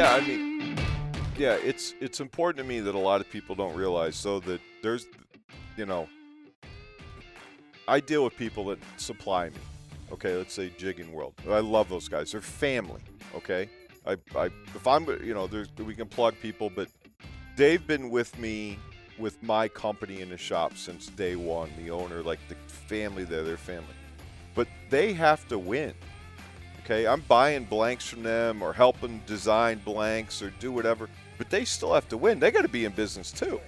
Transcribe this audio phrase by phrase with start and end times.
[0.00, 0.78] yeah, I mean,
[1.36, 4.16] yeah, it's it's important to me that a lot of people don't realize.
[4.16, 5.06] So that there's,
[5.76, 6.08] you know,
[7.86, 9.56] I deal with people that supply me.
[10.10, 11.34] Okay, let's say Jigging World.
[11.46, 12.32] I love those guys.
[12.32, 13.02] They're family.
[13.34, 13.68] Okay,
[14.06, 16.88] I, I if I'm, you know, there's we can plug people, but
[17.56, 18.78] they've been with me
[19.18, 21.70] with my company in the shop since day one.
[21.76, 23.94] The owner, like the family there, their family.
[24.54, 25.92] But they have to win.
[26.90, 31.64] Okay, I'm buying blanks from them or helping design blanks or do whatever, but they
[31.64, 32.40] still have to win.
[32.40, 33.60] They got to be in business too.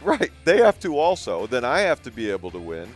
[0.00, 1.48] Right, they have to also.
[1.48, 2.88] Then I have to be able to win,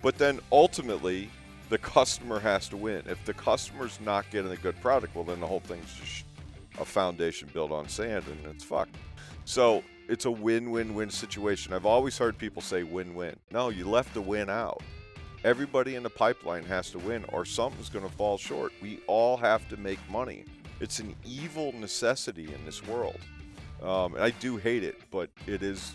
[0.00, 1.28] but then ultimately
[1.68, 3.02] the customer has to win.
[3.06, 6.24] If the customer's not getting a good product, well, then the whole thing's just
[6.80, 8.96] a foundation built on sand and it's fucked.
[9.44, 11.74] So it's a win-win-win situation.
[11.74, 13.36] I've always heard people say win-win.
[13.50, 14.82] No, you left the win out.
[15.44, 18.72] Everybody in the pipeline has to win, or something's going to fall short.
[18.80, 20.46] We all have to make money.
[20.80, 23.18] It's an evil necessity in this world.
[23.82, 25.92] Um, and I do hate it, but it is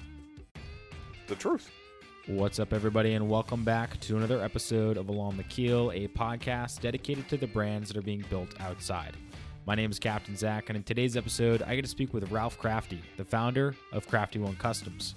[1.26, 1.72] the truth.
[2.28, 6.82] What's up, everybody, and welcome back to another episode of Along the Keel, a podcast
[6.82, 9.18] dedicated to the brands that are being built outside.
[9.66, 12.60] My name is Captain Zach, and in today's episode, I get to speak with Ralph
[12.60, 15.16] Crafty, the founder of Crafty One Customs.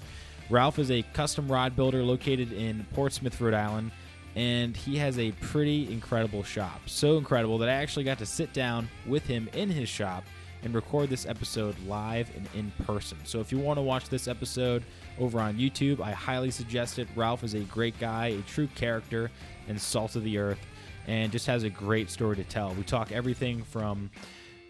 [0.48, 3.90] Ralph is a custom rod builder located in Portsmouth, Rhode Island,
[4.34, 6.80] and he has a pretty incredible shop.
[6.86, 10.24] So incredible that I actually got to sit down with him in his shop
[10.62, 13.18] and record this episode live and in person.
[13.24, 14.84] So if you want to watch this episode
[15.18, 17.08] over on YouTube, I highly suggest it.
[17.16, 19.30] Ralph is a great guy, a true character,
[19.68, 20.60] and salt of the earth,
[21.06, 22.74] and just has a great story to tell.
[22.74, 24.10] We talk everything from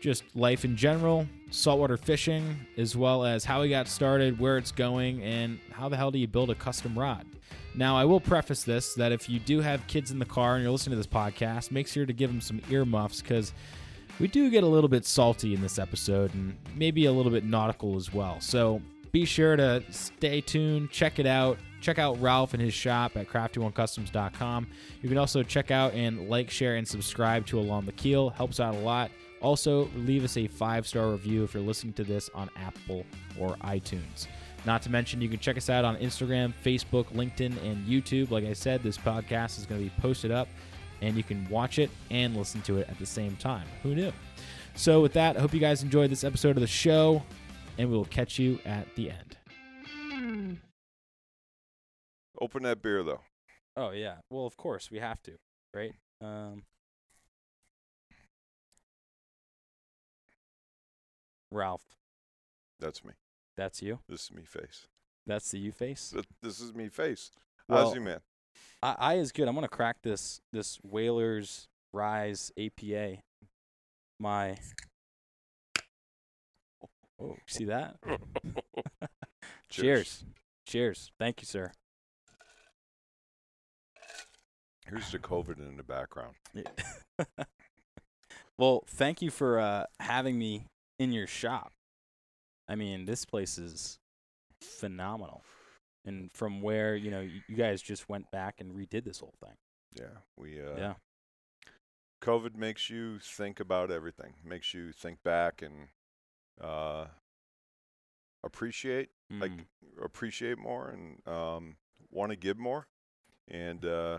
[0.01, 4.73] just life in general, saltwater fishing, as well as how he got started, where it's
[4.73, 7.27] going, and how the hell do you build a custom rod.
[7.75, 10.62] Now, I will preface this that if you do have kids in the car and
[10.62, 13.53] you're listening to this podcast, make sure to give them some earmuffs because
[14.20, 17.45] we do get a little bit salty in this episode and maybe a little bit
[17.45, 18.41] nautical as well.
[18.41, 21.59] So be sure to stay tuned, check it out.
[21.81, 24.69] Check out Ralph and his shop at crafty1customs.com.
[25.03, 28.31] You can also check out and like, share, and subscribe to Along the Keel.
[28.31, 29.10] Helps out a lot.
[29.41, 33.04] Also, leave us a five star review if you're listening to this on Apple
[33.37, 34.28] or iTunes.
[34.65, 38.31] Not to mention, you can check us out on Instagram, Facebook, LinkedIn, and YouTube.
[38.31, 40.49] Like I said, this podcast is going to be posted up
[41.03, 43.67] and you can watch it and listen to it at the same time.
[43.83, 44.12] Who knew?
[44.75, 47.22] So, with that, I hope you guys enjoyed this episode of the show,
[47.77, 50.59] and we will catch you at the end.
[52.41, 53.21] Open that beer though.
[53.77, 54.17] Oh, yeah.
[54.31, 55.33] Well, of course, we have to,
[55.75, 55.93] right?
[56.21, 56.62] Um,
[61.51, 61.84] Ralph,
[62.81, 63.12] That's me.
[63.57, 64.01] That's you.
[64.09, 64.89] This is me face.
[65.27, 66.15] That's the you face.
[66.43, 67.31] This is me face.
[67.69, 68.21] Well, Ozzy man.
[68.83, 69.49] I, I is good.
[69.49, 73.19] I'm gonna crack this this Whalers Rise APA.
[74.19, 74.57] My
[77.21, 77.97] oh, see that?
[79.69, 80.25] Cheers.
[80.67, 81.13] Cheers.
[81.19, 81.73] Thank you, sir.
[84.87, 86.34] Here's the COVID in the background.
[88.59, 90.67] well, thank you for uh, having me
[90.99, 91.73] in your shop.
[92.69, 93.99] I mean, this place is
[94.61, 95.43] phenomenal.
[96.05, 99.34] And from where you know you, you guys just went back and redid this whole
[99.41, 99.56] thing.
[99.95, 100.61] Yeah, we.
[100.61, 100.95] Uh, yeah.
[102.22, 104.34] COVID makes you think about everything.
[104.45, 105.89] Makes you think back and
[106.61, 107.06] uh,
[108.45, 109.65] appreciate, like Mm.
[110.05, 111.77] appreciate more, and um,
[112.11, 112.87] want to give more.
[113.49, 114.19] And uh,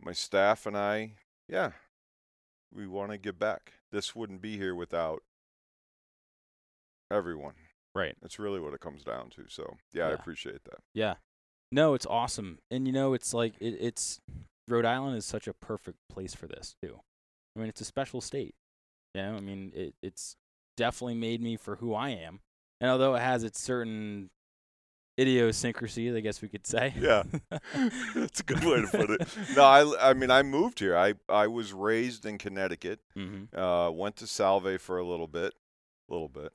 [0.00, 1.12] my staff and I,
[1.48, 1.72] yeah,
[2.72, 3.72] we want to give back.
[3.90, 5.22] This wouldn't be here without
[7.10, 7.54] everyone.
[7.94, 8.14] right.
[8.22, 9.44] That's really what it comes down to.
[9.48, 10.78] So yeah, I appreciate that.
[10.94, 11.14] Yeah.
[11.72, 12.58] No, it's awesome.
[12.70, 14.20] And you know, it's like it, it's
[14.68, 17.00] Rhode Island is such a perfect place for this too.
[17.56, 18.54] I mean, it's a special state.
[19.14, 20.36] You know, I mean, it it's
[20.76, 22.40] definitely made me for who I am.
[22.80, 24.30] And although it has its certain
[25.20, 26.94] idiosyncrasies, I guess we could say.
[26.98, 27.24] Yeah.
[28.14, 29.28] That's a good way to put it.
[29.54, 30.96] No, I, I mean, I moved here.
[30.96, 33.00] I, I was raised in Connecticut.
[33.16, 33.58] mm-hmm.
[33.58, 35.52] Uh, went to Salve for a little bit.
[36.08, 36.52] A little bit.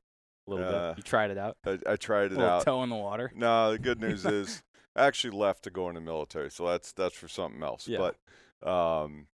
[0.47, 0.97] A little Uh, bit.
[0.97, 1.57] You tried it out.
[1.65, 2.65] I, I tried it little out.
[2.65, 3.31] toe in the water.
[3.36, 4.63] No, the good news is
[4.95, 7.88] I actually left to go in the military, so that's that's for something else.
[7.88, 7.97] Yeah.
[8.62, 9.27] But um,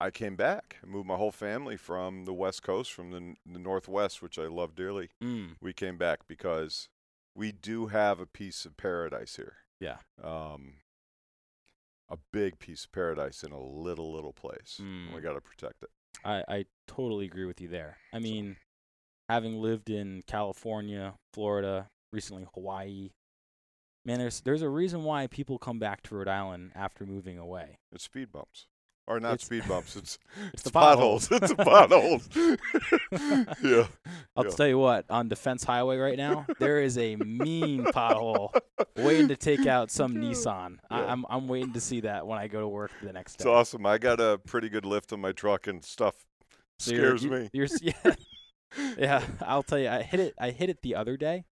[0.00, 0.76] I came back.
[0.82, 4.46] I moved my whole family from the West Coast, from the, the Northwest, which I
[4.46, 5.10] love dearly.
[5.22, 5.56] Mm.
[5.60, 6.88] We came back because
[7.34, 9.54] we do have a piece of paradise here.
[9.80, 9.98] Yeah.
[10.22, 10.74] Um,
[12.10, 14.76] a big piece of paradise in a little little place.
[14.78, 15.22] and We Mm.
[15.22, 15.90] got to protect it.
[16.24, 17.96] I, I totally agree with you there.
[18.12, 18.56] I mean,
[19.28, 23.10] having lived in California, Florida, recently Hawaii,
[24.04, 27.78] man, there's there's a reason why people come back to Rhode Island after moving away.
[27.92, 28.66] It's speed bumps.
[29.06, 29.96] or not It's- speed bumps.
[29.96, 30.18] It's
[30.52, 31.28] It's the potholes.
[31.30, 32.28] it's the potholes.
[33.62, 33.86] yeah.
[34.36, 34.50] I'll Yeah.
[34.50, 38.54] tell you what, on Defense Highway right now, there is a mean pothole
[38.96, 40.78] waiting to take out some Nissan.
[40.90, 41.12] I, Yeah.
[41.12, 43.42] I'm I'm waiting to see that when I go to work the next day.
[43.42, 43.84] It's awesome.
[43.86, 46.14] I got a pretty good lift on my truck and stuff.
[46.78, 47.50] So you're- Scares you- me.
[47.52, 48.14] You're, yeah,
[48.98, 49.22] yeah.
[49.42, 50.34] I'll tell you, I hit it.
[50.38, 51.44] I hit it the other day,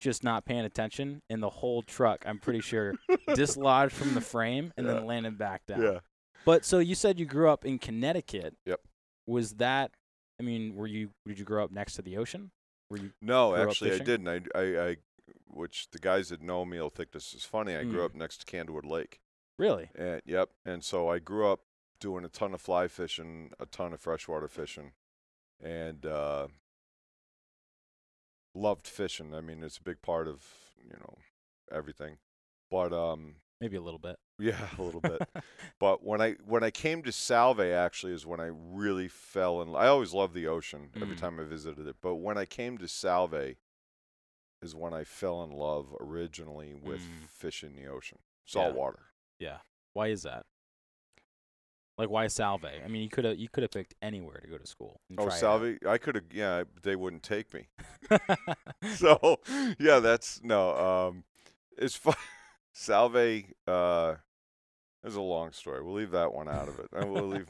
[0.00, 2.94] just not paying attention, and the whole truck, I'm pretty sure,
[3.34, 4.94] dislodged from the frame and Yeah.
[4.94, 5.82] then landed back down.
[5.82, 5.98] Yeah.
[6.44, 8.54] But so you said you grew up in Connecticut.
[8.66, 8.80] Yep.
[9.26, 9.92] Was that?
[10.38, 11.10] I mean, were you?
[11.26, 12.50] Did you grow up next to the ocean?
[12.90, 13.12] Were you?
[13.22, 14.28] No, actually, I didn't.
[14.28, 14.96] I, I, I,
[15.48, 17.74] which the guys that know me will think this is funny.
[17.76, 18.04] I grew Mm.
[18.06, 19.20] up next to Candlewood Lake.
[19.58, 19.88] Really?
[19.94, 21.60] And yep, and so I grew up
[22.00, 24.92] doing a ton of fly fishing, a ton of freshwater fishing,
[25.62, 26.48] and uh,
[28.54, 29.34] loved fishing.
[29.34, 30.44] I mean, it's a big part of
[30.82, 31.18] you know
[31.72, 32.18] everything.
[32.70, 34.16] But um, Maybe a little bit.
[34.38, 35.22] yeah, a little bit.
[35.80, 39.74] But when I when I came to Salve, actually, is when I really fell in.
[39.74, 41.20] I always loved the ocean every Mm.
[41.20, 43.56] time I visited it, but when I came to Salve,
[44.62, 47.28] is when I fell in love originally with Mm.
[47.28, 48.78] fishing the ocean, salt Yeah.
[48.80, 49.00] water.
[49.92, 50.46] Why is that?
[51.96, 52.64] Like why Salve?
[52.64, 55.00] I mean, you could have you could have picked anywhere to go to school.
[55.16, 55.28] Oh.
[55.28, 56.24] Salve, I could have.
[56.32, 57.68] Yeah, they wouldn't take me.
[58.96, 59.38] so
[59.78, 60.74] yeah, that's no.
[60.76, 61.24] Um,
[61.78, 62.14] it's fun.
[62.72, 63.44] Salve.
[63.66, 64.14] Uh,
[65.02, 65.82] there's a long story.
[65.82, 66.88] We'll leave that one out of it.
[66.96, 67.46] I will leave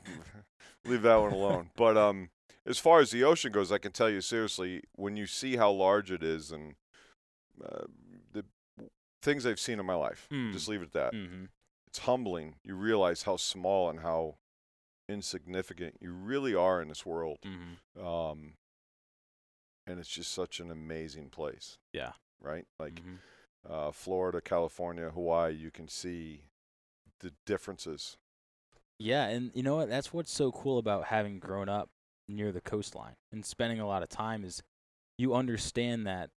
[0.84, 1.70] leave that one alone.
[1.76, 2.28] But um,
[2.66, 5.70] as far as the ocean goes, I can tell you seriously, when you see how
[5.70, 6.74] large it is and
[7.64, 7.84] uh,
[8.32, 8.44] the
[9.22, 10.52] things I've seen in my life, Mm.
[10.52, 11.12] just leave it at that.
[11.14, 11.44] mm-hmm.
[11.94, 12.56] It's humbling.
[12.64, 14.34] You realize how small and how
[15.08, 18.04] insignificant you really are in this world Mm-hmm.
[18.04, 18.54] um,
[19.86, 21.78] and it's just such an amazing place.
[21.92, 22.14] Yeah.
[22.40, 22.66] Right.
[22.80, 23.18] Like Mhm.
[23.64, 26.46] uh, Florida, California, Hawaii, you can see
[27.20, 28.16] the differences.
[28.98, 29.88] Yeah, and you know what?
[29.88, 31.90] That's what's so cool about having grown up
[32.26, 34.64] near the coastline and spending a lot of time is
[35.16, 36.30] you understand that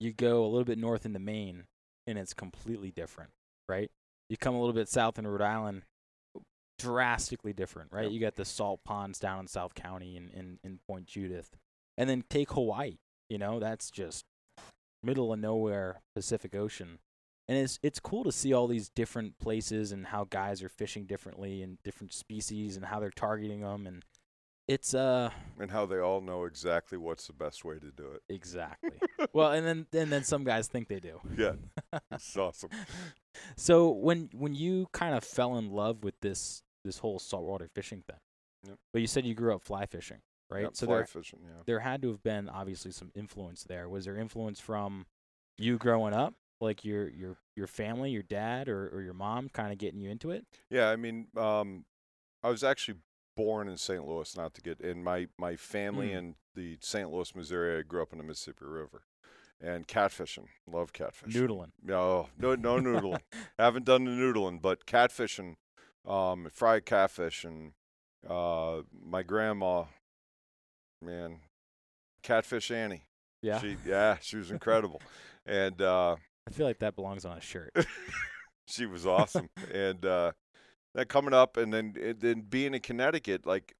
[0.00, 1.68] you go a little bit north into Maine
[2.04, 3.30] and it's completely different,
[3.68, 3.92] right?
[4.32, 5.82] You come a little bit south in Rhode Island,
[6.78, 8.04] drastically different, right?
[8.04, 8.12] Yep.
[8.12, 11.50] You got the salt ponds down in South County and in, in Point Judith.
[11.98, 12.96] And then take Hawaii,
[13.28, 14.24] you know, that's just
[15.02, 16.98] middle of nowhere Pacific Ocean.
[17.46, 21.04] And it's it's cool to see all these different places and how guys are fishing
[21.04, 24.02] differently and different species and how they're targeting them and
[24.68, 28.22] it's uh And how they all know exactly what's the best way to do it.
[28.28, 28.90] exactly.
[29.32, 31.20] well, and then and then some guys think they do.
[31.36, 31.52] Yeah,
[32.12, 32.70] it's awesome.
[33.56, 38.02] So when when you kind of fell in love with this this whole saltwater fishing
[38.06, 38.16] thing,
[38.66, 38.76] Yep.
[38.92, 40.18] but you said you grew up fly fishing,
[40.50, 40.62] right?
[40.62, 41.40] Yep, so fly there fishing.
[41.42, 41.62] Yeah.
[41.66, 43.88] there had to have been obviously some influence there.
[43.88, 45.06] Was there influence from
[45.58, 49.72] you growing up, like your your your family, your dad, or or your mom, kind
[49.72, 50.44] of getting you into it?
[50.70, 51.84] Yeah, I mean, um,
[52.42, 52.98] I was actually
[53.36, 54.06] born in St.
[54.06, 56.18] Louis, not to get in my my family Mm.
[56.18, 57.10] in the St.
[57.10, 57.78] Louis, Missouri.
[57.78, 59.02] I grew up in the Mississippi River,
[59.60, 60.46] and catfishing.
[60.66, 61.32] Love catfishing.
[61.34, 61.70] Noodling.
[61.82, 63.20] No, no, no noodling.
[63.58, 65.54] Haven't done the noodling, but catfishing,
[66.06, 67.72] um, fried catfish, and
[68.28, 69.84] uh, my grandma,
[71.00, 71.40] man,
[72.22, 73.04] catfish Annie.
[73.42, 75.00] Yeah, She, yeah, she was incredible,
[75.46, 77.72] and uh, I feel like that belongs on a shirt.
[78.68, 79.48] she was awesome.
[79.72, 80.32] and uh,
[80.94, 83.74] then coming up, and then and then being in Connecticut, like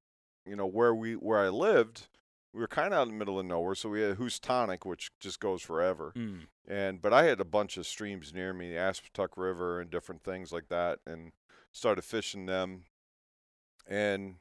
[0.47, 2.09] you know where we where I lived,
[2.53, 3.75] we were kind of out in the middle of nowhere.
[3.75, 6.13] So we had Housatonic, which just goes forever.
[6.17, 6.47] Mm.
[6.67, 10.23] And but I had a bunch of streams near me, the Aspetuck River and different
[10.23, 11.33] things like that, and
[11.73, 12.85] started fishing them.
[13.87, 14.37] And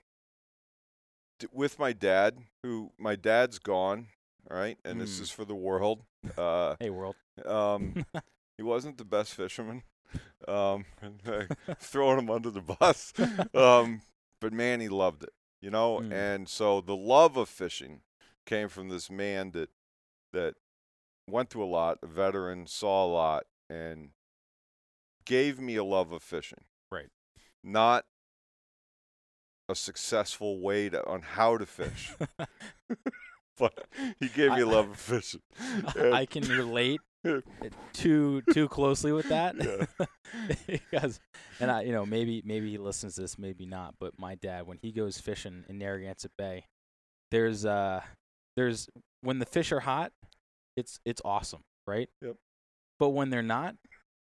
[1.39, 4.07] d- with my dad, who my dad's gone,
[4.49, 5.21] all right, and this Mm.
[5.23, 6.03] is for the world.
[6.37, 7.15] Uh, Hey, world.
[7.45, 8.05] um,
[8.57, 9.83] he wasn't the best fisherman.
[10.47, 10.85] Um,
[11.79, 13.13] throwing him under the bus.
[13.53, 14.01] Um,
[14.39, 15.99] but man, he loved it, you know.
[15.99, 16.11] Mm.
[16.11, 18.01] And so the love of fishing
[18.45, 19.69] came from this man that
[20.33, 20.55] that
[21.29, 24.09] went through a lot, a veteran, saw a lot, and
[25.25, 26.63] gave me a love of fishing.
[26.91, 27.09] Right.
[27.63, 28.05] Not
[29.69, 32.11] a successful way to on how to fish,
[33.57, 33.85] but
[34.19, 35.41] he gave me a I- love of fishing.
[35.95, 37.01] And- I can relate
[37.93, 40.05] too too closely with that Yeah.
[40.67, 41.19] because
[41.59, 44.65] and I you know maybe maybe he listens to this maybe not but my dad
[44.67, 46.65] when he goes fishing in Narragansett Bay
[47.31, 48.01] there's uh
[48.55, 48.89] there's
[49.21, 50.11] when the fish are hot
[50.75, 52.35] it's it's awesome right Yep.
[52.99, 53.75] but when they're not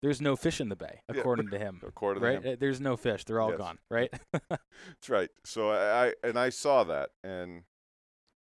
[0.02, 1.20] there's no fish in the bay Yeah.
[1.22, 2.54] according to him according to right him.
[2.54, 3.58] Uh, there's no fish they're all Yes.
[3.60, 5.30] gone right That's right.
[5.46, 7.64] So I, I and I saw that, and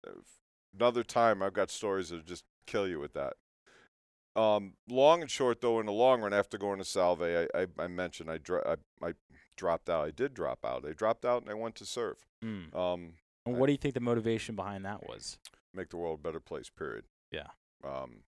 [0.05, 0.11] uh,
[0.77, 3.33] another time I've got stories that just kill you with that.
[4.37, 7.67] Um, long and short, though, in the long run, after going to Salve, I, I,
[7.79, 8.75] I mentioned I, dri- I
[9.05, 9.13] I
[9.55, 10.05] dropped out.
[10.05, 10.85] I did drop out.
[10.87, 12.17] I dropped out and I went to serve.
[12.45, 12.73] Mm.
[12.75, 13.13] Um,
[13.45, 15.39] And what do you think the motivation behind that was?
[15.73, 16.69] make the world a better place.
[16.69, 17.05] Period.
[17.31, 17.47] Yeah.
[17.83, 18.21] Um,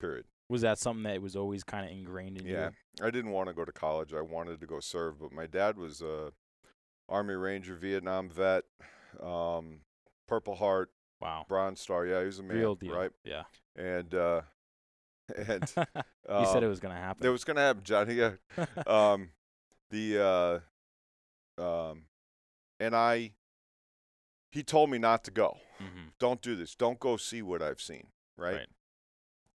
[0.00, 0.24] period.
[0.48, 2.70] Was that something that was always kind of ingrained in Yeah, you?
[3.00, 3.06] Yeah.
[3.06, 4.12] I didn't want to go to college.
[4.14, 6.32] I wanted to go serve, but my dad was a
[7.08, 8.64] Army Ranger, Vietnam vet,
[9.22, 9.80] um,
[10.28, 11.44] Purple Heart, Wow.
[11.48, 12.06] Bronze Star.
[12.06, 12.94] Yeah, he was a man, Real deal.
[12.94, 13.10] right?
[13.24, 13.44] Yeah.
[13.76, 14.42] And uh,
[15.28, 17.26] and you said um, it was going to happen.
[17.26, 18.14] It was gonna happen, Johnny.
[18.14, 18.32] Yeah.
[18.86, 19.30] um,
[19.90, 20.62] the
[21.58, 22.02] uh, um,
[22.80, 23.32] and I.
[24.50, 25.58] He told me not to go.
[25.78, 26.76] hmm Don't do this.
[26.76, 28.08] Don't go see what I've seen.
[28.36, 28.54] Right.
[28.54, 28.68] Right.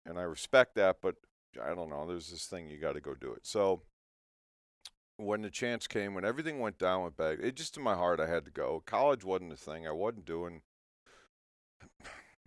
[0.05, 1.17] And I respect that, but
[1.63, 2.05] I don't know.
[2.07, 3.47] There's this thing you got to go do it.
[3.47, 3.83] So
[5.17, 8.21] when the chance came, when everything went down with bag, it just in my heart
[8.21, 8.83] I had to go.
[8.87, 9.87] College wasn't a thing.
[9.87, 10.63] I wasn't doing.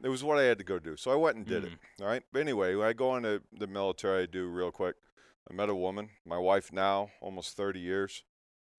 [0.03, 1.73] It was what I had to go do, so I went and did it.
[2.01, 2.23] All right.
[2.33, 4.95] But anyway, when I go into the military, I do real quick.
[5.49, 8.23] I met a woman, my wife now, almost 30 years.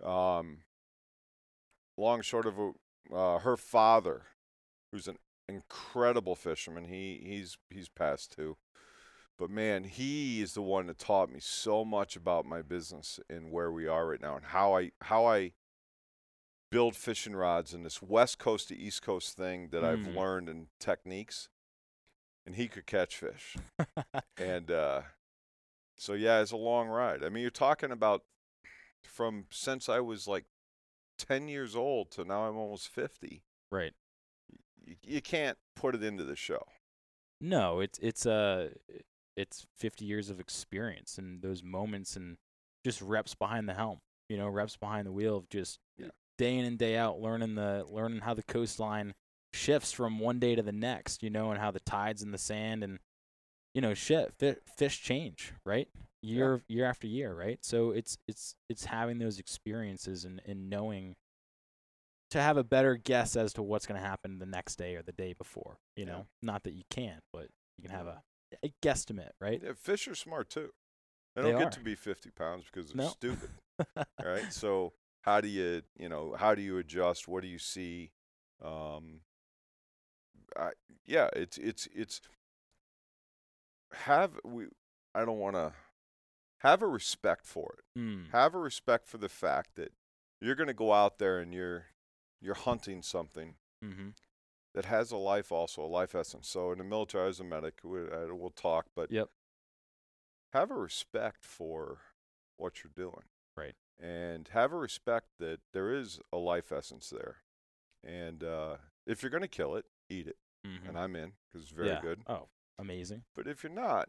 [0.03, 0.59] Um,
[1.97, 2.75] long short of it,
[3.13, 4.23] uh, her father,
[4.91, 6.85] who's an incredible fisherman.
[6.85, 8.57] He he's he's passed too.
[9.39, 13.51] But man, he is the one that taught me so much about my business and
[13.51, 15.53] where we are right now and how I how I
[16.73, 20.17] build fishing rods and this west coast to east coast thing that I've Mm.
[20.17, 21.49] learned and techniques.
[22.45, 23.57] And he could catch fish.
[24.37, 25.03] and uh
[25.97, 27.23] so yeah, it's a long ride.
[27.23, 28.25] I mean, you're talking about
[29.05, 30.47] from since I was like
[31.19, 33.93] 10 years old to now I'm almost 50 right.
[34.85, 36.67] you, you can't put it into the show.
[37.41, 38.71] No, it's it's uh
[39.37, 42.39] it's 50 years of experience and those moments and
[42.85, 44.01] just reps behind the helm.
[44.29, 46.09] You know, reps behind the wheel of just Yeah.
[46.39, 49.15] Day in and day out learning the learning how the coastline
[49.53, 52.39] shifts from one day to the next, you know, and how the tides in the
[52.39, 52.99] sand and
[53.75, 54.35] you know, shit,
[54.77, 55.89] fish change, right?
[56.23, 57.59] Year year after year, right?
[57.65, 61.17] So it's it's it's having those experiences and and knowing
[62.31, 65.03] to have a better guess as to what's going to happen the next day or
[65.03, 65.77] the day before.
[65.97, 66.13] You Yeah.
[66.13, 67.49] know, not that you can't, but
[67.79, 68.23] you can have a,
[68.65, 69.61] a guesstimate, right?
[69.63, 70.71] Yeah, fish are smart too.
[71.35, 71.65] They They don't are.
[71.65, 73.09] get to be 50 pounds because they're No.
[73.09, 73.51] stupid.
[73.97, 74.53] All right.
[74.53, 77.27] So how do you, you know, how do you adjust?
[77.29, 78.13] What do you see?
[78.65, 79.21] Um,
[80.57, 80.71] I,
[81.07, 82.21] yeah, it's it's it's
[83.93, 84.67] have we.
[85.15, 85.73] I don't want to
[86.59, 87.99] have a respect for it.
[87.99, 88.31] Mm.
[88.33, 89.93] Have a respect for the fact that
[90.41, 91.87] you're going to go out there and you're
[92.41, 94.11] you're hunting something Mm-hmm.
[94.77, 97.81] that has a life also a life essence so in the military as a medic
[97.83, 99.29] we, uh, we'll talk but Yep.
[100.53, 101.99] have a respect for
[102.59, 103.25] what you're doing
[103.57, 103.75] Right.
[104.01, 107.37] And have a respect that there is a life essence there
[108.05, 110.89] and uh, if you're going to kill it eat it Mm-hmm.
[110.91, 112.01] and i'm in because it's very yeah.
[112.01, 112.47] good Oh,
[112.79, 113.25] amazing.
[113.35, 114.09] but if you're not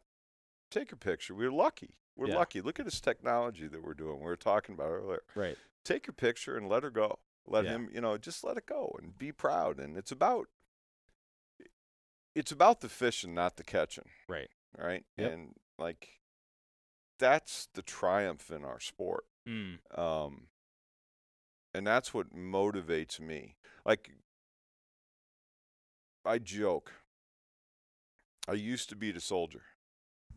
[0.70, 2.36] take a picture we're lucky we're Yeah.
[2.38, 5.58] lucky look at this technology that we're doing we were talking about earlier Right.
[5.84, 7.18] take a picture and let her go.
[7.48, 7.72] Let Yeah.
[7.72, 9.80] him, you know, just let it go and be proud.
[9.80, 10.48] And it's about
[12.36, 14.10] it's about the fishing, not the catching.
[14.28, 14.50] Right.
[14.78, 15.06] Right.
[15.18, 15.32] Yep.
[15.34, 16.20] And like
[17.20, 19.26] that's the triumph in our sport.
[19.48, 19.78] Mm.
[19.98, 20.48] Um
[21.74, 23.56] and that's what motivates me.
[23.86, 24.12] Like
[26.26, 26.92] I joke.
[28.48, 29.62] I used to be a soldier.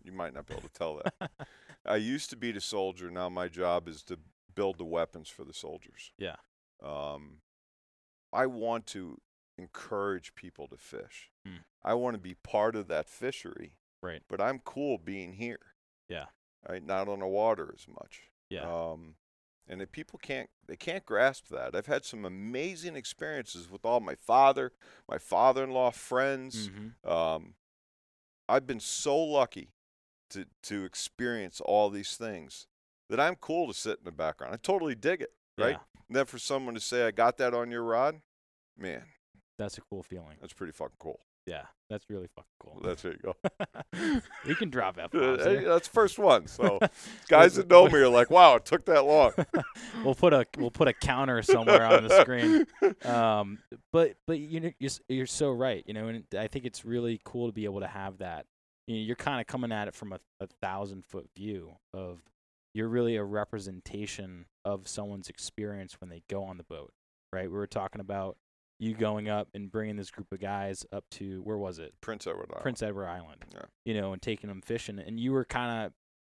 [0.03, 1.31] You might not be able to tell that.
[1.87, 3.11] I used to be a soldier.
[3.11, 4.19] Now my job is to
[4.55, 6.13] build the weapons for the soldiers.
[6.19, 6.37] Yeah.
[6.83, 7.39] Um,
[8.33, 9.21] I want to
[9.59, 11.31] encourage people to fish.
[11.47, 11.59] Hmm.
[11.85, 13.75] I want to be part of that fishery.
[14.03, 14.23] Right.
[14.29, 15.75] But I'm cool being here.
[16.09, 16.27] Yeah.
[16.69, 16.85] Right.
[16.85, 18.23] Not on the water as much.
[18.51, 18.63] Yeah.
[18.63, 19.15] Um,
[19.69, 21.75] and if people can't, they can't grasp that.
[21.75, 24.73] I've had some amazing experiences with all my father,
[25.09, 26.69] my father-in-law, friends.
[26.69, 27.11] mm-hmm.
[27.11, 27.55] Um,
[28.49, 29.73] I've been so lucky
[30.31, 32.67] to to experience all these things
[33.09, 34.55] that I'm cool to sit in the background.
[34.55, 35.71] I totally dig it, right?
[35.71, 36.01] Yeah.
[36.09, 38.21] And then for someone to say, "I got that on your rod,"
[38.79, 39.03] man,
[39.59, 40.37] That's a cool feeling.
[40.41, 41.26] that's pretty fucking cool.
[41.47, 41.63] Yeah.
[41.89, 42.81] That's really fucking cool.
[42.83, 44.21] That's there you go.
[44.47, 46.49] we can drop F Uh, that's first one.
[46.49, 46.81] So
[47.29, 49.33] guys that know me are like, "Wow, it took that long."
[50.05, 52.67] we'll put a we'll put a counter somewhere on the screen.
[53.05, 53.59] Um,
[53.93, 55.85] but but you you're, you're so right.
[55.87, 58.47] You know, and I think it's really cool to be able to have that.
[58.87, 62.21] You know, you're kind of coming at it from a, a thousand foot view of
[62.75, 66.93] you're really a representation of someone's experience when they go on the boat,
[67.33, 67.51] right?
[67.51, 68.37] We were talking about
[68.79, 71.95] you going up and bringing this group of guys up to where was it?
[72.01, 72.63] Prince Edward Island.
[72.63, 73.45] Prince Edward Island.
[73.55, 73.63] Yeah.
[73.85, 75.93] You know, and taking them fishing, and you were kind of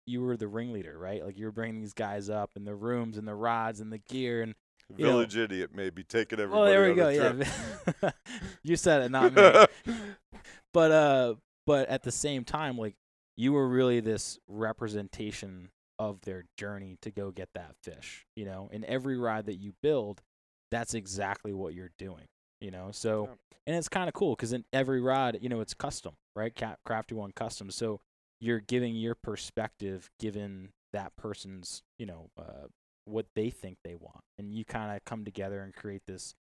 [0.05, 1.23] you were the ringleader, right?
[1.23, 3.99] Like you were bringing these guys up and the rooms and the rods and the
[3.99, 4.55] gear and
[4.97, 6.61] you know- Village idiot maybe taking everybody.
[6.63, 7.09] oh, there we go.
[7.09, 8.11] Yeah,
[8.63, 9.93] you said it, not me.
[10.73, 11.35] but uh,
[11.67, 12.95] but at the same time, like
[13.37, 15.69] you were really this representation
[15.99, 18.25] of their journey to go get that fish.
[18.35, 20.21] You know, in every ride that you build,
[20.71, 22.25] that's exactly what you're doing.
[22.61, 23.29] You know, so
[23.65, 26.53] and it's kind of cool because in every rod you know, it's custom, right?
[26.85, 27.71] Crafty One custom.
[27.71, 28.01] So
[28.41, 32.67] you're giving your perspective, given that person's, you know, uh,
[33.05, 36.35] what they think they want, and you kind of come together and create this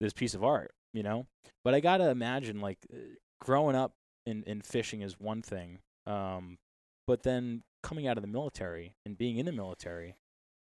[0.00, 1.26] this piece of art, you know.
[1.64, 2.96] But I gotta imagine, like, uh,
[3.40, 3.92] growing up
[4.26, 6.58] in in fishing is one thing, um,
[7.06, 10.16] but then coming out of the military and being in the military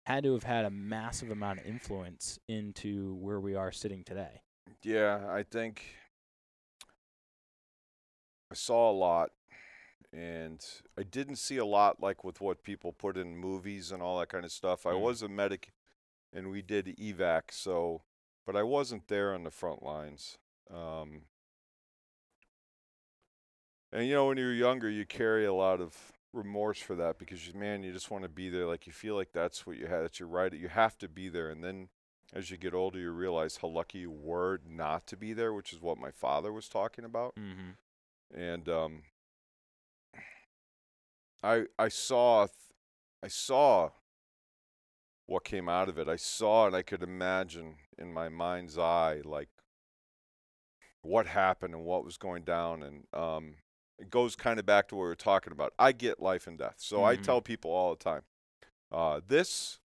[0.09, 4.41] had to have had a massive amount of influence into where we are sitting today.
[4.81, 5.83] Yeah, I think
[8.51, 9.29] I saw a lot,
[10.11, 10.65] and
[10.97, 14.29] I didn't see a lot like with what people put in movies and all that
[14.29, 14.87] kind of stuff.
[14.87, 15.01] I Mm.
[15.01, 15.71] was a medic,
[16.33, 18.01] and we did evac, so
[18.47, 20.39] but I wasn't there on the front lines.
[20.71, 21.25] Um,
[23.91, 27.47] and you know, when you're younger, you carry a lot of remorse for that because
[27.47, 28.65] you, man, you just want to be there.
[28.65, 30.03] Like you feel like that's what you had.
[30.03, 30.53] It's your right.
[30.53, 31.89] You have to be there, and then
[32.33, 35.73] as you get older, you realize how lucky you were not to be there, which
[35.73, 37.35] is what my father was talking about.
[37.35, 38.39] Mm-hmm.
[38.39, 39.01] And um,
[41.43, 42.53] I I saw th-
[43.23, 43.89] I saw
[45.25, 46.07] what came out of it.
[46.07, 49.49] I saw and I could imagine in my mind's eye like
[51.01, 53.55] what happened and what was going down and um
[53.99, 55.73] it goes kind of back to what we were talking about.
[55.77, 56.75] I get life and death.
[56.77, 57.23] So I Mhm.
[57.23, 58.23] tell people all the time,
[58.91, 59.79] uh, this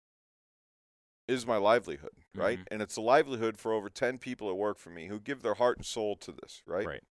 [1.28, 2.60] is my livelihood, right?
[2.60, 2.68] Mhm.
[2.70, 5.54] And it's a livelihood for over 10 people that work for me who give their
[5.56, 6.88] heart and soul to this, right?
[6.88, 7.04] Right.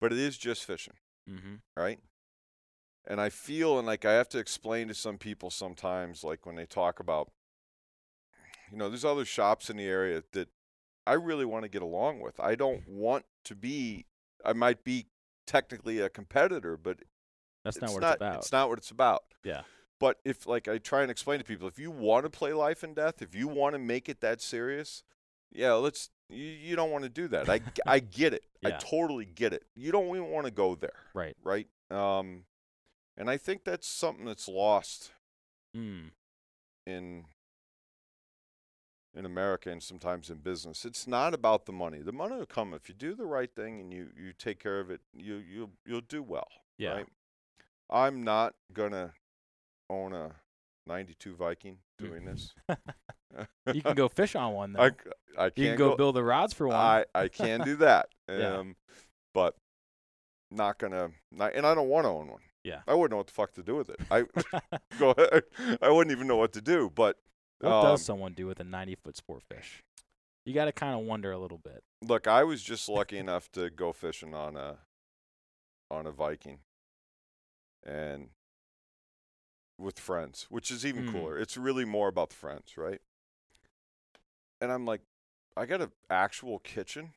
[0.00, 0.94] But it is just fishing
[1.28, 1.56] Mm-hmm.
[1.76, 2.00] right?
[3.06, 6.56] And I feel and like I have to explain to some people sometimes, like when
[6.56, 7.30] they talk about,
[8.70, 10.48] you know, there's other shops in the area that
[11.06, 12.38] I really want to get along with.
[12.38, 14.06] I don't want to be,
[14.44, 15.06] I might be
[15.48, 16.98] technically a competitor, but
[17.64, 18.36] That's not what not, it's about.
[18.36, 19.22] It's not what it's about.
[19.42, 19.62] Yeah.
[19.98, 22.84] But if, like, I try and explain to people, if you want to play life
[22.84, 25.02] and death, if you want to make it that serious,
[25.50, 26.10] yeah, let's.
[26.28, 27.48] You, you don't want to do that.
[27.48, 28.44] I, I get it.
[28.64, 29.64] I totally get it.
[29.74, 31.34] You don't even want to go there right.
[31.42, 31.66] right?
[31.90, 32.44] Um,
[33.16, 35.12] and I think that's something that's lost
[35.76, 36.12] Mm.
[36.86, 37.24] in
[39.14, 40.84] in America and sometimes in business.
[40.84, 42.00] It's not about the money.
[42.00, 44.80] The money will come if you do the right thing and you you take care
[44.80, 45.00] of it.
[45.12, 46.48] You you you'll do well.
[46.78, 46.94] Yeah.
[46.94, 47.06] Right?
[47.90, 49.12] I'm not gonna
[49.90, 50.32] own a
[50.86, 52.54] '92 Viking doing this.
[53.72, 54.80] You can go fish on one though.
[54.80, 56.76] I, can't you can go, build the rods for one.
[56.76, 58.08] I I can do that.
[58.28, 58.58] Yeah.
[58.58, 58.76] Um,
[59.32, 59.54] but
[60.50, 61.12] not gonna.
[61.32, 62.42] Not, and I don't want to own one.
[62.62, 62.80] Yeah.
[62.86, 64.00] I wouldn't know what the fuck to do with it.
[64.10, 64.24] I
[64.98, 65.44] go ahead.
[65.80, 66.92] I wouldn't even know what to do.
[66.94, 67.16] But
[67.60, 69.82] what um, does someone do with a 90 foot sport fish?
[70.44, 71.82] You got to kind of wonder a little bit.
[72.02, 74.78] look, I was just lucky enough to go fishing on a
[75.90, 76.58] on a Viking,
[77.84, 78.28] and
[79.78, 81.12] with friends, which is even Mm.
[81.12, 81.38] cooler.
[81.38, 83.00] It's really more about the friends, right?
[84.60, 85.02] And I'm like,
[85.56, 87.12] I got an actual kitchen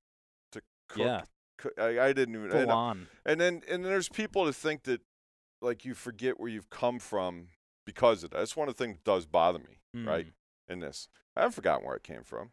[0.52, 1.00] to cook.
[1.00, 1.24] Yeah,
[1.58, 2.52] cook- I, I didn't even.
[2.52, 3.08] and full on.
[3.26, 5.02] And then and then there's people to think that
[5.62, 7.48] like you forget where you've come from
[7.94, 8.38] because of that.
[8.38, 10.28] That's one of the things that does bother me, right?
[10.28, 10.32] Mm.
[10.74, 11.10] In this.
[11.36, 12.52] I haven't forgotten where I came from.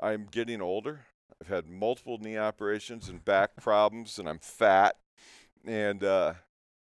[0.00, 1.06] I'm getting older.
[1.40, 4.96] I've had multiple knee operations and back problems and I'm fat.
[5.64, 6.34] And uh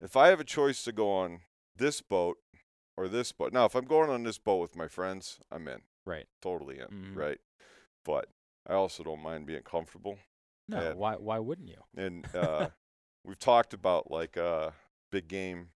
[0.00, 1.40] if I have a choice to go on
[1.76, 2.38] this boat
[2.96, 3.52] or this boat.
[3.52, 5.80] Now if I'm going on this boat with my friends, I'm in.
[6.06, 6.26] Right.
[6.40, 7.16] Totally in, Mhm.
[7.16, 7.38] right?
[8.04, 8.28] But
[8.66, 10.18] I also don't mind being comfortable
[10.68, 10.92] No, Yeah.
[10.94, 11.82] why why wouldn't you?
[11.96, 12.70] and uh,
[13.24, 14.70] we've talked about like uh,
[15.10, 15.71] big game,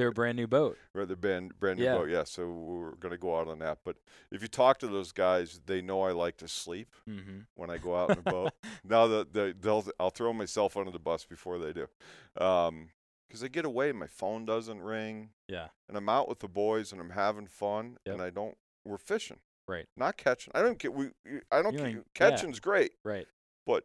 [0.00, 0.78] They're a brand new boat.
[0.94, 1.98] rather brand brand new Yeah.
[1.98, 2.08] boat.
[2.08, 3.78] Yeah, so we're gonna go out on that.
[3.84, 3.96] But
[4.30, 7.40] if you talk to those guys, they know I like to sleep Mm-hmm.
[7.54, 8.52] when I go out in a boat.
[8.84, 11.86] Now that the, they'll, I'll throw myself under the bus before they do,
[12.34, 15.68] because I get away, my phone doesn't ring, Yeah.
[15.88, 18.14] and I'm out with the boys and I'm having fun, Yep.
[18.14, 18.56] and I don't.
[18.84, 19.86] We're fishing, Right.
[19.96, 20.52] not catching.
[20.54, 21.10] I don't get we.
[21.52, 22.00] I don't You get yeah.
[22.14, 23.28] catching's great, Right.
[23.66, 23.84] but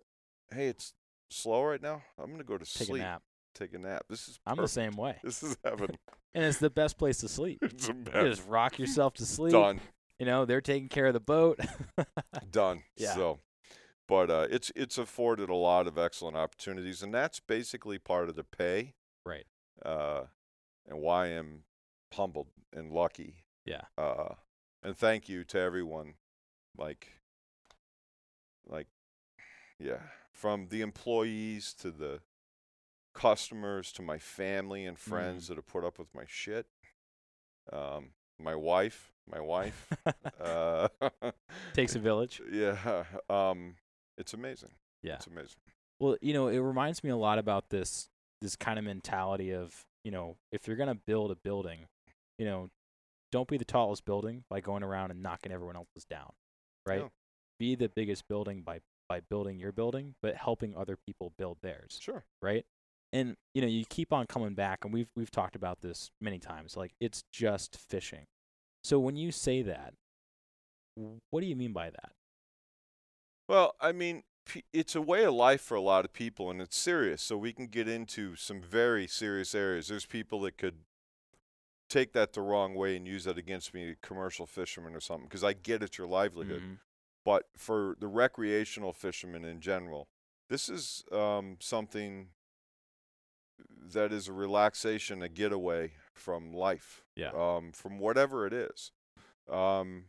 [0.52, 0.94] hey, it's
[1.30, 2.04] slow right now.
[2.18, 3.24] I'm gonna go to Take sleep a nap.
[3.56, 4.04] Take a nap.
[4.10, 5.98] This is I'm the same way, This is heaven.
[6.34, 7.60] and it's the best place to sleep.
[7.62, 9.54] it's You just rock yourself to sleep.
[9.54, 9.80] Done.
[10.20, 11.60] You know, they're taking care of the boat.
[12.52, 12.84] Done.
[12.96, 13.16] Yeah.
[13.16, 13.40] So,
[14.08, 18.36] but uh, it's it's afforded a lot of excellent opportunities, and that's basically part of
[18.36, 18.94] the pay.
[19.26, 19.46] Right.
[19.84, 20.24] Uh,
[20.88, 21.64] and why I'm
[22.14, 23.44] humbled and lucky.
[23.66, 23.82] Yeah.
[23.98, 24.36] Uh,
[24.84, 26.14] and thank you to everyone,
[26.78, 27.08] like,
[28.68, 28.88] like,
[29.80, 32.20] yeah, from the employees to the
[33.16, 36.68] customers to my family and friends that have put up with my shit.
[37.74, 39.88] Um, my wife, my wife.
[40.40, 40.88] uh,
[41.74, 42.42] Takes a village.
[42.52, 43.06] yeah.
[43.30, 43.76] Um,
[44.18, 44.72] it's amazing.
[45.02, 45.16] Yeah.
[45.16, 45.58] It's amazing.
[46.00, 48.10] Well, you know, it reminds me a lot about this
[48.42, 51.88] this kind of mentality of, you know, if you're gonna build a building,
[52.38, 52.70] you know,
[53.32, 56.32] don't be the tallest building by going around and knocking everyone else's down,
[56.86, 57.10] right?
[57.60, 61.98] Be the biggest building by by building your building, but helping other people build theirs,
[62.02, 62.26] Sure.
[62.42, 62.66] right?
[63.16, 66.38] And you know, you keep on coming back, and we've we've talked about this many
[66.38, 66.76] times.
[66.76, 68.26] Like it's just fishing.
[68.84, 69.94] So when you say that,
[71.30, 72.12] what do you mean by that?
[73.48, 74.24] Well, I mean,
[74.74, 77.22] it's a way of life for a lot of people, and it's serious.
[77.22, 79.88] So we can get into some very serious areas.
[79.88, 80.80] There's people that could
[81.90, 85.44] take that the wrong way and use that against me, commercial fishermen or something, because
[85.44, 86.62] I get it's your livelihood.
[86.62, 86.80] Mhm.
[87.24, 90.10] But for the recreational fishermen in general,
[90.50, 92.30] this is um, something
[93.94, 97.32] that is a relaxation, a getaway from life, Yeah.
[97.32, 98.92] um, from whatever it is.
[99.50, 100.06] Um,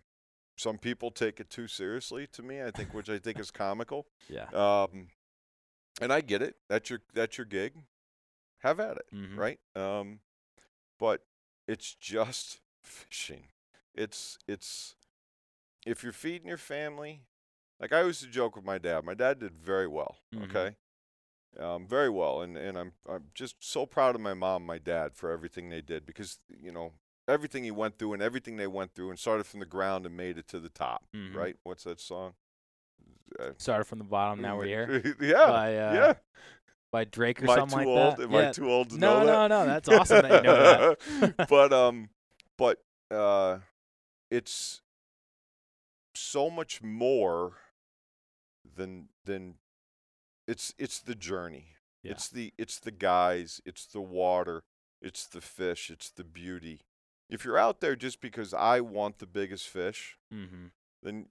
[0.57, 4.07] some people take it too seriously to me, I think, which I think is comical.
[4.29, 4.49] Yeah.
[4.53, 5.09] Um,
[6.01, 6.57] and I get it.
[6.69, 7.73] That's your that's your gig.
[8.59, 9.37] Have at it, Mhm.
[9.37, 9.61] right?
[9.75, 10.21] Um,
[10.99, 11.25] but
[11.69, 13.49] it's just fishing.
[13.95, 14.95] It's it's
[15.87, 17.23] if you're feeding your family,
[17.81, 19.05] like I used to joke with my dad.
[19.05, 20.19] My dad did very well.
[20.35, 20.45] Mhm.
[20.51, 20.77] Okay.
[21.59, 24.79] Um, very well, and, and I'm I'm just so proud of my mom, and my
[24.79, 26.93] dad for everything they did because you know
[27.29, 30.17] everything he went through and everything they went through and started from the ground and
[30.17, 31.07] made it to the top.
[31.15, 31.35] Mhm.
[31.35, 31.57] Right?
[31.63, 32.35] What's that song?
[33.41, 35.17] Uh, Started from the bottom, now we're here.
[35.21, 36.13] yeah, by, uh, yeah.
[36.93, 38.17] By Drake or Am I something too like old?
[38.19, 38.23] that.
[38.25, 38.49] Am yeah.
[38.49, 39.49] I too old to no, know that?
[39.49, 39.67] no, no.
[39.73, 41.49] That's awesome that you know that.
[41.49, 42.11] but um,
[42.57, 42.79] but
[43.11, 43.59] uh,
[44.31, 44.83] it's
[46.15, 47.55] so much more
[48.77, 49.55] than than
[50.47, 51.69] it's it's the journey.
[52.03, 52.13] Yeah.
[52.13, 53.61] It's the it's the guys.
[53.65, 54.63] It's the water.
[55.03, 55.91] It's the fish.
[55.91, 56.83] It's the beauty.
[57.29, 60.67] If you're out there just because I want the biggest fish, mm-hmm.
[61.03, 61.27] then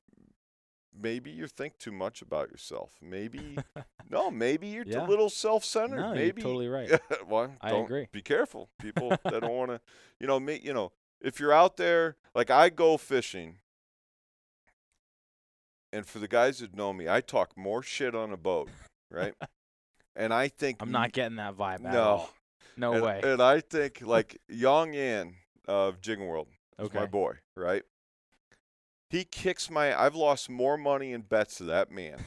[0.98, 2.92] maybe you think too much about yourself.
[3.02, 3.58] Maybe
[4.10, 5.06] no, maybe you're Yeah.
[5.06, 5.98] a little self-centered.
[5.98, 7.00] No, maybe you're totally right.
[7.28, 8.08] well, I agree.
[8.12, 9.82] Be careful, people that don't want to.
[10.20, 10.60] You know, me.
[10.62, 13.58] You know, if you're out there, like I go fishing,
[15.92, 18.70] and for the guys that know me, I talk more shit on a boat,
[19.10, 19.34] right?
[20.16, 22.34] and I think I'm not getting that vibe at no, all.
[22.78, 23.22] No and, way.
[23.24, 25.36] And I think like Yong Yan
[25.68, 26.48] of Jigging World,
[26.80, 27.00] is okay.
[27.00, 27.84] my boy, right?
[29.10, 29.98] He kicks my.
[29.98, 32.24] I've lost more money in bets to that man,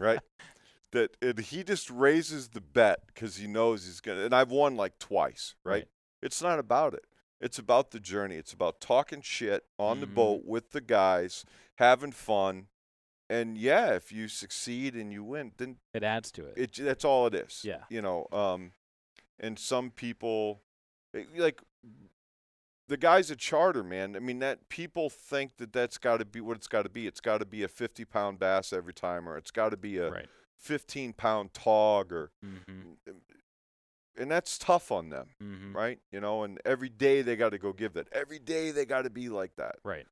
[0.00, 0.20] right?
[0.92, 4.22] that and he just raises the bet because he knows he's gonna.
[4.22, 5.72] And I've won like twice, right?
[5.72, 5.88] Right.
[6.22, 7.04] It's not about it.
[7.40, 8.36] It's about the journey.
[8.36, 10.14] It's about talking shit on the Mhm.
[10.14, 11.44] boat with the guys,
[11.76, 12.68] having fun,
[13.30, 16.54] and yeah, if you succeed and you win, then It adds to it.
[16.56, 17.62] it that's all it is.
[17.64, 17.84] Yeah.
[17.88, 18.72] You know, um,
[19.40, 20.60] and some people,
[21.14, 21.62] eh, like
[22.86, 24.14] the guys a Charter, man.
[24.14, 27.06] I mean, that people think that that's got to be what it's got to be.
[27.06, 29.96] It's got to be a 50 pound bass every time, or it's got to be
[29.98, 30.26] a right.
[30.58, 33.12] 15 pound tog, or Mm-hmm.
[34.16, 35.74] and that's tough on them, Mm-hmm.
[35.76, 35.98] right?
[36.12, 38.08] You know, and every day they got to go give that.
[38.12, 39.76] Every day they got to be like that.
[39.82, 40.06] Right.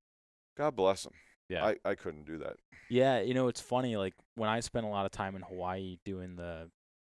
[0.56, 1.12] God bless them.
[1.48, 1.64] Yeah.
[1.64, 2.56] I, I couldn't do that.
[2.88, 3.96] Yeah, you know, it's funny.
[3.96, 6.70] Like when I spent a lot of time in Hawaii doing the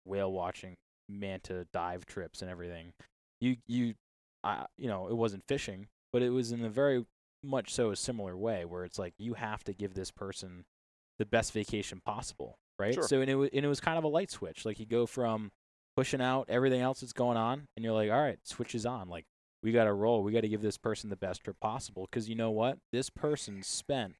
[0.06, 0.76] whale watching,
[1.10, 2.94] manta dive trips and everything,
[3.42, 3.96] you you,
[4.44, 7.06] I you know, it wasn't fishing, but it was in a very
[7.44, 10.66] much so a similar way where it's like you have to give this person
[11.20, 12.94] the best vacation possible, right?
[12.94, 13.08] Sure.
[13.08, 14.66] So and it and it was kind of a light switch.
[14.66, 15.52] Like you go from
[15.96, 19.10] pushing out everything else that's going on, and you're like, all right, switches on.
[19.10, 19.26] Like
[19.64, 20.22] we got to roll.
[20.24, 22.78] We got to give this person the best trip possible because you know what?
[22.92, 24.16] This person spent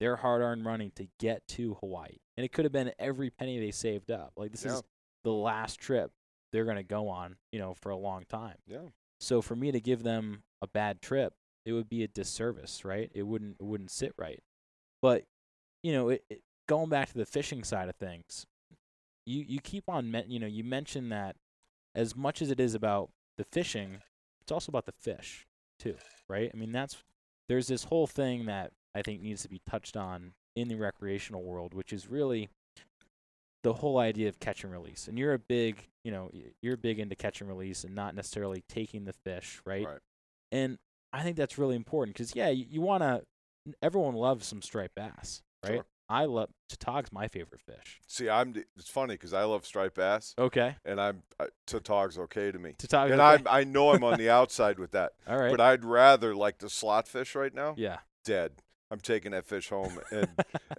[0.00, 3.70] their hard-earned money to get to Hawaii, and it could have been every penny they
[3.70, 4.32] saved up.
[4.36, 4.74] Like this Yeah.
[4.74, 4.82] is
[5.24, 6.10] the last trip
[6.52, 8.56] they're gonna go on, you know, for a long time.
[8.66, 8.88] Yeah.
[9.20, 11.34] So for me to give them a bad trip,
[11.66, 13.10] it would be a disservice, right?
[13.14, 14.40] It wouldn't it wouldn't sit right.
[15.02, 15.24] But
[15.82, 18.46] you know, it, it, going back to the fishing side of things,
[19.26, 21.36] you you keep on men- you know you mentioned that
[21.94, 23.98] as much as it is about the fishing,
[24.48, 25.46] it's also about the fish
[25.78, 25.94] too,
[26.26, 26.50] right?
[26.52, 26.96] I mean that's
[27.50, 31.42] there's this whole thing that I think needs to be touched on in the recreational
[31.42, 32.48] world, which is really
[33.62, 35.06] the whole idea of catch and release.
[35.06, 36.30] And you're a big, you know,
[36.62, 39.84] you're big into catch and release and not necessarily taking the fish, right?
[39.84, 39.98] Right.
[40.50, 40.78] And
[41.12, 43.22] I think that's really important because yeah, you, you want to.
[43.82, 45.74] Everyone loves some striped bass, right?
[45.74, 45.86] Sure.
[46.08, 48.00] I love Tautog's my favorite fish.
[48.06, 48.54] See, I'm.
[48.76, 52.74] It's funny because I love striped bass, Okay, and I'm uh, Tautog's okay to me.
[52.78, 53.42] Tautog's and okay.
[53.46, 55.50] I I know I'm on the outside with that, All right.
[55.50, 57.74] but I'd rather like the slot fish right now.
[57.76, 57.98] yeah.
[58.24, 58.52] Dead.
[58.90, 60.28] I'm taking that fish home, and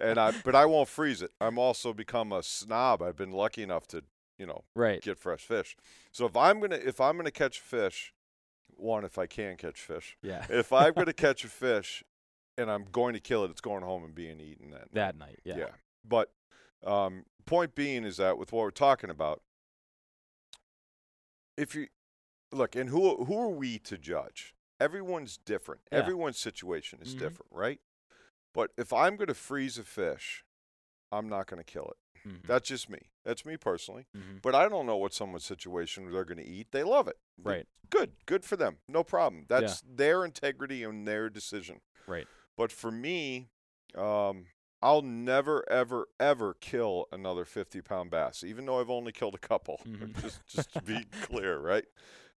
[0.00, 1.30] and I but I won't freeze it.
[1.40, 3.00] I'm also become a snob.
[3.02, 4.02] I've been lucky enough to
[4.36, 5.00] you know Right.
[5.00, 5.76] get fresh fish.
[6.10, 8.12] So if I'm gonna if I'm gonna catch fish,
[8.74, 10.44] one if I can catch fish, Yeah.
[10.48, 12.02] if I'm gonna catch a fish,
[12.60, 14.94] and I'm going to kill it, it's going home and being eaten that night.
[14.94, 15.40] that night.
[15.44, 15.56] Yeah.
[15.58, 15.70] Yeah.
[16.04, 16.32] But
[16.84, 19.42] um, point being is that with what we're talking about,
[21.56, 21.88] if you
[22.52, 24.54] look, and who who are we to judge?
[24.82, 25.82] everyone's different.
[25.92, 25.98] Yeah.
[25.98, 27.18] Everyone's situation is Mhm.
[27.18, 27.80] different, right?
[28.54, 30.42] But if I'm going to freeze a fish,
[31.12, 32.28] I'm not going to kill it.
[32.28, 32.46] Mhm.
[32.46, 33.10] That's just me.
[33.22, 34.06] That's me personally.
[34.16, 34.40] Mhm.
[34.40, 36.72] But I don't know what someone's situation they're going to eat.
[36.72, 37.18] They love it.
[37.36, 37.68] Right.
[37.90, 38.24] Good.
[38.24, 38.78] Good for them.
[38.88, 39.44] No problem.
[39.50, 41.82] That's their integrity and their decision.
[42.06, 42.26] Right.
[42.60, 43.48] But for me,
[43.96, 44.44] um,
[44.82, 49.38] I'll never, ever, ever kill another 50 pound bass, even though I've only killed a
[49.38, 49.80] couple.
[49.88, 50.20] Mhm.
[50.20, 51.86] just, just to be clear, right?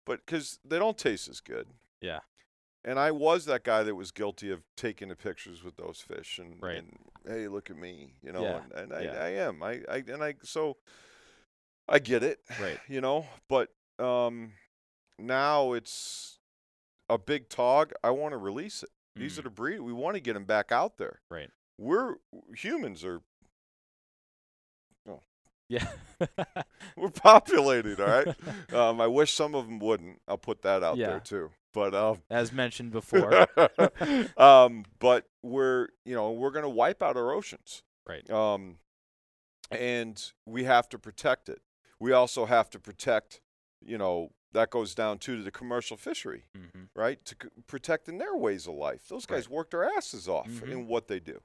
[0.05, 1.69] But because they don't taste as good.
[2.01, 2.19] Yeah.
[2.85, 6.37] And I was that guy that was guilty of taking the pictures with those fish
[6.37, 6.77] and, Right.
[6.77, 9.23] and hey, look at me, you know, Yeah, and, and I, yeah.
[9.23, 9.63] I am.
[9.63, 10.77] I, I and I so
[11.89, 12.41] I get it.
[12.61, 12.77] Right.
[12.87, 14.51] You know, but um
[15.17, 16.37] now it's
[17.09, 17.93] a big tog.
[18.03, 18.89] I want to release it.
[19.15, 19.45] These are Mm.
[19.45, 19.79] the breed.
[19.81, 21.21] We want to get them back out there.
[21.29, 21.49] Right.
[21.77, 22.15] We're
[22.55, 23.21] humans are
[25.69, 25.87] Yeah.
[26.97, 28.73] we're populated, all right?
[28.73, 30.21] um, I wish some of them wouldn't.
[30.27, 31.07] I'll put that out Yeah.
[31.07, 31.51] there too.
[31.73, 33.47] But um As mentioned before.
[34.37, 38.29] um, but we're you know we're going to wipe out our oceans, Right.
[38.29, 38.79] um,
[39.71, 41.61] and we have to protect it.
[41.99, 43.39] We also have to protect,
[43.81, 47.23] you know, that goes down too to the commercial fishery, hmm right?
[47.25, 49.07] To c- protecting their ways of life.
[49.07, 50.71] Those guys work their asses off Mhm.
[50.71, 51.41] in what they do.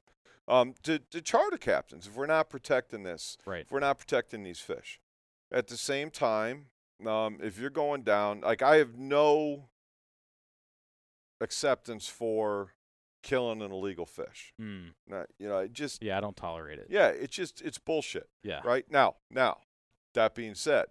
[0.49, 3.63] Um, to, to charter captains, if we're not protecting this, Right.
[3.63, 5.01] if we're not protecting these fish,
[5.53, 6.71] at the same time,
[7.05, 9.69] um, if you're going down, like I have no
[11.41, 12.75] acceptance for
[13.23, 14.53] killing an illegal fish.
[14.61, 14.95] Mm.
[15.07, 16.87] Not, you know, it just Yeah, I don't tolerate it.
[16.91, 18.61] yeah, it's just it's bullshit, Yeah.
[18.65, 18.89] right?
[18.91, 19.63] Now, now,
[20.15, 20.87] that being said,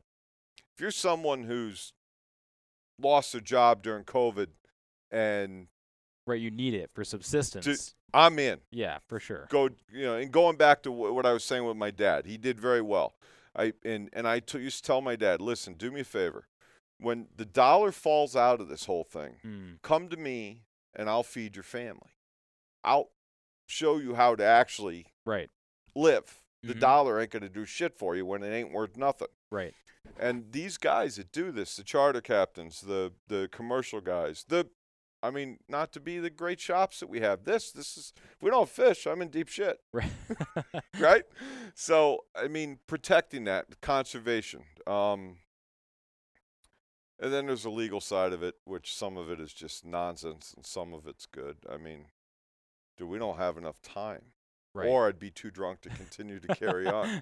[0.74, 1.94] if you're someone who's
[3.00, 4.48] lost their job during COVID
[5.12, 5.68] and
[6.28, 6.42] Right.
[6.42, 7.94] You need it for subsistence.
[8.12, 9.46] I'm in, yeah, for sure.
[9.50, 12.26] go you know and going back to wh- what i was saying with my dad
[12.26, 13.14] he did very well
[13.56, 16.48] i and and i t- used to tell my dad listen do me a favor
[16.98, 19.82] when the dollar falls out of this whole thing Mm.
[19.82, 20.64] come to me
[20.96, 22.16] and i'll feed your family
[22.86, 23.12] i'll
[23.68, 25.50] show you how to actually Right.
[25.94, 26.80] live the Mhm.
[26.80, 29.74] dollar ain't going to do shit for you when it ain't worth nothing Right.
[30.20, 34.68] and these guys that do this the charter captains the the commercial guys the
[35.24, 37.46] I mean, not to be the great shops that we have.
[37.46, 38.14] This, this is.
[38.36, 40.12] If we don't fish, I'm in deep shit Right.
[41.00, 41.24] right?
[41.74, 44.66] So I mean, protecting that conservation.
[44.86, 45.38] Um,
[47.20, 50.54] and then there's the legal side of it, which some of it is just nonsense
[50.56, 51.58] and some of it's good.
[51.68, 52.06] I mean,
[52.98, 54.22] dude, we don't have enough time,
[54.76, 54.88] right.
[54.88, 57.22] or I'd be too drunk to continue to carry on.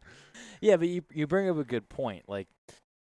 [0.62, 2.24] yeah, but you you bring up a good point.
[2.28, 2.48] Like,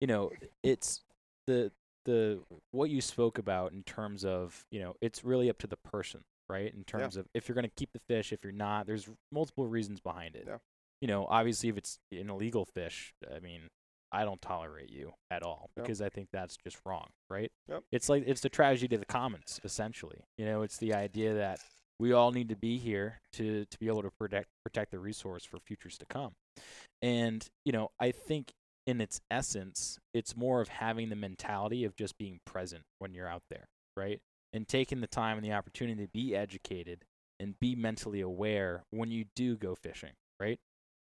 [0.01, 0.31] you know,
[0.63, 1.03] it's
[1.47, 1.71] the
[2.05, 2.41] the
[2.73, 6.21] what you spoke about in terms of you know it's really up to the person,
[6.49, 6.73] right?
[6.75, 9.67] In terms of if you're going to keep the fish, if you're not, there's multiple
[9.67, 10.45] reasons behind it.
[10.47, 10.57] Yeah.
[11.01, 13.69] You know, obviously, if it's an illegal fish, I mean,
[14.11, 15.85] I don't tolerate you at all Yep.
[15.85, 17.53] because I think that's just wrong, right?
[17.69, 17.83] Yep.
[17.93, 20.19] It's like it's the tragedy of the commons, essentially.
[20.39, 21.61] You know, it's the idea that
[21.99, 25.45] we all need to be here to to be able to protect protect the resource
[25.45, 26.33] for futures to come.
[27.03, 28.53] And you know, I think
[28.87, 33.29] in its essence, it's more of having the mentality of just being present when you're
[33.29, 34.21] out there, right?
[34.55, 37.05] And taking the time and the opportunity to be educated
[37.39, 40.59] and be mentally aware when you do go fishing, right?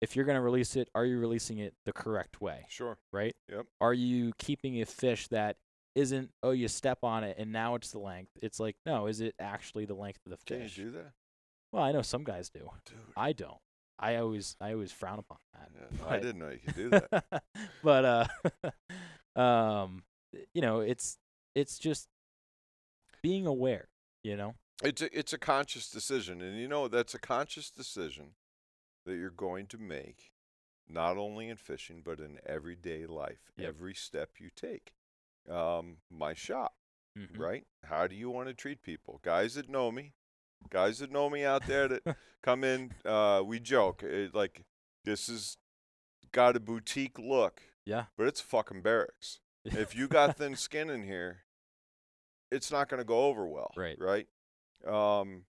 [0.02, 2.98] If you're going to release it, are you releasing it the correct way, Sure.
[3.12, 3.34] right?
[3.50, 3.65] Yep.
[3.82, 5.58] Are you keeping a fish that
[5.95, 8.31] isn't, oh, you step on it and now it's the length?
[8.41, 10.75] It's like, no, is it actually the length of the Can fish?
[10.75, 11.12] Can you do that,
[11.71, 12.69] Well, I know some guys do.
[12.86, 12.97] dude?
[13.15, 13.58] I don't.
[13.97, 15.69] I always, I always frown upon that.
[15.73, 17.43] Yeah, no, I didn't know you could do that.
[17.84, 18.05] but
[19.36, 20.03] uh um
[20.53, 21.17] you know it's
[21.55, 22.08] it's just
[23.21, 23.88] being aware
[24.23, 24.53] you know
[24.84, 28.31] It's a, it's a conscious decision, and you know that's a conscious decision
[29.05, 30.31] that you're going to make,
[30.89, 33.51] not only in fishing but in everyday life.
[33.58, 33.67] Yep.
[33.69, 34.93] Every step you take.
[35.49, 36.75] Um, my shop,
[37.17, 37.38] Mhm.
[37.38, 37.67] right?
[37.84, 39.19] How do you want to treat people?
[39.23, 40.13] Guys that know me,
[40.69, 42.01] guys that know me out there that
[42.43, 44.65] come in, uh, we joke it, like
[45.03, 45.58] this is
[46.31, 49.39] got a boutique look, yeah but it's fucking barracks.
[49.63, 51.43] If you got thin skin in here,
[52.51, 53.71] it's not going to go over well.
[53.75, 53.97] Right.
[53.99, 54.27] Right.
[54.86, 55.45] Um,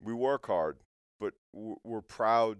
[0.00, 0.78] we work hard,
[1.20, 2.58] but w- we're proud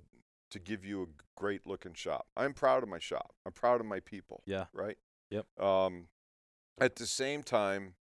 [0.51, 2.27] to give you a great looking shop.
[2.37, 3.35] I'm proud of my shop.
[3.47, 4.43] I'm proud of my people.
[4.47, 4.67] Yeah.
[4.73, 4.99] Right.
[5.31, 5.47] Yep.
[5.59, 6.09] Um,
[6.81, 7.95] at the same time,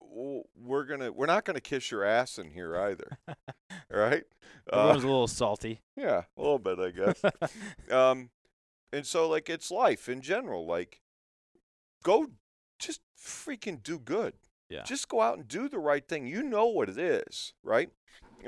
[0.00, 3.18] we're gonna we're not gonna kiss your ass in here either.
[3.90, 4.24] right.
[4.72, 7.22] everyone's Uh, a little salty yeah, a little bit, I guess.
[7.90, 8.30] Um,
[8.92, 10.66] and so like it's life in general.
[10.66, 11.00] Like,
[12.02, 12.28] go,
[12.78, 14.34] just freaking do good.
[14.68, 14.82] Yeah.
[14.82, 16.26] Just go out and do the right thing.
[16.26, 17.90] You know what it is, right?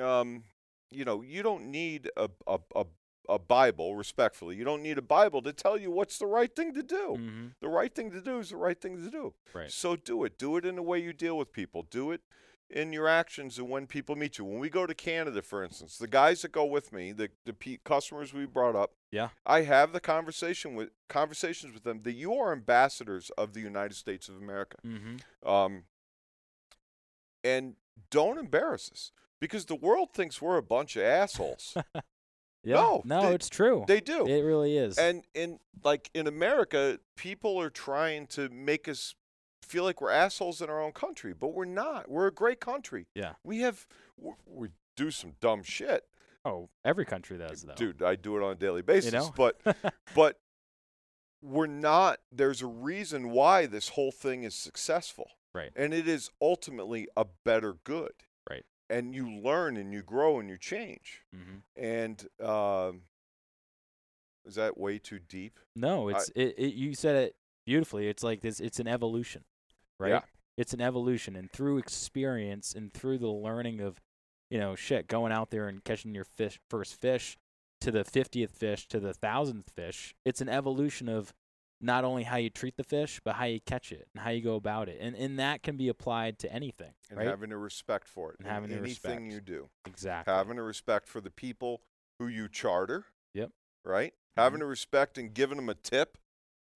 [0.00, 0.44] Um,
[0.90, 2.84] you know, you don't need a a a,
[3.28, 4.56] a Bible, respectfully.
[4.56, 7.14] You don't need a Bible to tell you what's the right thing to do.
[7.16, 9.34] hmm The right thing to do is the right thing to do.
[9.54, 10.38] right So do it.
[10.38, 11.82] Do it in the way you deal with people.
[11.88, 12.22] Do it
[12.68, 14.44] in your actions and when people meet you.
[14.44, 17.52] When we go to Canada, for instance, the guys that go with me, the the
[17.52, 19.30] pe- customers we brought up, Yeah.
[19.44, 23.94] I have the conversation with conversations with them that you are ambassadors of the United
[23.94, 24.76] States of America.
[24.86, 25.48] Mm-hmm.
[25.48, 25.84] Um,
[27.42, 27.74] and
[28.10, 31.76] don't embarrass us because the world thinks we're a bunch of assholes.
[32.62, 32.74] Yeah.
[32.76, 33.84] No, no, they- it's true.
[33.88, 34.26] they do.
[34.26, 34.98] It really is.
[34.98, 39.14] And in like in America, people are trying to make us
[39.62, 42.10] feel like we're assholes in our own country, but we're not.
[42.10, 43.06] We're a great country.
[43.14, 43.34] Yeah.
[43.44, 46.04] We have we, we do some dumb shit,
[46.44, 47.74] oh, every country does though.
[47.74, 48.02] dude.
[48.02, 49.32] I do it on a daily basis, know?
[49.34, 49.60] but
[50.14, 50.38] but
[51.42, 52.18] we're not.
[52.30, 55.70] There's a reason why this whole thing is successful, Right.
[55.74, 58.12] And it is ultimately a better good,
[58.48, 58.64] Right.
[58.90, 61.22] And you learn and you grow and you change.
[61.34, 61.82] mm-hmm.
[61.82, 63.02] And um,
[64.44, 65.58] is that way too deep?
[65.76, 66.74] No, I- it's it, it.
[66.74, 68.08] You said it beautifully.
[68.08, 68.58] It's like this.
[68.60, 69.44] It's an evolution,
[69.98, 70.10] right?
[70.10, 70.20] Yeah.
[70.56, 74.00] It's an evolution, and through experience and through the learning of,
[74.50, 77.38] you know, shit, going out there and catching your fish first fish,
[77.80, 80.14] to the fiftieth fish, to the thousandth fish.
[80.26, 81.32] It's an evolution of
[81.80, 84.42] not only how you treat the fish, but how you catch it and how you
[84.42, 87.26] go about it, and and that can be applied to anything, and right?
[87.28, 88.36] having a respect for it.
[88.38, 89.32] And in having a anything respect.
[89.32, 90.32] you do, exactly.
[90.32, 91.80] having a respect for the people
[92.18, 93.06] who you charter.
[93.34, 93.50] Yep.
[93.84, 94.12] Right.
[94.12, 94.40] Mm-hmm.
[94.42, 96.18] Having a respect and giving them a tip,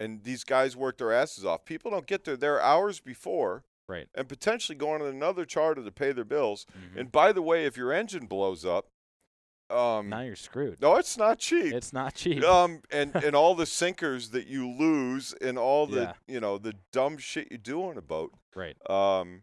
[0.01, 1.65] and these guys work their asses off.
[1.65, 2.37] People don't get there.
[2.37, 4.09] They're hours before, Right.
[4.15, 6.65] and potentially going on another charter to pay their bills.
[6.73, 7.01] Mhm.
[7.01, 8.89] And by the way, if your engine blows up,
[9.71, 10.81] um, now you're screwed.
[10.81, 11.73] no, it's not cheap.
[11.73, 12.43] It's not cheap.
[12.45, 16.13] um, and and all the sinkers that you lose, and all the Yeah.
[16.29, 18.33] you know the dumb shit you do on a boat.
[18.55, 18.77] right.
[18.91, 19.43] um,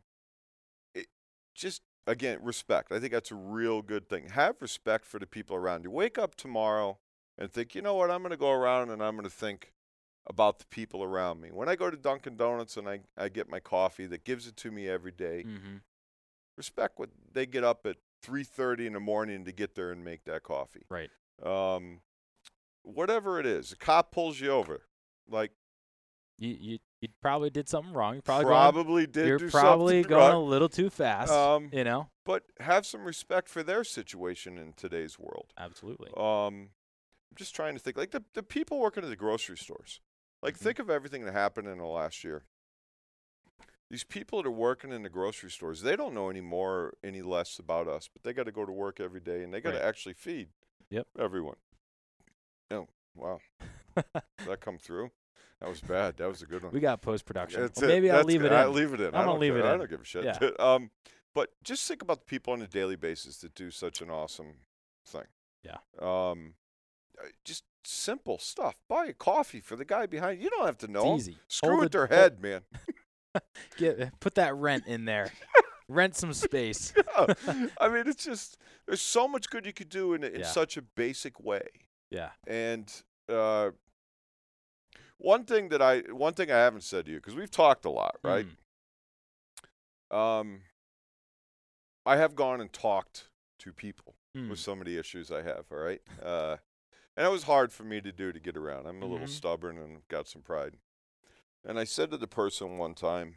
[0.93, 1.07] it,
[1.55, 2.91] just again respect.
[2.91, 4.29] I think that's a real good thing.
[4.29, 5.91] Have respect for the people around you.
[5.91, 6.97] Wake up tomorrow
[7.37, 8.11] and think, you know what?
[8.11, 9.71] I'm going to go around and I'm going to think
[10.27, 11.49] about the people around me.
[11.51, 14.55] When I go to Dunkin' Donuts and I, I get my coffee that gives it
[14.57, 15.77] to me every day, Mm-hmm.
[16.57, 20.23] respect what they get up at 3:30 in the morning to get there and make
[20.25, 20.85] that coffee.
[20.89, 21.09] Right.
[21.43, 22.01] Um,
[22.83, 24.83] whatever it is, a cop pulls you over,
[25.27, 25.51] like
[26.37, 28.15] You you you probably did something wrong.
[28.15, 30.43] You probably going- probably did you're probably going wrong.
[30.43, 31.31] a little too fast.
[31.31, 35.53] Um, you know, but have some respect for their situation in today's world.
[35.57, 36.11] absolutely.
[36.15, 36.69] Um,
[37.31, 39.99] I'm just trying to think like the the people working at the grocery stores.
[40.43, 40.59] Like Mhm.
[40.63, 42.45] think of everything that happened in the last year.
[43.91, 47.21] These people that are working in the grocery stores, they don't know any more, any
[47.21, 49.71] less about us, but they got to go to work every day and they got
[49.71, 49.85] to Right.
[49.85, 50.47] actually feed
[50.89, 51.07] Yep.
[51.19, 51.57] everyone.
[52.71, 53.39] Oh, wow.
[53.95, 54.05] Did
[54.47, 55.11] that come through?
[55.59, 56.17] That was bad.
[56.17, 56.71] That was a good one.
[56.71, 57.61] we got post production.
[57.61, 58.09] Well, maybe.
[58.09, 58.51] I'll leave good.
[58.51, 58.73] it I in.
[58.73, 59.07] leave it in.
[59.07, 59.59] I'm I gonna leave care.
[59.61, 60.23] it I don't give a shit.
[60.23, 60.49] Yeah.
[60.59, 60.89] Um,
[61.35, 64.53] but just think about the people on a daily basis that do such an awesome
[65.05, 65.25] thing.
[65.63, 65.77] Yeah.
[65.99, 66.55] Um,
[67.21, 68.75] uh, just simple stuff.
[68.87, 70.45] Buy a coffee for the guy behind you.
[70.45, 71.15] You don't have to know.
[71.15, 71.37] It's easy.
[71.47, 72.61] Screw Hold with the- their head, man.
[73.77, 75.31] Get put that rent in there.
[75.87, 76.93] rent some space.
[77.17, 77.67] Yeah.
[77.79, 80.45] I mean, it's just there's so much good you could do in, in Yeah.
[80.47, 81.67] such a basic way.
[82.09, 82.29] Yeah.
[82.47, 82.91] And
[83.29, 83.71] uh,
[85.17, 87.89] one thing that I one thing I haven't said to you because we've talked a
[87.89, 88.45] lot, right?
[90.11, 90.61] Mm, Um,
[92.05, 93.27] I have gone and talked
[93.59, 94.49] to people mm.
[94.49, 95.65] with some of the issues I have.
[95.71, 96.57] All right, uh,
[97.15, 98.87] and it was hard for me to do to get around.
[98.87, 99.29] I'm a little Mhm.
[99.29, 100.77] stubborn and got some pride.
[101.63, 103.35] And I said to the person one time,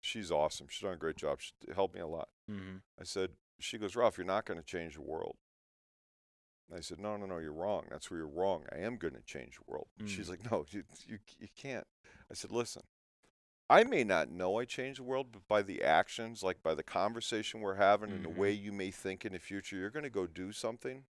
[0.00, 0.68] "She's awesome.
[0.68, 1.40] She's done a great job.
[1.40, 2.82] She helped me a lot." Mhm.
[2.98, 5.38] I said, "She goes, Ralph, you're not going to change the world."
[6.68, 7.86] And I said, "No, no, no, you're wrong.
[7.90, 8.66] That's where you're wrong.
[8.72, 10.30] I am going to change the world." And She's Mm.
[10.30, 11.86] like, "No, you, you, you can't."
[12.30, 12.82] I said, "Listen,
[13.70, 16.82] I may not know I changed the world, but by the actions, like by the
[16.82, 20.10] conversation we're having and the way you may think in the future, you're going to
[20.10, 21.06] go do something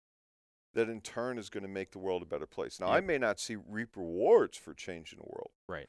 [0.72, 2.78] that in turn is going to make the world a better place.
[2.80, 5.88] Now, I may not see reap rewards for changing the world, Right.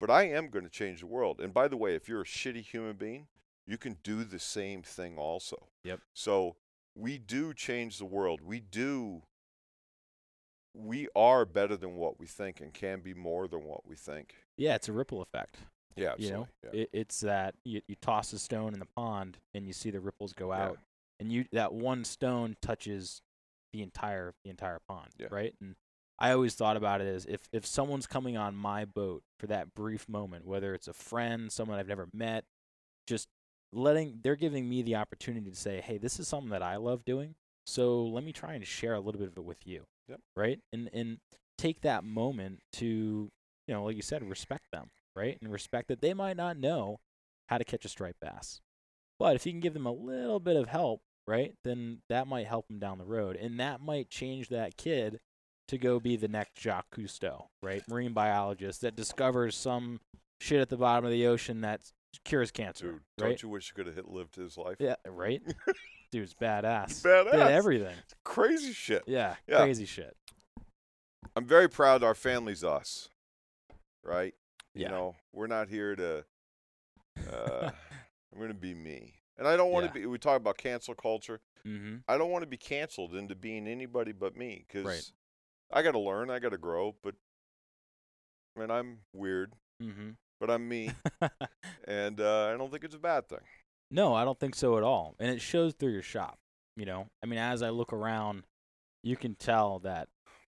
[0.00, 1.40] But I am going to change the world.
[1.40, 3.26] And by the way, if you're a shitty human being,
[3.66, 5.68] you can do the same thing also.
[5.84, 6.00] Yep.
[6.14, 6.56] So
[6.94, 8.40] we do change the world.
[8.42, 9.22] We do.
[10.74, 14.34] We are better than what we think and can be more than what we think.
[14.56, 15.56] Yeah, it's a ripple effect.
[15.96, 16.82] Yeah, You know, absolutely.
[16.82, 19.98] it, it's that you, you toss a stone in the pond and you see the
[20.00, 20.62] ripples go Yeah.
[20.66, 20.78] out,
[21.18, 23.20] and you that one stone touches
[23.72, 25.26] the entire the entire pond, Yeah.
[25.32, 25.54] right?
[25.60, 25.74] And
[26.18, 29.74] I always thought about it as if if someone's coming on my boat for that
[29.74, 32.44] brief moment, whether it's a friend, someone I've never met,
[33.06, 33.28] just
[33.72, 37.04] letting they're giving me the opportunity to say, hey, this is something that I love
[37.04, 37.34] doing,
[37.66, 40.20] so let me try and share a little bit of it with you, Yep.
[40.36, 40.58] right?
[40.72, 41.18] And and
[41.56, 43.30] take that moment to
[43.66, 45.36] you know, like you said, respect them, right?
[45.40, 47.00] And respect that they might not know
[47.48, 48.60] how to catch a striped bass.
[49.18, 52.46] But if you can give them a little bit of help, right, then that might
[52.46, 53.36] help them down the road.
[53.36, 55.20] And that might change that kid
[55.68, 57.86] to go be the next Jacques Cousteau, right?
[57.88, 60.00] Marine biologist that discovers some
[60.40, 61.80] shit at the bottom of the ocean that
[62.24, 62.86] cures cancer.
[62.86, 63.28] Dude, right?
[63.28, 64.76] don't you wish you could have hit lived his life?
[64.80, 65.42] Yeah, right.
[66.10, 67.02] Dude's badass.
[67.02, 67.32] Badass.
[67.32, 67.94] Did everything.
[68.24, 69.04] Crazy shit.
[69.06, 69.58] Yeah, Yeah.
[69.58, 70.16] crazy shit.
[71.36, 73.10] I'm very proud our family's us.
[74.02, 74.34] Right?
[74.74, 74.88] Yeah.
[74.88, 76.24] You know, we're not here to
[77.30, 77.70] uh
[78.32, 79.14] I'm gonna be me.
[79.36, 80.04] And I don't want to Yeah.
[80.04, 81.40] be we talk about cancel culture.
[81.66, 81.96] mm-hmm.
[82.08, 85.10] I don't want to be canceled into being anybody but me because Right.
[85.72, 86.94] I got to learn, I got to grow.
[87.02, 87.14] But
[88.56, 89.52] I mean, I'm weird,
[89.82, 90.10] Mm-hmm.
[90.40, 90.90] but I'm me,
[91.86, 93.38] and uh, I don't think it's a bad thing.
[93.90, 95.14] no, I don't think so at all.
[95.20, 96.38] And it shows through your shop.
[96.76, 98.42] You know, I mean, as I look around,
[99.02, 100.08] you can tell that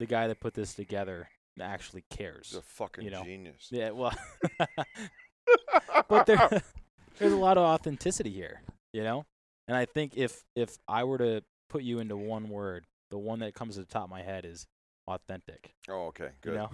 [0.01, 1.29] the guy that put this together
[1.61, 2.49] actually cares.
[2.51, 3.25] He's a fucking You know.
[3.25, 3.69] genius.
[3.71, 4.15] Yeah, well,
[6.09, 6.63] but there,
[7.19, 9.25] there's a lot of authenticity here, you know.
[9.67, 13.41] And I think if if I were to put you into one word, the one
[13.41, 14.67] that comes to the top of my head is
[15.09, 15.75] authentic.
[15.89, 16.53] oh, okay, good.
[16.53, 16.71] You know,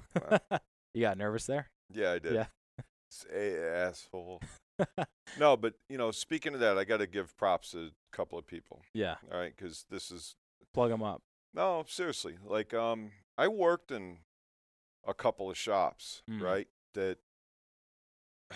[0.50, 0.58] Wow.
[0.94, 1.70] you got nervous there.
[1.92, 2.34] Yeah, I did.
[2.34, 2.46] Yeah.
[3.10, 4.40] Say asshole.
[5.38, 8.38] No, but you know, speaking of that, I got to give props to a couple
[8.38, 8.82] of people.
[8.92, 10.34] yeah, All right, because this is
[10.72, 11.22] plug them up.
[11.54, 12.36] no, seriously.
[12.44, 14.18] Like, um, I worked in
[15.06, 16.40] a couple of shops, Mm.
[16.42, 16.68] right?
[16.94, 17.18] That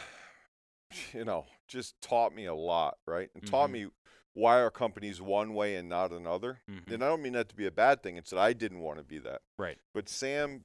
[1.12, 3.30] you know just taught me a lot, right?
[3.34, 3.72] And taught Mhm.
[3.72, 3.86] me
[4.34, 6.60] why are companies one way and not another.
[6.68, 6.92] Mhm.
[6.92, 8.16] And I don't mean that to be a bad thing.
[8.16, 9.42] It's that I didn't want to be that.
[9.56, 9.78] Right.
[9.92, 10.64] But Sam,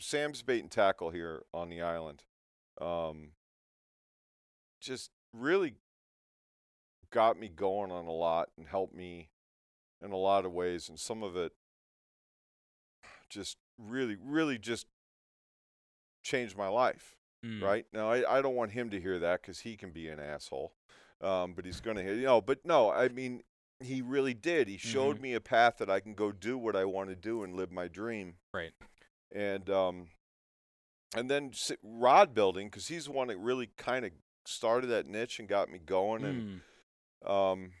[0.00, 2.24] Sam's bait and tackle here on the island,
[2.80, 3.34] um,
[4.80, 5.76] just really
[7.10, 9.30] got me going on a lot and helped me
[10.00, 10.88] in a lot of ways.
[10.88, 11.52] And some of it
[13.28, 14.86] just really, really just
[16.22, 17.16] changed my life.
[17.44, 17.60] Mm.
[17.62, 20.20] Right now, I, I don't want him to hear that because he can be an
[20.20, 20.74] asshole.
[21.22, 23.42] Um, but he's going to you know, but no, I mean,
[23.80, 24.68] he really did.
[24.68, 25.20] He showed Mhm.
[25.20, 27.70] me a path that I can go do what I want to do and live
[27.70, 28.36] my dream.
[28.52, 28.72] Right.
[29.32, 30.08] And, um,
[31.14, 31.52] and then
[31.82, 34.12] rod building because he's the one that really kind of
[34.46, 36.24] started that niche and got me going.
[36.24, 36.62] And,
[37.24, 37.30] Mm.
[37.30, 37.72] um,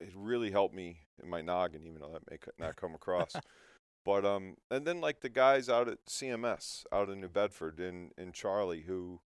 [0.00, 3.34] it really helped me in my noggin, even though that may not come across.
[4.04, 8.10] but um, and then like the guys out at CMS out in New Bedford in
[8.16, 9.20] in Charlie, who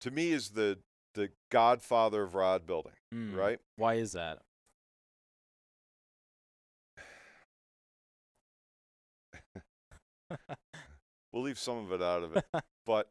[0.00, 0.78] to me is the
[1.14, 3.34] the godfather of rod building, Mm.
[3.36, 3.58] right?
[3.76, 4.42] Why is that?
[11.32, 12.44] We'll leave some of it out of it,
[12.86, 13.10] but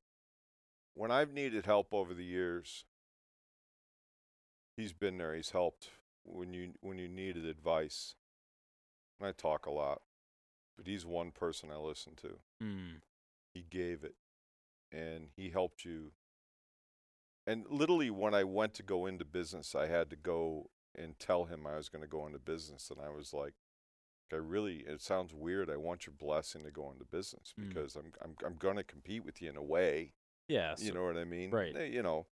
[0.93, 2.83] when I've needed help over the years,
[4.75, 5.33] he's been there.
[5.33, 5.91] He's helped
[6.25, 8.15] when you when you needed advice.
[9.19, 10.01] And I talk a lot,
[10.77, 12.39] but he's one person I listen to.
[12.61, 13.01] Mm.
[13.53, 14.15] he gave it
[14.91, 16.11] and he helped you
[17.49, 21.45] and literally when i went to go into business i had to go and tell
[21.45, 23.53] him i was going to go into business and i was like
[24.31, 27.67] i really it sounds weird i want your blessing to go into business Mm.
[27.69, 30.13] because i'm i'm, I'm going to compete with you in a way
[30.47, 30.75] Yeah.
[30.77, 31.75] you so- know what i mean right.
[31.75, 32.27] Eh, you know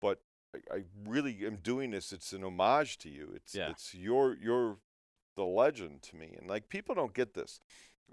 [0.00, 0.20] but
[0.54, 3.70] I, I really am doing this it's an homage to you it's Yeah.
[3.70, 4.78] it's your your
[5.36, 7.60] the legend to me and like people don't get this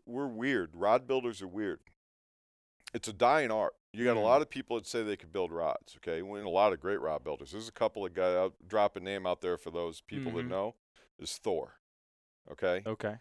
[0.05, 1.79] we're weird rod builders are weird
[2.93, 5.51] it's a dying art you got a lot of people that say they could build
[5.51, 8.53] rods okay we a lot of great rod builders there's a couple of guys i'll
[8.67, 10.49] drop a name out there for those people that Mhm.
[10.49, 10.75] know
[11.19, 11.79] is thor
[12.51, 13.17] okay Okay.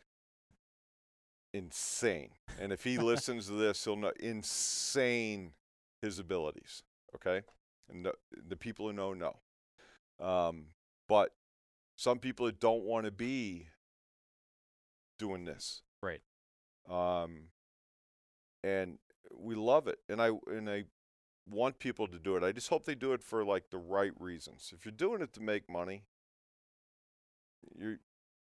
[1.52, 2.30] insane.
[2.60, 5.52] And if he listens to this, he'll know insane
[6.02, 6.82] his abilities.
[7.14, 7.42] Okay,
[7.88, 8.12] and the,
[8.48, 9.38] the people who know know.
[10.20, 10.66] Um,
[11.08, 11.32] but
[11.96, 13.68] some people that don't want to be
[15.18, 16.20] doing this, Right.
[16.88, 17.48] Um,
[18.62, 18.98] and
[19.38, 20.84] we love it, and I and I
[21.48, 22.42] want people to do it.
[22.42, 24.72] I just hope they do it for like the right reasons.
[24.74, 26.04] If you're doing it to make money,
[27.78, 27.98] you're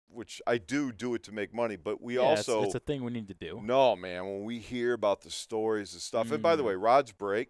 [0.08, 3.04] which I do do it to make money, but we yeah, also it's, a thing
[3.04, 3.62] we need to do.
[3.64, 4.24] no, man.
[4.26, 6.68] When we hear about the stories and stuff, and by the Mm.
[6.68, 7.50] way, rods break.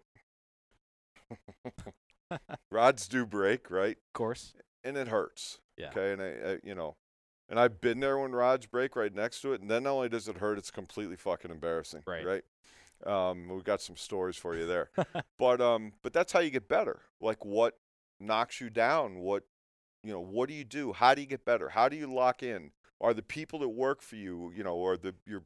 [2.70, 3.96] rods do break, right?
[3.96, 4.54] Of course.
[4.84, 5.58] And it hurts.
[5.76, 5.88] Yeah.
[5.90, 6.96] Okay, and I, I, you know,
[7.48, 10.08] and I've been there when rods break right next to it, and then not only
[10.08, 12.02] does it hurt, it's completely fucking embarrassing.
[12.06, 12.24] Right.
[12.26, 12.44] Right.
[13.06, 14.90] Um, we've got some stories for you there,
[15.38, 17.00] but um, but that's how you get better.
[17.20, 17.78] Like what
[18.20, 19.18] knocks you down?
[19.18, 19.44] What
[20.02, 20.20] you know?
[20.20, 20.92] What do you do?
[20.92, 21.68] How do you get better?
[21.70, 22.72] How do you lock in?
[23.00, 25.42] Are the people that work for you, you know, or the your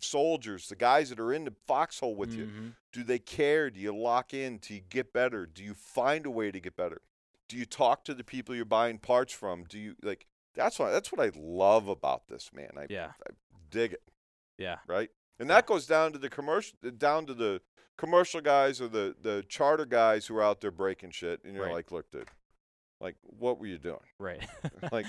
[0.00, 2.76] soldiers, the guys that are in the foxhole with you, Mhm.
[2.92, 3.70] do they care?
[3.70, 4.58] Do you lock in?
[4.58, 5.46] Do you get better?
[5.46, 7.00] Do you find a way to get better?
[7.48, 9.64] Do you talk to the people you're buying parts from?
[9.64, 12.70] Do you like that's what that's what I love about this, man.
[12.76, 13.12] I Yeah.
[13.70, 14.02] dig it,
[14.58, 14.78] Yeah.
[14.86, 15.10] right?
[15.38, 17.60] And that goes down to the commercial down to the
[17.98, 21.64] commercial guys or the the charter guys who are out there breaking shit and you're
[21.66, 21.74] Right.
[21.74, 22.28] like, "Look, dude.
[23.00, 24.46] Like what were you doing?" Right.
[24.92, 25.06] Like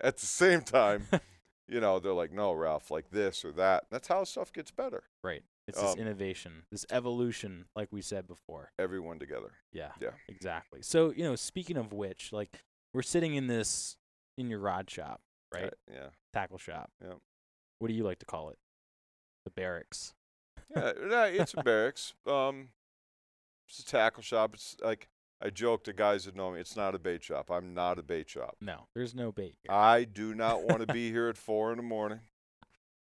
[0.00, 1.06] at the same time,
[1.68, 3.84] you know, they're like, no, Ralph, like this or that.
[3.90, 5.04] That's how stuff gets better.
[5.24, 5.42] Right.
[5.66, 8.70] It's this Um, innovation, this evolution, like we said before.
[8.78, 9.52] Everyone together.
[9.72, 9.92] Yeah.
[10.00, 10.10] Yeah.
[10.28, 10.80] Exactly.
[10.82, 12.62] So, you know, speaking of which, like
[12.94, 13.96] we're sitting in this
[14.38, 15.20] in your rod shop,
[15.52, 15.64] right?
[15.64, 16.06] Uh, yeah.
[16.32, 16.90] Tackle shop.
[17.02, 17.14] Yeah.
[17.80, 18.58] What do you like to call it?
[19.48, 20.12] The barracks.
[20.76, 22.12] Yeah, no, it's a barracks.
[22.26, 22.68] Um,
[23.66, 24.52] it's a tackle shop.
[24.54, 25.08] It's like
[25.42, 26.60] I joke to guys that know me.
[26.60, 27.50] It's not a bait shop.
[27.50, 28.56] I'm not a bait shop.
[28.60, 29.56] No, there's no bait.
[29.62, 29.70] here.
[29.74, 32.20] I do not want to be here at four in the morning.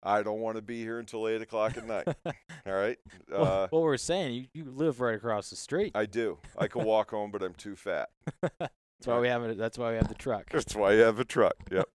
[0.01, 2.07] I don't want to be here until eight o'clock at night.
[2.27, 2.99] All right.
[3.29, 5.91] well, Uh, what we're saying, you, you live right across the street.
[5.97, 6.39] I do.
[6.57, 8.11] I can walk home, but I'm too fat.
[8.41, 9.59] that's why we have it.
[9.59, 10.51] That's why we have the truck.
[10.51, 11.57] That's why you have a truck.
[11.73, 11.89] Yep.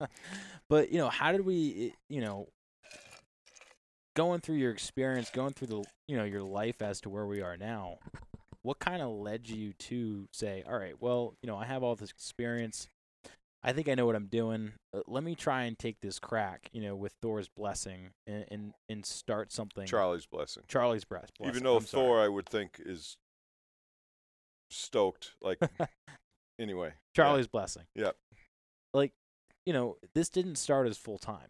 [0.67, 1.93] but you know, how did we?
[2.09, 2.47] You know,
[4.15, 7.41] going through your experience, going through the you know your life as to where we
[7.41, 7.97] are now.
[8.61, 11.95] What kind of led you to say, all right, well, you know, I have all
[11.95, 12.87] this experience.
[13.61, 14.73] I think I know what I'm doing.
[14.93, 18.73] Uh, let me try and take this crack, you know, with Thor's blessing and and,
[18.89, 19.85] and start something.
[19.85, 20.63] Charlie's blessing.
[20.67, 21.31] Charlie's breast.
[21.43, 22.05] Even though I'm sorry.
[22.05, 23.17] Thor, I would think, is
[24.69, 25.31] stoked.
[25.41, 25.59] Like,
[26.59, 26.89] anyway.
[26.89, 26.93] yeah.
[27.15, 27.83] Charlie's blessing.
[27.95, 28.15] Yep.
[28.93, 29.13] Like,
[29.65, 31.49] you know, this didn't start as full time,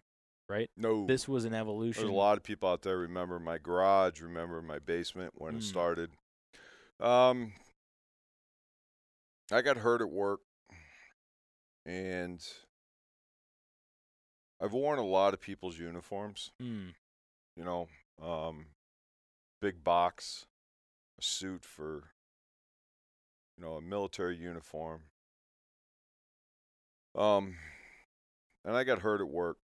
[0.54, 0.70] right?
[0.78, 1.06] No.
[1.08, 2.04] This was an evolution.
[2.04, 5.58] There's a lot of people out there remember my garage, remember my basement when Mm.
[5.58, 6.12] it started.
[6.99, 7.54] Um,
[9.51, 10.41] I got hurt at work,
[11.86, 12.39] and
[14.62, 16.51] I've worn a lot of people's uniforms.
[16.62, 16.93] Mm,
[17.56, 17.88] You know,
[18.22, 18.68] um,
[19.60, 20.45] big box,
[21.20, 22.14] a suit for,
[23.58, 25.10] you know, a military uniform.
[27.16, 27.58] Um,
[28.64, 29.58] and I got hurt at work,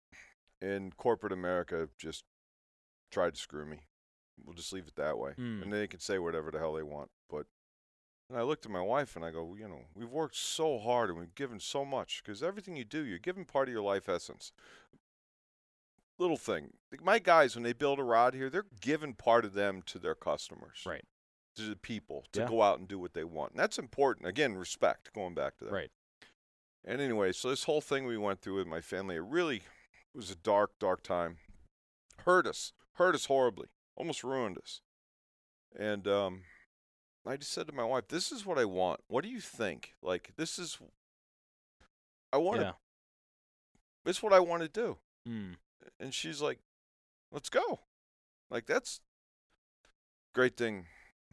[0.62, 2.24] and corporate America just
[3.12, 3.82] tried to screw me.
[4.43, 5.32] We'll just leave it that way.
[5.38, 5.64] Mm.
[5.64, 7.10] And they can say whatever the hell they want.
[7.30, 7.47] But
[8.30, 11.10] and I looked at my wife and I go, you know, we've worked so hard
[11.10, 14.10] and we've given so much because everything you do, you're giving part of your life
[14.10, 14.51] essence.
[16.20, 19.53] Little thing, like my guys when they build a rod here, they're giving part of
[19.53, 21.05] them to their customers, Right.
[21.58, 22.47] To the people to Yeah.
[22.47, 23.51] go out and do what they want.
[23.51, 24.28] And that's important.
[24.28, 25.14] Again, respect.
[25.14, 25.72] Going back to that.
[25.72, 25.91] right.
[26.84, 29.62] And anyway, so this whole thing we went through with my family, it really
[30.18, 31.38] was a dark, dark time.
[32.26, 34.82] Hurt us, hurt us horribly, almost ruined us.
[35.78, 36.41] And um,
[37.26, 39.01] I just said to my wife, "This is what I want.
[39.07, 39.93] What do you think?
[40.01, 40.78] Like, this is,
[42.34, 42.65] I want to.
[42.65, 42.72] Yeah.
[44.03, 44.97] This is what I want to do."
[45.28, 45.55] Mm,
[45.99, 46.59] And she's like,
[47.32, 47.82] "Let's go."
[48.49, 49.01] Like that's
[50.34, 50.86] great thing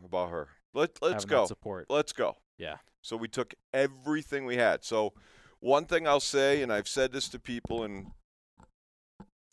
[0.05, 0.49] about her.
[0.75, 1.47] Let let's having go.
[1.47, 1.87] support.
[1.89, 2.37] Let's go.
[2.59, 2.79] Yeah.
[3.03, 4.85] So we took everything we had.
[4.85, 5.13] So
[5.61, 8.13] one thing I'll say, and I've said this to people, and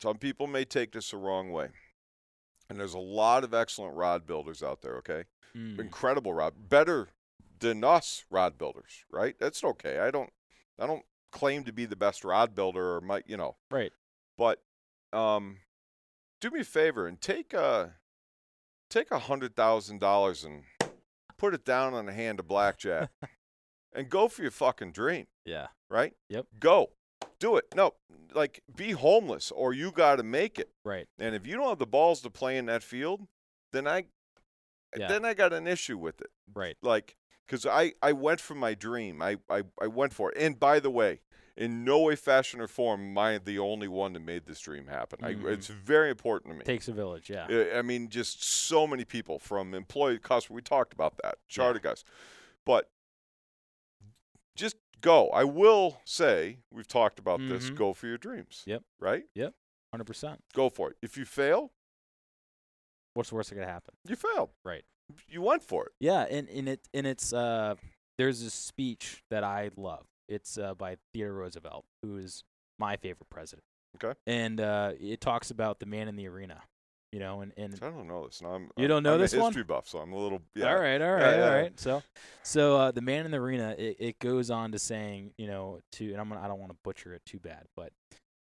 [0.02, 1.70] some people may take this the wrong way.
[2.70, 5.26] And there's a lot of excellent rod builders out there, okay?
[5.56, 7.10] Mm, Incredible rod, better
[7.60, 9.36] than us rod builders, right?
[9.40, 10.00] That's okay.
[10.00, 10.32] I don't
[10.80, 13.92] I don't claim to be the best rod builder or my, you know, right.
[14.38, 14.62] but
[15.14, 15.58] um,
[16.40, 17.96] do me a favor and take a
[18.90, 20.64] take a hundred thousand dollars and
[21.38, 23.10] put it down on a hand of blackjack
[23.94, 25.68] and go for your fucking dream, Yeah.
[25.90, 26.14] right?
[26.30, 26.48] Yep.
[26.60, 26.92] Go,
[27.40, 27.66] do it.
[27.76, 27.94] No,
[28.34, 30.70] like be homeless or you got to make it.
[30.84, 31.08] Right.
[31.20, 33.28] And if you don't have the balls to play in that field,
[33.72, 34.06] then I
[34.98, 35.08] Yeah.
[35.08, 36.32] then I got an issue with it.
[36.54, 36.78] Right.
[36.82, 37.16] Like,
[37.46, 39.22] because I I went for my dream.
[39.22, 40.38] I, I I went for it.
[40.38, 41.22] And by the way,
[41.58, 44.88] in no way, fashion, or form am I the only one that made this dream
[44.88, 45.20] happen.
[45.20, 45.46] Mhm.
[45.50, 46.64] I, it's very important to me.
[46.64, 47.30] Takes a village.
[47.30, 47.48] Yeah.
[47.50, 50.56] I- I mean, just so many people from employee customer.
[50.56, 52.04] We talked about that, charter guys,
[52.66, 52.90] but
[54.56, 55.30] just go.
[55.30, 57.70] I will say we've talked about this.
[57.70, 57.76] Mhm.
[57.76, 58.64] Go for your dreams.
[58.66, 58.84] Yep.
[59.00, 59.24] Right.
[59.36, 59.54] Yep.
[59.94, 60.44] Hundred percent.
[60.54, 60.98] Go for it.
[61.02, 61.72] If you fail,
[63.14, 63.94] What's the worst that could happen?
[64.08, 64.52] you failed.
[64.64, 64.84] Right.
[65.28, 65.92] You went for it.
[66.00, 67.76] Yeah, and and it and it's uh
[68.18, 70.06] there's this speech that I love.
[70.30, 72.44] It's uh by Theodore Roosevelt, who is
[72.80, 73.66] my favorite president.
[74.02, 74.18] Okay.
[74.26, 76.62] And uh it talks about the man in the arena.
[77.12, 78.42] You know, and, and I don't know this.
[78.42, 78.70] Now I'm.
[78.78, 79.48] You don't know I'm this a one?
[79.52, 80.42] history buff, so I'm a little.
[80.56, 80.70] Yeah.
[80.70, 81.54] all right, all right, yeah, all yeah.
[81.54, 81.80] right.
[81.80, 82.04] So
[82.44, 85.80] so uh the man in the arena, it, it goes on to saying, you know,
[85.94, 87.92] to and I'm gonna I don't want to butcher it too bad, but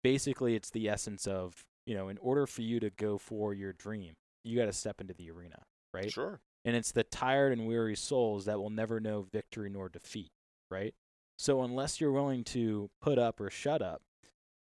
[0.03, 3.73] basically it's the essence of, you know, in order for you to go for your
[3.73, 4.15] dream,
[4.45, 5.63] you gotta step into the arena,
[5.95, 6.11] right?
[6.11, 6.41] Sure.
[6.65, 10.31] and it's the tired and weary souls that will never know victory nor defeat,
[10.73, 10.93] right?
[11.39, 14.03] So unless you're willing to put up or shut up,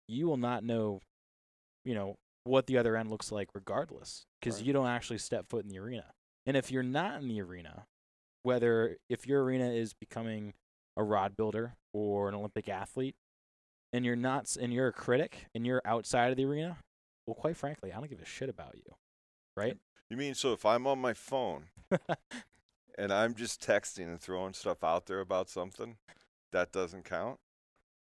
[0.10, 1.00] you will not know,
[1.86, 4.68] you know, what the other end looks like regardless because Right.
[4.68, 6.06] you don't actually step foot in the arena.
[6.46, 7.88] And if you're not in the arena,
[8.43, 10.54] whether if your arena is becoming
[10.96, 13.16] a rod builder or an Olympic athlete
[13.91, 16.78] and you're not and you're a critic and you're outside of the arena,
[17.26, 18.93] well quite frankly, I don't give a shit about you.
[19.58, 19.78] Right?
[20.10, 21.66] You mean so if I'm on my phone
[22.98, 25.98] and I'm just texting and throwing stuff out there about something,
[26.52, 27.39] that doesn't count?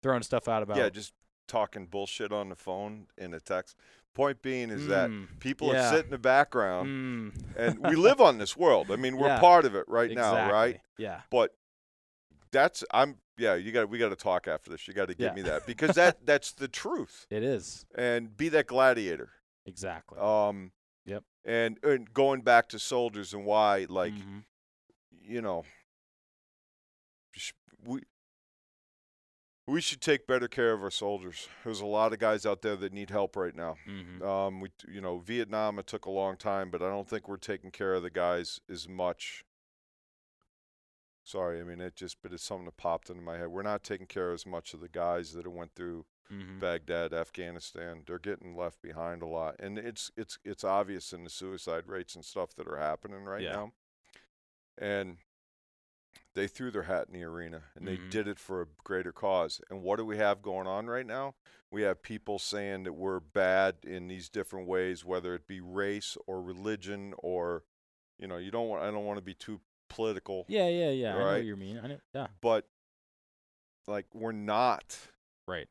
[0.04, 1.12] Throwing stuff out about yeah, just
[1.48, 3.76] talking bullshit on the phone in a text.
[4.18, 5.74] Point being is that Mm, people yeah.
[5.74, 8.90] that sit in the background, Mm, and we live on this world.
[8.90, 9.38] I mean, we're Yeah.
[9.38, 10.80] part of it right now, right?
[10.96, 11.20] Yeah.
[11.30, 11.54] But
[12.50, 13.54] that's I'm yeah.
[13.54, 14.88] You got we got to talk after this.
[14.88, 15.34] You got to give Yeah.
[15.34, 17.28] me that because that that's the truth.
[17.30, 17.86] It is.
[17.94, 19.30] And be that gladiator.
[19.66, 20.18] Exactly.
[20.18, 20.72] Um,
[21.06, 21.22] Yep.
[21.44, 24.42] And and going back to soldiers and why, like, Mhm.
[25.22, 25.64] you know,
[27.84, 28.02] we
[29.68, 31.48] we should take better care of our soldiers.
[31.62, 33.76] There's a lot of guys out there that need help right now.
[33.86, 34.22] Mhm.
[34.22, 37.36] Um, we you know Vietnam it took a long time, but I don't think we're
[37.36, 39.44] taking care of the guys as much.
[41.24, 43.48] Sorry, I mean it just, but it's something that popped into my head.
[43.48, 46.58] We're not taking care of as much of the guys that went through Mhm.
[46.58, 48.02] Baghdad, Afghanistan.
[48.06, 52.14] They're getting left behind a lot, and it's it's it's obvious in the suicide rates
[52.14, 53.52] and stuff that are happening right Yeah.
[53.52, 53.72] now.
[54.78, 55.18] And
[56.38, 58.10] they threw their hat in the arena, and they Mhm.
[58.10, 59.60] did it for a greater cause.
[59.68, 61.34] And what do we have going on right now?
[61.70, 66.16] We have people saying that we're bad in these different ways, whether it be race
[66.26, 67.64] or religion or,
[68.18, 68.82] you know, you don't want.
[68.82, 71.14] I don't want to be too political, Yeah, yeah, yeah.
[71.14, 71.78] I know what you mean.
[71.78, 72.00] I know.
[72.14, 72.28] Yeah.
[72.40, 72.68] but
[73.86, 74.96] like we're not.
[75.46, 75.68] Right.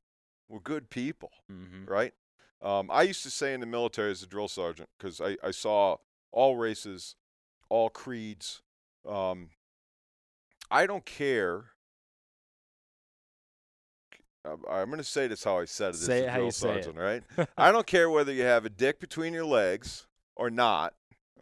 [0.49, 1.31] We're good people.
[1.51, 1.85] Mm-hmm.
[1.85, 2.13] right?
[2.61, 5.51] Um, I used to say in the military as a drill sergeant because I, I
[5.51, 5.97] saw
[6.31, 7.15] all races,
[7.69, 8.63] all creeds.
[9.05, 9.51] Um,
[10.69, 11.65] I don't care.
[14.69, 16.79] I'm- going to say this how I said it Say as it how you say
[16.79, 16.95] it.
[16.95, 17.23] right?
[17.57, 20.07] I don't care whether you have a dick between your legs
[20.37, 20.93] or not,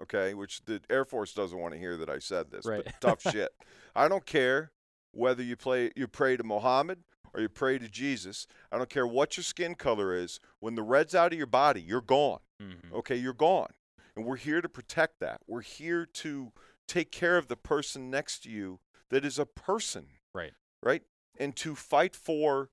[0.02, 0.34] okay?
[0.34, 2.84] Which the Air Force doesn't want to hear that I said this, Right.
[2.84, 3.52] but tough shit.
[3.96, 4.72] I don't care
[5.12, 7.04] whether you play you pray to Muhammad
[7.34, 8.48] or you pray to Jesus.
[8.72, 10.40] I don't care what your skin color is.
[10.60, 12.40] When the red's out of your body, you're gone.
[12.62, 12.96] Mm-hmm.
[12.96, 13.70] Okay, you're gone.
[14.16, 15.42] And we're here to protect that.
[15.46, 16.54] We're here to
[16.88, 18.80] take care of the person next to you
[19.10, 20.08] that is a person.
[20.34, 20.54] Right.
[20.84, 21.04] Right?
[21.38, 22.70] And to fight for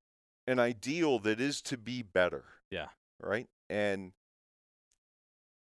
[0.47, 2.45] an ideal that is to be better.
[2.71, 2.89] Yeah.
[3.21, 3.49] Right?
[3.69, 4.13] And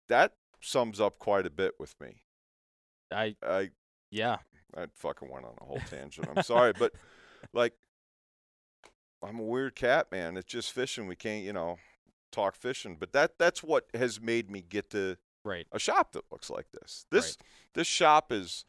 [0.08, 2.22] that sums up quite a bit with me.
[3.12, 3.70] I I
[4.10, 4.38] yeah.
[4.76, 6.28] I fucking went on a whole tangent.
[6.34, 6.92] I'm sorry, but
[7.52, 7.74] like
[9.22, 10.36] I'm a weird cat, man.
[10.36, 11.06] It's just fishing.
[11.06, 11.76] We can't, you know,
[12.32, 12.96] talk fishing.
[12.98, 15.66] But that that's what has made me get to Right.
[15.72, 17.04] a shop that looks like this.
[17.10, 17.36] This
[17.74, 18.64] this shop is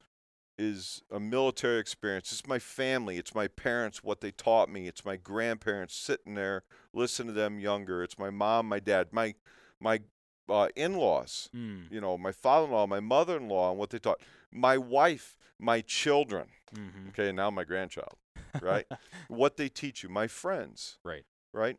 [0.58, 2.32] is a military experience.
[2.32, 3.18] It's my family.
[3.18, 4.88] It's my parents, what they taught me.
[4.88, 8.04] It's my grandparents sitting there, listen to them younger.
[8.04, 9.36] It's my mom, my dad, my
[9.80, 10.02] my
[10.50, 11.50] uh, in-laws.
[11.56, 11.92] Mm.
[11.92, 14.22] You know, my father-in-law, my mother-in-law, and what they taught.
[14.52, 16.48] My wife, my children.
[16.76, 17.10] Mm-hmm.
[17.10, 18.18] Okay, now my grandchild.
[18.62, 18.86] Right.
[19.28, 20.98] what they teach you, my friends.
[21.04, 21.26] Right.
[21.54, 21.78] Right.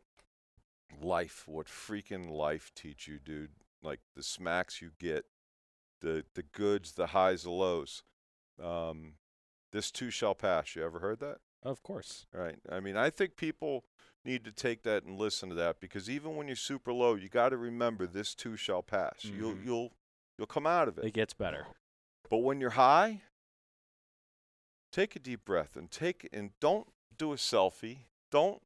[1.01, 3.51] Life, what freaking life teach you, dude?
[3.81, 5.25] Like the smacks you get,
[6.01, 8.03] the the goods, the highs, the lows.
[8.61, 9.13] Um,
[9.71, 10.75] this too shall pass.
[10.75, 11.37] You ever heard that?
[11.63, 12.27] of course.
[12.31, 12.59] Right.
[12.69, 13.85] I mean, I think people
[14.23, 17.27] need to take that and listen to that because even when you're super low, you
[17.27, 19.23] got to remember this too shall pass.
[19.25, 19.65] You'll Mhm.
[19.65, 19.93] you'll
[20.37, 21.05] you'll come out of it.
[21.05, 21.65] It gets better.
[22.29, 23.21] But when you're high,
[24.91, 26.87] take a deep breath and take and don't
[27.17, 27.99] do a selfie.
[28.31, 28.61] Don't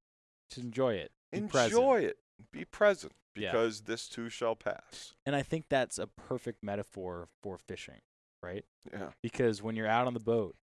[0.49, 1.11] Just enjoy it.
[1.31, 1.73] Be present.
[1.73, 2.17] enjoy it.
[2.51, 3.51] Be present Yeah.
[3.51, 5.13] because this too shall pass.
[5.25, 8.01] And I think that's a perfect metaphor for fishing,
[8.43, 8.65] right?
[8.91, 9.09] Yeah.
[9.21, 10.55] Because when you're out on the boat,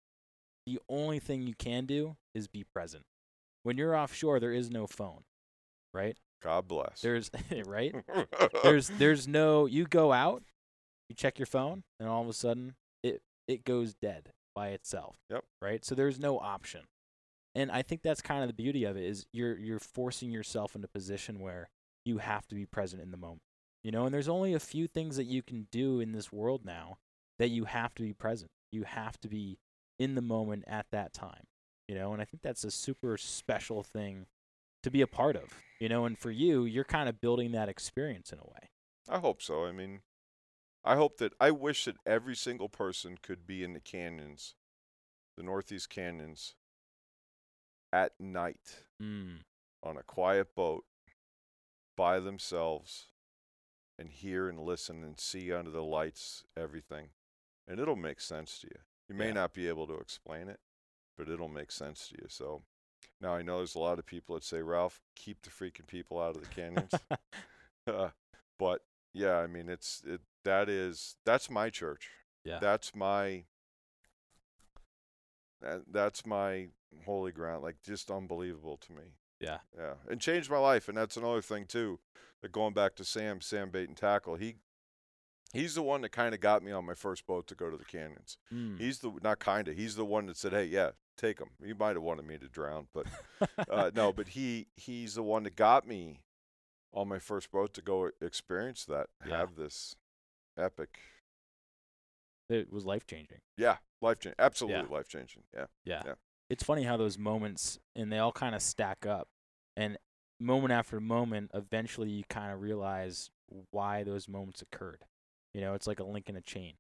[0.66, 3.04] the only thing you can do is be present.
[3.64, 5.24] When you're offshore, there is no phone,
[5.94, 6.18] right?
[6.44, 7.02] God bless.
[7.02, 7.32] There's
[7.66, 7.96] right?
[8.64, 10.44] There's there's no you go out,
[11.10, 15.18] you check your phone, and all of a sudden it it goes dead by itself.
[15.30, 15.44] Yep.
[15.62, 15.84] Right?
[15.84, 16.82] So there's no option.
[17.56, 20.76] And I think that's kind of the beauty of it is you're you're forcing yourself
[20.76, 21.70] into a position where
[22.06, 23.42] you have to be present in the moment.
[23.84, 26.66] You know, and there's only a few things that you can do in this world
[26.66, 26.98] now
[27.40, 28.52] that you have to be present.
[28.72, 29.58] You have to be
[30.00, 31.44] in the moment at that time.
[31.88, 34.26] You know, and I think that's a super special thing
[34.84, 35.50] to be a part of.
[35.80, 38.70] You know, and for you, you're kind of building that experience in a way.
[39.10, 39.66] I hope so.
[39.66, 40.02] I mean,
[40.84, 44.56] I hope that I wish that every single person could be in the canyons,
[45.38, 46.56] the Northeast canyons,
[47.94, 49.42] at night Mm.
[49.84, 50.86] on a quiet boat
[51.96, 53.08] by themselves
[53.98, 57.10] and hear and listen and see under the lights everything.
[57.68, 58.80] And it'll make sense to you.
[59.10, 59.34] You may Yeah.
[59.34, 60.60] not be able to explain it,
[61.18, 62.28] but it'll make sense to you.
[62.30, 62.64] So
[63.22, 66.20] now I know there's a lot of people that say, Ralph, keep the freaking people
[66.20, 66.92] out of the canyons.
[67.88, 68.10] Uh,
[68.58, 68.82] but
[69.14, 70.22] yeah, I mean, it's it.
[70.44, 72.10] That is that's my church.
[72.44, 72.58] Yeah.
[72.60, 73.46] That's my.
[75.62, 76.70] That, that's my
[77.06, 77.64] holy ground.
[77.64, 79.04] Like just unbelievable to me.
[79.40, 79.60] Yeah.
[79.78, 80.88] Yeah, and changed my life.
[80.90, 82.00] And that's another thing too.
[82.42, 84.56] That going back to Sam, Sam Bait and Tackle, he.
[85.56, 87.78] He's the one that kind of got me on my first boat to go to
[87.78, 88.38] the canyons.
[88.54, 88.80] Mm.
[88.80, 89.76] He's the not kind of.
[89.76, 91.50] He's the one that said, "Hey, yeah, take him.
[91.64, 93.08] He might have wanted me to drown, but
[93.70, 94.14] uh, no.
[94.14, 96.22] But he he's the one that got me
[96.94, 99.38] on my first boat to go experience that, Yeah.
[99.38, 99.96] have this
[100.58, 101.00] epic.
[102.50, 103.40] It was life changing.
[103.58, 104.36] Yeah, life changing.
[104.40, 105.44] Absolutely life changing.
[105.54, 105.66] Yeah.
[105.84, 106.04] Yeah.
[106.06, 106.14] Yeah.
[106.50, 109.28] It's funny how those moments and they all kind of stack up.
[109.76, 109.98] And
[110.40, 113.30] moment after moment, eventually you kind of realize
[113.72, 115.06] why those moments occurred.
[115.56, 116.74] You know, it's like a link in a chain,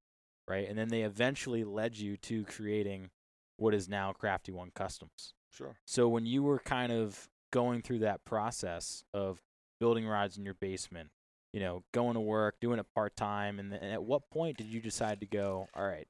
[0.49, 0.67] right?
[0.67, 3.09] And then they eventually led you to creating
[3.55, 5.33] what is now Crafty One Customs.
[5.49, 5.77] Sure.
[5.85, 9.39] So when you were kind of going through that process of
[9.79, 11.11] building rides in your basement,
[11.53, 14.67] you know, going to work, doing it part time, and, and at what point did
[14.67, 16.07] you decide to go, all right,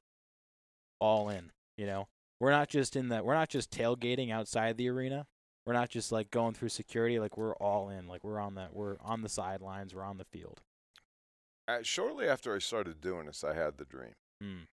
[0.98, 1.52] all in?
[1.76, 2.08] You know,
[2.40, 5.28] we're not just in the, we're not just tailgating outside the arena.
[5.64, 7.20] We're not just like going through security.
[7.20, 8.08] Like we're all in.
[8.08, 9.94] Like we're on the, we're on the sidelines.
[9.94, 10.62] We're on the field.
[11.68, 14.14] Uh, shortly after I started doing this, I had the dream.
[14.42, 14.66] Mm.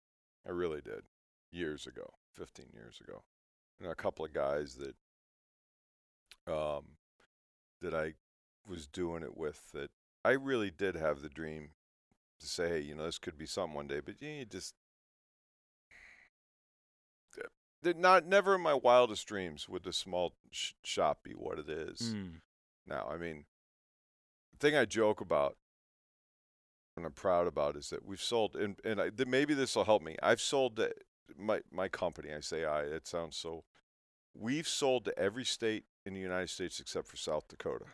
[0.47, 1.03] I really did.
[1.53, 3.23] Years ago, 15 years ago.
[3.81, 4.95] And a couple of guys that
[6.53, 6.85] um
[7.81, 8.15] that I
[8.69, 9.91] was doing it with that
[10.25, 11.71] I really did have the dream
[12.41, 14.75] to say, hey, you know, this could be something one day, but you just
[17.83, 21.69] did not never in my wildest dreams would the small sh- shop be what it
[21.71, 22.41] is Mm.
[22.87, 23.09] now.
[23.11, 23.47] I mean,
[24.53, 25.57] the thing I joke about
[26.97, 29.85] and I'm proud about is that we've sold, and, and I, th- maybe this will
[29.85, 30.17] help me.
[30.23, 30.93] I've sold to
[31.39, 33.65] my, my company, I say I, it sounds so,
[34.35, 37.87] we've sold to every state in the United States except for South Dakota.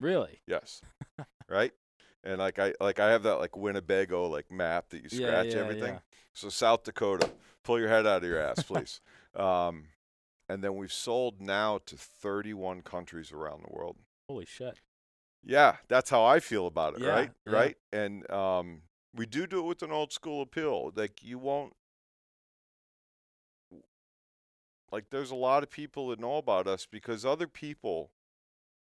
[0.00, 0.40] Really?
[0.46, 0.82] Yes.
[1.48, 1.72] right?
[2.24, 5.54] And like I like I have that like Winnebago like map that you Yeah, scratch
[5.54, 5.94] yeah, everything.
[5.94, 5.98] yeah.
[6.32, 7.30] So South Dakota,
[7.64, 9.00] pull your head out of your ass, please.
[9.34, 9.86] um,
[10.48, 13.96] and then we've sold now to 31 countries around the world.
[14.28, 14.78] Holy shit.
[15.44, 17.30] Yeah, that's how I feel about it, Yeah, right?
[17.46, 17.52] yeah.
[17.52, 17.76] Right?
[17.92, 18.82] And um,
[19.14, 20.92] we do do it with an old school appeal.
[20.94, 21.74] Like you won't
[24.92, 28.10] like there's a lot of people that know about us because other people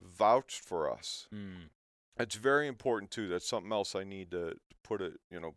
[0.02, 1.28] vouched for us.
[1.34, 1.70] Mm.
[2.18, 3.28] It's very important too.
[3.28, 5.56] That's something else I need to put it, you know.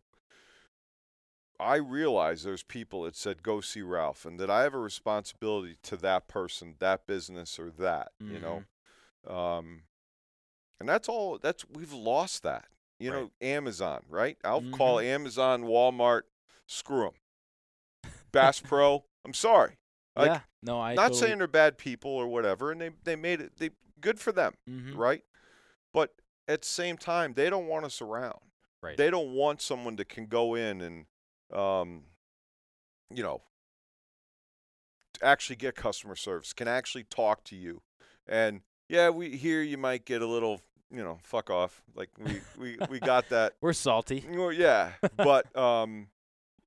[1.59, 5.77] I realize there's people that said go see Ralph and that I have a responsibility
[5.83, 8.63] to that person, that business or that, you know.
[9.27, 9.83] Um
[10.79, 12.65] and that's all that's we've lost that.
[12.99, 13.21] You Right.
[13.21, 14.37] know, Amazon, right?
[14.43, 16.21] I'll call Amazon, Walmart,
[16.67, 17.11] screw
[18.03, 18.11] them.
[18.31, 19.77] Bass Pro, I'm sorry.
[20.15, 20.39] Like, yeah.
[20.61, 23.57] No, I Not totally, saying they're bad people or whatever and they they made it
[23.57, 24.95] they good for them Mhm.
[24.97, 25.23] right?
[25.93, 26.13] But
[26.47, 28.39] at the same time, they don't want us around.
[28.81, 28.97] Right.
[28.97, 31.05] They don't want someone that can go in and,
[31.57, 32.03] um,
[33.09, 33.41] you know,
[35.21, 37.81] actually get customer service, can actually talk to you,
[38.27, 40.61] and yeah, we here you might get a little,
[40.91, 41.81] you know, fuck off.
[41.95, 43.53] Like we we we got that.
[43.61, 44.25] We're salty.
[44.29, 46.07] Well, yeah, but um,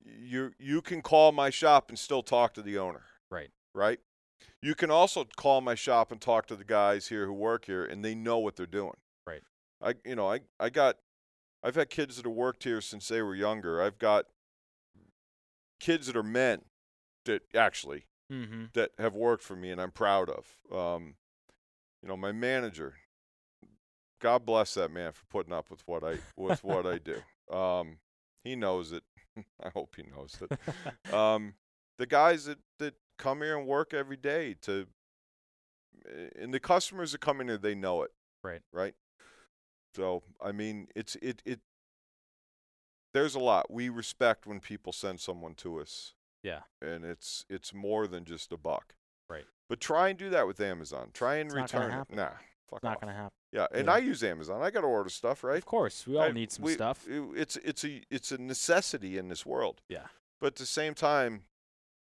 [0.04, 3.02] you you can call my shop and still talk to the owner.
[3.30, 3.50] Right.
[3.74, 4.00] Right.
[4.62, 7.84] You can also call my shop and talk to the guys here who work here,
[7.84, 8.96] and they know what they're doing.
[9.26, 9.42] Right.
[9.82, 10.96] I you know I I got
[11.62, 13.82] I've had kids that have worked here since they were younger.
[13.82, 14.26] I've got
[15.80, 16.62] kids that are men
[17.24, 18.64] that actually Mm-hmm.
[18.72, 20.46] that have worked for me and I'm proud of.
[20.76, 21.14] Um,
[22.06, 22.94] you know, my manager,
[24.20, 27.20] God bless that man for putting up with what I with what I do.
[27.52, 27.98] Um,
[28.44, 29.02] he knows it.
[29.60, 31.12] I hope he knows it.
[31.12, 31.54] Um,
[31.98, 34.86] the guys that that come here and work every day to,
[36.40, 38.12] and the customers that come in here, they know it.
[38.44, 38.62] Right.
[38.72, 38.94] Right.
[39.96, 41.58] So I mean, it's it it.
[43.14, 46.60] There's a lot we respect when people send someone to us Yeah.
[46.80, 48.94] and it's it's more than just a buck.
[49.68, 49.68] Right.
[49.68, 51.10] But try and do that with Amazon.
[51.12, 51.94] Try and It's return it.
[51.94, 52.16] happen.
[52.16, 52.28] Nah,
[52.68, 53.00] fuck It's not off.
[53.00, 53.30] gonna happen.
[53.52, 53.92] Yeah, and Yeah.
[53.94, 54.62] I use Amazon.
[54.62, 55.56] I got to order stuff, right?
[55.58, 57.06] Of course, we all I- need some we- stuff.
[57.08, 59.82] it- It's it's a it's a necessity in this world.
[59.88, 60.08] Yeah.
[60.40, 61.44] But at the same time,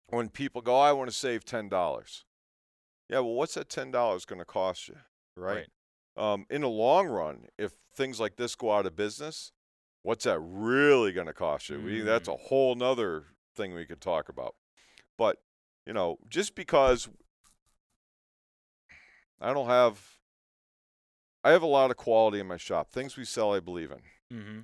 [0.08, 2.24] when people go, I want to save ten dollars.
[3.08, 4.98] Yeah, well, what's that ten dollars going to cost you,
[5.34, 5.68] right?
[6.16, 9.52] Um, in the long run, if things like this go out of business,
[10.02, 11.80] what's that really going to cost you?
[11.80, 12.34] We, that's Mm.
[12.34, 14.54] a whole nother thing we could talk about.
[15.18, 15.42] But
[15.86, 17.08] you know, just because
[19.40, 20.00] I don't have,
[21.42, 22.90] I have a lot of quality in my shop.
[22.90, 24.36] Things we sell, I believe in.
[24.36, 24.60] Mm-hmm.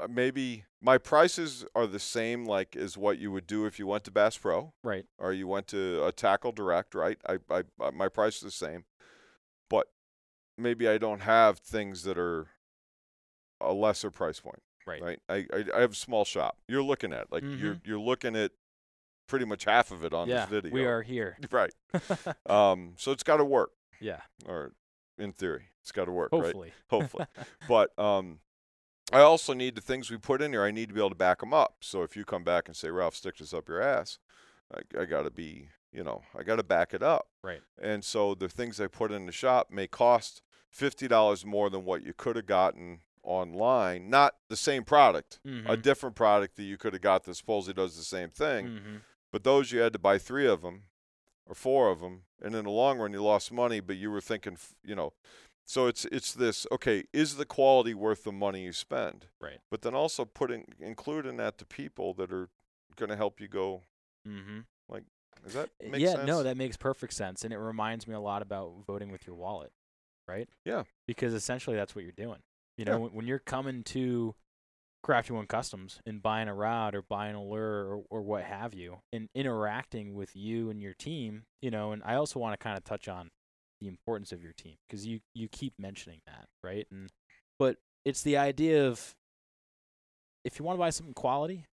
[0.00, 3.86] Uh, maybe my prices are the same, like as what you would do if you
[3.88, 5.04] went to Bass Pro Right.
[5.18, 7.18] or you went to a Tackle Direct, right?
[7.28, 8.84] I, I, I my price is the same,
[9.68, 9.88] but
[10.56, 12.46] maybe I don't have things that are
[13.60, 15.02] a lesser price point, Right.
[15.02, 15.20] right?
[15.28, 16.58] I, I, I have a small shop.
[16.68, 17.80] You're looking at like you're Mhm.
[17.84, 18.52] you're looking at
[19.28, 20.46] pretty much half of it on yeah.
[20.46, 20.72] this video.
[20.72, 21.36] We are here.
[21.52, 21.72] right.
[22.50, 23.70] Um, so it's got to work,
[24.00, 24.22] yeah.
[24.46, 24.72] or
[25.18, 26.42] in theory, it's got to work, right?
[26.42, 26.72] Hopefully.
[26.90, 27.26] Hopefully.
[27.68, 28.40] but um,
[29.12, 30.64] I also need the things we put in here.
[30.64, 31.76] I need to be able to back them up.
[31.80, 34.18] So if you come back and say, "Ralph, stick this up your ass,"
[34.74, 37.28] I, I got to be, you know, I got to back it up.
[37.42, 37.60] Right.
[37.80, 41.84] And so the things I put in the shop may cost fifty dollars more than
[41.84, 44.08] what you could have gotten online.
[44.08, 45.82] Not the same product, a Mhm.
[45.82, 48.66] different product that you could have got that supposedly does the same thing.
[48.68, 49.00] Mhm.
[49.32, 50.84] But those you had to buy three of them
[51.46, 53.80] or four of them, and in the long run you lost money.
[53.80, 55.12] But you were thinking, you know,
[55.64, 56.66] so it's it's this.
[56.72, 59.26] Okay, is the quality worth the money you spend?
[59.40, 59.58] Right.
[59.70, 62.48] But then also putting including that the people that are
[62.96, 63.82] going to help you go.
[64.26, 64.60] Mm-hmm.
[64.88, 65.04] Like,
[65.44, 66.26] does that make yeah, sense?
[66.26, 69.36] no, that makes perfect sense, and it reminds me a lot about voting with your
[69.36, 69.72] wallet,
[70.26, 70.48] right?
[70.64, 70.84] Yeah.
[71.06, 72.40] Because essentially that's what you're doing.
[72.76, 72.92] You Yeah.
[72.92, 74.34] know, when, when you're coming to
[75.02, 78.74] Crafty One Customs and buying a rod or buying a lure or, or what have
[78.74, 82.62] you, and interacting with you and your team, you know, and I also want to
[82.62, 83.30] kind of touch on
[83.80, 86.86] the importance of your team because you you keep mentioning that, right?
[86.90, 87.10] And
[87.58, 89.14] but it's the idea of
[90.44, 91.64] if you want to buy something quality,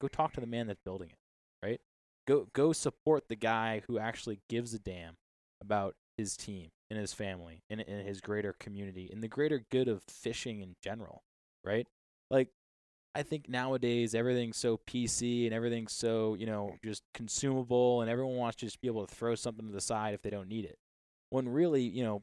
[0.00, 1.80] go talk to the man that's building it, right?
[2.26, 5.14] Go go support the guy who actually gives a damn
[5.60, 9.88] about his team and his family and, and his greater community and the greater good
[9.88, 11.22] of fishing in general,
[11.64, 11.86] right?
[12.30, 12.48] Like
[13.14, 18.36] I think nowadays everything's so PC and everything's so, you know, just consumable and everyone
[18.36, 20.64] wants to just be able to throw something to the side if they don't need
[20.64, 20.78] it.
[21.30, 22.22] When really, you know,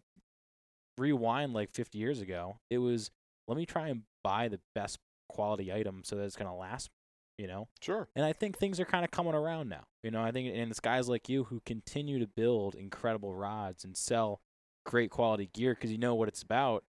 [0.97, 3.11] rewind like 50 years ago, it was
[3.47, 6.89] let me try and buy the best quality item so that it's going to last,
[7.37, 7.67] you know?
[7.81, 8.07] Sure.
[8.15, 9.83] And I think things are kind of coming around now.
[10.03, 13.83] You know, I think and it's guys like you who continue to build incredible rods
[13.83, 14.39] and sell
[14.85, 16.85] great quality gear because you know what it's about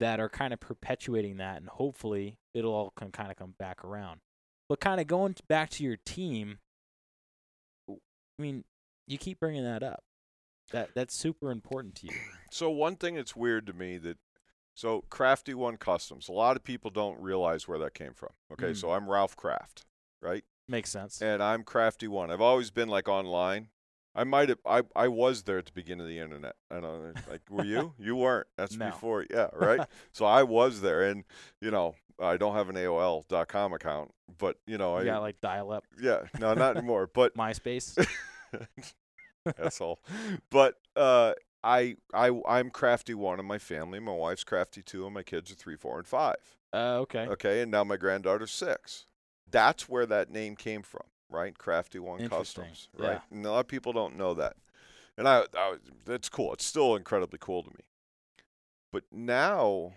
[0.00, 3.84] that are kind of perpetuating that and hopefully it'll all come kind of come back
[3.84, 4.20] around.
[4.68, 6.58] But kind of going back to your team,
[7.88, 7.94] I
[8.38, 8.64] mean,
[9.06, 10.02] you keep bringing that up.
[10.72, 12.12] That that's super important to you.
[12.50, 14.16] So one thing that's weird to me that
[14.74, 18.30] so Crafty One Customs, a lot of people don't realize where that came from.
[18.50, 18.76] Okay, mm.
[18.76, 19.84] so I'm Ralph Craft,
[20.22, 20.44] right?
[20.66, 21.20] Makes sense.
[21.20, 22.30] And I'm Crafty One.
[22.30, 23.68] I've always been like online.
[24.18, 26.56] I might have I, I was there at the beginning of the internet.
[26.70, 27.94] I don't know like were you?
[27.98, 28.48] You weren't.
[28.56, 28.86] That's No.
[28.86, 29.86] before yeah, right?
[30.12, 31.24] so I was there and
[31.60, 35.40] you know, I don't have an AOL.com account, but you know, you I got like
[35.40, 37.08] dial up yeah, no, not anymore.
[37.12, 37.96] But MySpace.
[39.58, 40.00] asshole.
[40.50, 44.00] But uh, I I I'm crafty one in my family.
[44.00, 46.36] My wife's crafty two, and my kids are three, four, and five.
[46.72, 47.26] uh, okay.
[47.26, 49.06] Okay, and now my granddaughter's six.
[49.50, 51.56] That's where that name came from, right?
[51.56, 53.12] Crafty One Customs, right?
[53.12, 53.20] Yeah.
[53.30, 54.56] And a lot of people don't know that,
[55.16, 56.52] and I, I that's cool.
[56.52, 57.84] It's still incredibly cool to me.
[58.92, 59.92] But now,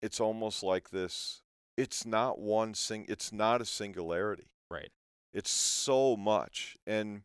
[0.00, 1.42] it's almost like this.
[1.76, 3.04] It's not one sing.
[3.08, 4.90] It's not a singularity Right.
[5.32, 7.22] it's so much and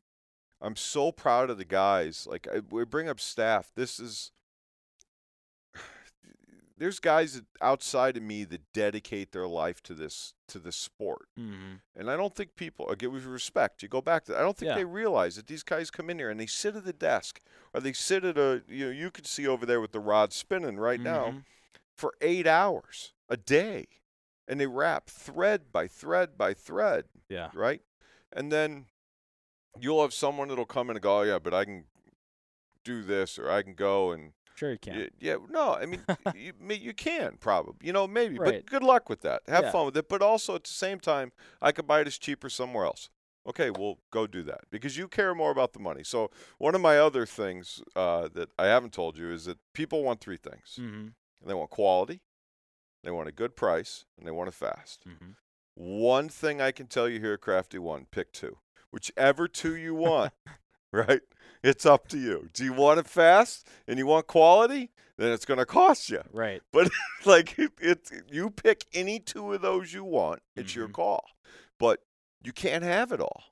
[0.62, 4.32] i'm so proud of the guys like I, we bring up staff this is
[6.82, 11.76] there's guys outside of me that dedicate their life to this to this sport Mm-hmm.
[11.96, 14.70] and i don't think people again with respect you go back to i don't think
[14.70, 14.76] Yeah.
[14.76, 17.40] they realize that these guys come in here and they sit at the desk
[17.74, 20.34] or they sit at a you know you can see over there with the rod
[20.34, 21.40] spinning right now Mm-hmm.
[21.96, 23.86] for eight hours a day
[24.48, 27.50] and they wrap thread by thread by thread Yeah.
[27.54, 27.82] right?
[28.34, 28.86] And then
[29.80, 31.86] you'll have someone that'll come in and go, oh, yeah, but I can
[32.84, 34.96] do this or I can go and Sure you can.
[35.00, 36.02] y- yeah, no, I mean
[36.36, 38.64] you, you can probably, you know, maybe, Right.
[38.64, 39.42] but good luck with that.
[39.48, 39.72] Have Yeah.
[39.72, 41.32] fun with it, but also at the same time,
[41.64, 43.10] I could buy this cheaper somewhere else.
[43.48, 46.04] Okay, well, go do that because you care more about the money.
[46.04, 50.04] So one of my other things uh, that I haven't told you is that people
[50.04, 51.08] want three things: Mm-hmm.
[51.48, 52.22] they want quality,
[53.04, 55.04] they want a good price, and they want it fast.
[55.10, 55.32] Mm-hmm.
[55.74, 58.58] One thing I can tell you here at Crafty One, pick two.
[58.92, 60.34] Whichever two you want,
[61.08, 61.22] right?
[61.64, 62.50] It's up to you.
[62.54, 64.92] Do you want it fast and you want quality?
[65.18, 66.22] Then it's going to cost you.
[66.32, 66.62] Right.
[66.72, 66.90] But
[67.26, 70.42] like it, it, you pick any two of those you want.
[70.56, 70.94] It's your Mhm.
[70.94, 71.26] call.
[71.80, 72.00] But
[72.44, 73.44] you can't have it all.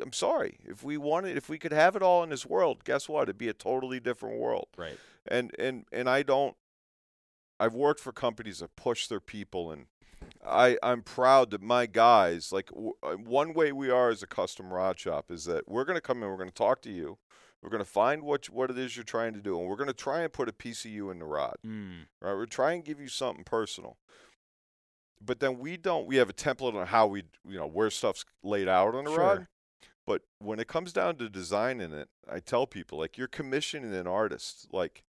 [0.00, 0.58] I'm sorry.
[0.64, 3.24] If we wanted, if we could have it all in this world, guess what?
[3.24, 4.98] It'd be a totally different world Right.
[5.26, 6.56] and and and I don't.
[7.60, 9.86] I've worked for companies that push their people, and
[10.44, 14.26] I I'm proud that my guys like w- uh, one way we are as a
[14.26, 16.90] custom rod shop is that we're going to come in, we're going to talk to
[16.90, 17.18] you,
[17.62, 19.86] we're going to find what what it is you're trying to do, and we're going
[19.88, 21.56] to try and put a piece of you in the rod.
[21.64, 22.06] Mm.
[22.20, 22.34] Right?
[22.34, 23.98] We're trying to give you something personal.
[25.24, 26.06] But then we don't.
[26.06, 29.12] We have a template on how we, you know, where stuff's laid out on the
[29.12, 29.46] rod.
[30.04, 34.08] But when it comes down to designing it, I tell people like you're commissioning an
[34.08, 34.66] artist.
[34.72, 35.04] Like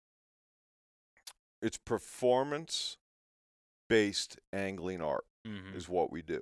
[1.63, 2.97] it's performance
[3.91, 5.77] based angling art Mm-hmm.
[5.77, 6.41] is what we do.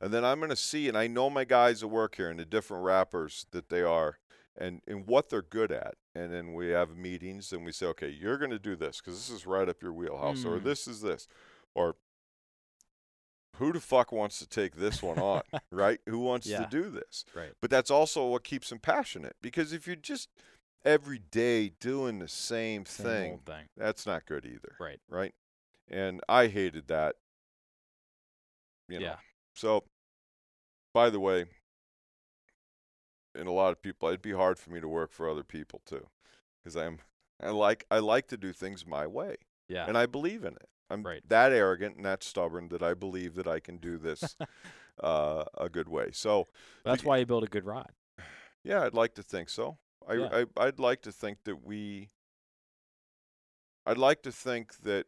[0.00, 2.38] And then I'm going to see, and I know my guys that work here and
[2.38, 4.18] the different wrappers that they are
[4.56, 5.94] and, and what they're good at.
[6.14, 9.14] And then we have meetings and we say, okay, you're going to do this because
[9.18, 10.64] this is right up your wheelhouse, or Mm.
[10.64, 11.26] this is this.
[11.74, 11.96] Or
[13.56, 15.98] who the fuck wants to take this one on, right?
[16.06, 16.64] Who wants Yeah.
[16.64, 17.24] to do this?
[17.34, 17.52] Right.
[17.60, 20.28] But that's also what keeps them passionate because if you're just
[20.84, 23.64] every day doing the same, Same thing, thing.
[23.76, 25.00] that's not good either, Right.
[25.08, 25.34] right?
[25.90, 27.16] And I hated that.
[28.88, 29.06] You know.
[29.06, 29.16] Yeah.
[29.54, 29.84] So,
[30.94, 31.46] by the way,
[33.34, 35.80] and a lot of people, it'd be hard for me to work for other people
[35.84, 36.06] too,
[36.62, 36.98] because I'm,
[37.42, 39.36] I like, I like to do things my way,
[39.68, 39.86] Yeah.
[39.86, 40.68] and I believe in it.
[40.90, 41.22] I'm Right.
[41.28, 44.36] that arrogant and that stubborn that I believe that I can do this
[45.02, 46.10] uh, a good way.
[46.12, 46.46] So,
[46.84, 47.92] That's why you build a good rod.
[48.64, 49.78] yeah, I'd like to think so.
[50.06, 50.44] I, Yeah.
[50.56, 52.08] I I'd like to think that we.
[53.84, 55.06] I'd like to think that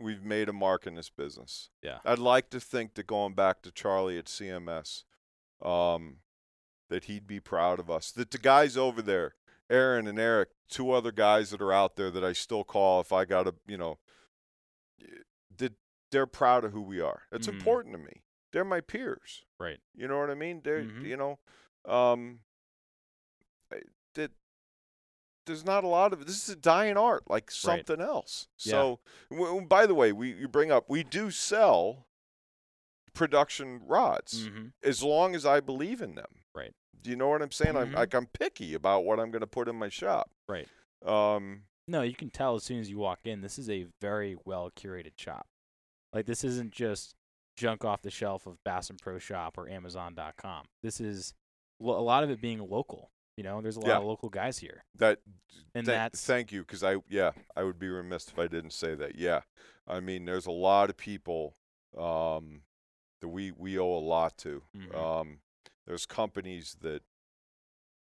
[0.00, 1.70] we've made a mark in this business.
[1.82, 1.98] Yeah.
[2.04, 5.04] I'd like to think that going back to Charlie at CMS,
[5.62, 6.18] um,
[6.88, 8.10] that he'd be proud of us.
[8.10, 9.34] That the guys over there,
[9.68, 13.12] Aaron and Eric, two other guys that are out there that I still call if
[13.12, 13.98] I got to, you know,
[15.56, 15.74] that
[16.10, 17.22] they're proud of who we are.
[17.30, 17.54] That's Mhm.
[17.54, 18.22] important to me.
[18.52, 19.44] They're my peers.
[19.58, 19.80] Right.
[19.94, 20.62] You know what I mean?
[20.62, 21.04] They're Mhm.
[21.04, 21.38] you know,
[21.84, 22.40] um,
[25.50, 28.48] there's not a lot of this is a dying art like something else.
[28.60, 28.70] Yeah.
[28.72, 32.06] So, w- by the way, we you bring up we do sell
[33.14, 34.66] production rods Mm-hmm.
[34.84, 36.42] as long as I believe in them.
[36.54, 36.72] Right.
[37.02, 37.76] Do you know what I'm saying?
[37.76, 37.94] I'm Mhm.
[37.96, 40.30] like I'm picky about what I'm going to put in my shop.
[40.48, 40.68] Right.
[41.04, 43.40] Um, No, you can tell as soon as you walk in.
[43.40, 45.48] This is a very well curated shop.
[46.12, 47.14] Like this isn't just
[47.56, 50.66] junk off the shelf of Bass and Pro Shop or Amazon.com.
[50.82, 51.34] This is
[51.80, 53.10] a lot of it being local.
[53.40, 53.96] You know, there's a lot Yeah.
[53.96, 55.20] of local guys here, that
[55.74, 58.72] and Tha- that's thank you because I yeah I would be remiss if I didn't
[58.74, 59.40] say that yeah.
[59.88, 61.56] I mean there's a lot of people
[61.96, 62.64] um,
[63.22, 64.62] that we we owe a lot to.
[64.76, 64.94] Mhm.
[64.94, 65.40] um,
[65.86, 67.02] there's companies that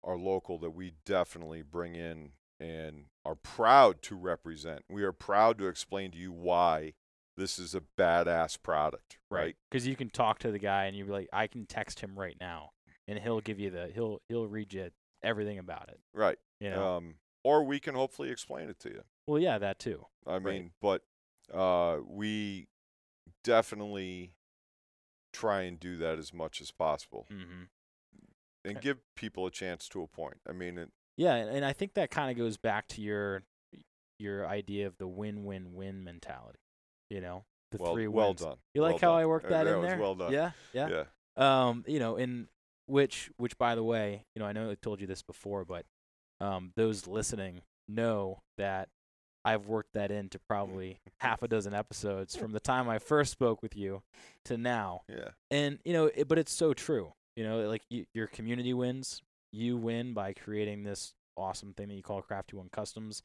[0.03, 4.85] are local that we definitely bring in and are proud to represent.
[4.87, 6.93] We are proud to explain to you why
[7.37, 11.07] this is a badass product right, Because you can talk to the guy and you're
[11.07, 12.73] like, I can text him right now,
[13.07, 14.91] and he'll give you the he'll he'll read you
[15.23, 15.99] everything about it.
[16.13, 16.97] right You know.
[16.97, 20.05] um, or we can hopefully explain it to you well, yeah, that too.
[20.27, 20.43] I Right.
[20.43, 21.01] mean, but
[21.53, 22.67] uh, we
[23.43, 24.33] definitely
[25.31, 27.63] try and do that as much as possible Mm-hmm.
[28.65, 30.37] and give people a chance to a point.
[30.47, 33.43] I mean, it, Yeah, and, and I think that kind of goes back to your
[34.19, 36.59] your idea of the win-win-win mentality.
[37.09, 38.57] You know, the well, three well done.
[38.73, 39.21] You like well how done.
[39.21, 39.97] I worked Uh, that in there?
[39.99, 40.31] well done.
[40.31, 40.89] Yeah, yeah.
[40.89, 41.03] yeah.
[41.67, 42.47] Um, you know, in
[42.85, 45.85] which which by the way, you know, I know I told you this before, but
[46.41, 48.89] um, those listening know that
[49.45, 53.61] I've worked that into probably half a dozen episodes from the time I first spoke
[53.61, 54.01] with you
[54.45, 55.01] to now.
[55.09, 55.29] Yeah.
[55.51, 57.13] And you know, it, but it's so true.
[57.35, 57.81] You know, like
[58.13, 59.21] your community wins,
[59.51, 63.23] you win by creating this awesome thing that you call Crafty One Customs,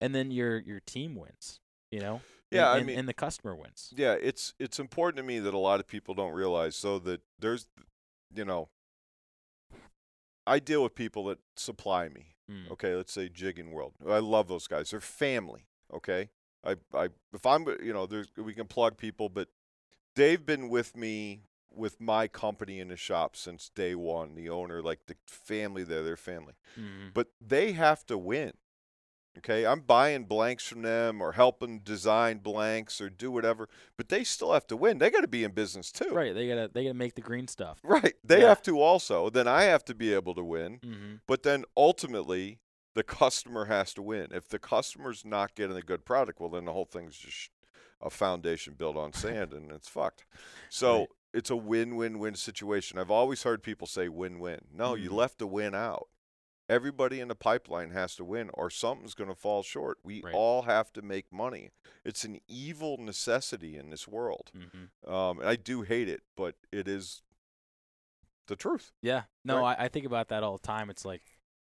[0.00, 1.58] and then your your team wins.
[1.92, 3.92] You know, Yeah, I and, mean- and the customer wins.
[3.96, 6.76] Yeah, it's it's important to me that a lot of people don't realize.
[6.76, 7.66] So that there's,
[8.34, 8.68] you know,
[10.46, 12.36] I deal with people that supply me.
[12.50, 12.70] Mm.
[12.72, 13.94] Okay, let's say Jigging World.
[14.08, 14.90] I love those guys.
[14.90, 15.66] They're family.
[15.92, 16.30] Okay,
[16.64, 19.48] I, I, if I'm, you know, there's we can plug people, but
[20.14, 21.42] they've been with me
[21.74, 24.34] with my company in the shop since day one.
[24.34, 26.54] The owner, like the family, there, their family.
[26.78, 27.12] Mm.
[27.14, 28.52] But they have to win.
[29.38, 34.24] Okay, I'm buying blanks from them or helping design blanks or do whatever, but they
[34.24, 34.98] still have to win.
[34.98, 36.10] They got to be in business too.
[36.10, 37.78] Right, they gotta they gotta make the green stuff.
[37.82, 38.14] Right.
[38.24, 38.48] They Yeah.
[38.48, 39.28] have to also.
[39.30, 40.78] Then I have to be able to win.
[40.80, 41.14] Mm-hmm.
[41.26, 42.60] But then ultimately,
[42.94, 44.28] the customer has to win.
[44.32, 47.50] If the customer's not getting a good product, well, then the whole thing's just
[48.00, 50.24] a foundation built on sand and it's fucked.
[50.70, 51.08] So Right.
[51.34, 52.98] it's a win win win situation.
[52.98, 54.60] I've always heard people say win win.
[54.72, 55.14] No, you Mhm.
[55.16, 56.08] left a win out.
[56.68, 59.98] Everybody in the pipeline has to win or something's going to fall short.
[60.02, 60.34] We Right.
[60.34, 61.70] all have to make money.
[62.04, 64.50] It's an evil necessity in this world.
[64.56, 65.12] Mm-hmm.
[65.12, 67.22] Um, and I do hate it, but it is
[68.48, 68.92] the truth.
[69.02, 69.24] Yeah.
[69.44, 70.90] No, I, I think about that all the time.
[70.90, 71.22] It's like,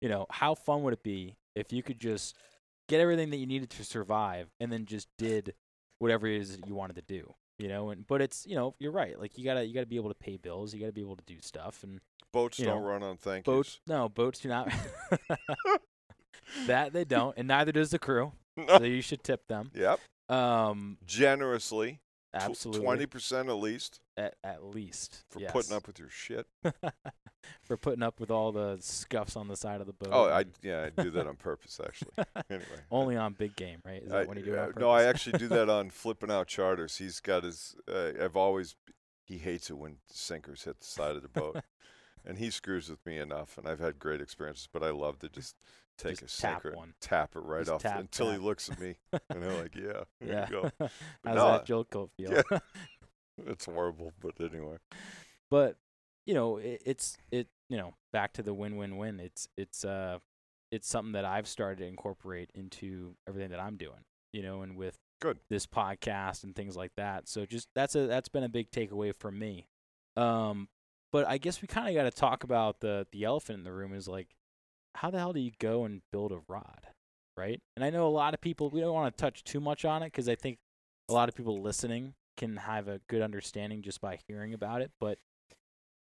[0.02, 2.36] you know, how fun would it be if you could just
[2.88, 5.54] get everything that you needed to survive and then just did
[6.00, 7.34] whatever it is that you wanted to do.
[7.60, 9.20] You know, and but it's you know, you're right.
[9.20, 11.26] Like you gotta you gotta be able to pay bills, you gotta be able to
[11.26, 12.00] do stuff and
[12.32, 14.72] Boats You don't know, run on thank boats no, boats do not
[16.68, 18.34] that they don't, and neither does the crew.
[18.58, 18.68] yous.
[18.78, 19.72] So you should tip them.
[19.74, 20.00] Yep.
[20.30, 22.02] Um Generously.
[22.34, 25.24] absolutely Twenty percent at least at, at least.
[25.30, 25.52] for yes.
[25.52, 26.46] putting up with your shit.
[27.64, 30.10] for putting up with all the scuffs on the side of the boat.
[30.12, 32.12] Oh, I yeah, I do that on purpose actually.
[32.50, 32.66] Anyway.
[32.92, 34.04] Only on big game, right?
[34.04, 36.30] Is that I- when you do it uh, no, I actually do that on flipping
[36.30, 36.98] out charters.
[36.98, 37.76] He's got his.
[37.92, 38.76] Uh, I've always.
[39.24, 41.62] He hates it when sinkers hit the side of the boat,
[42.26, 43.58] and he screws with me enough.
[43.58, 45.56] And I've had great experiences, but I love to just
[45.98, 46.94] take Just a tap and one.
[47.02, 48.40] tap it right Just off tap, until tap.
[48.40, 48.96] he looks at me,
[49.30, 50.48] and they're like, "Yeah, yeah.
[50.50, 50.72] you go."
[51.26, 52.32] How's that joke go feel?
[52.52, 52.60] yeah.
[53.48, 54.78] it's horrible, but anyway.
[55.50, 55.78] but
[56.26, 60.20] you know it, it's it you know back to the win-win-win it's it's uh
[60.72, 64.04] it's something that i've started to incorporate into everything that i'm doing
[64.34, 65.40] you know and with Good.
[65.50, 69.16] this podcast and things like that so just that's a that's been a big takeaway
[69.16, 69.66] for me
[70.18, 70.68] um
[71.12, 73.72] but i guess we kind of got to talk about the the elephant in the
[73.72, 74.30] room is like
[74.96, 76.88] how the hell do you go and build a rod
[77.38, 79.86] right and i know a lot of people we don't want to touch too much
[79.86, 80.58] on it because i think
[81.10, 84.92] a lot of people listening can have a good understanding just by hearing about it
[85.00, 85.18] but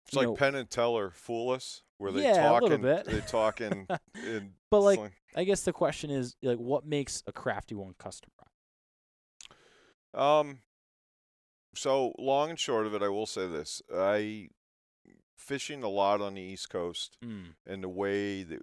[0.06, 2.82] It's like know, Penn and Teller fool us, where they Yeah, a talk little in,
[2.82, 3.06] bit.
[3.06, 3.86] they talk in,
[4.26, 5.12] in But, like, slang.
[5.36, 8.30] I guess the question is like, what makes a crafty one custom
[10.14, 10.40] rod?
[10.40, 10.60] Um,
[11.74, 14.48] so long and short of it, I will say this: I
[15.40, 17.54] fishing a lot on the East Coast, Mm.
[17.66, 18.62] and the way that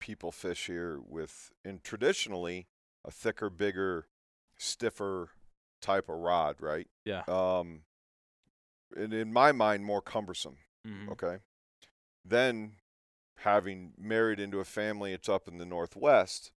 [0.00, 2.66] people fish here with, and traditionally
[3.04, 4.08] a thicker, bigger,
[4.56, 5.30] stiffer
[5.80, 6.88] type of rod, right?
[7.04, 7.22] Yeah.
[7.28, 7.84] Um,
[8.96, 10.58] and in my mind, more cumbersome.
[10.84, 11.38] hmm Okay.
[12.24, 12.76] Then,
[13.36, 16.50] having married into a family, it's up in the Northwest,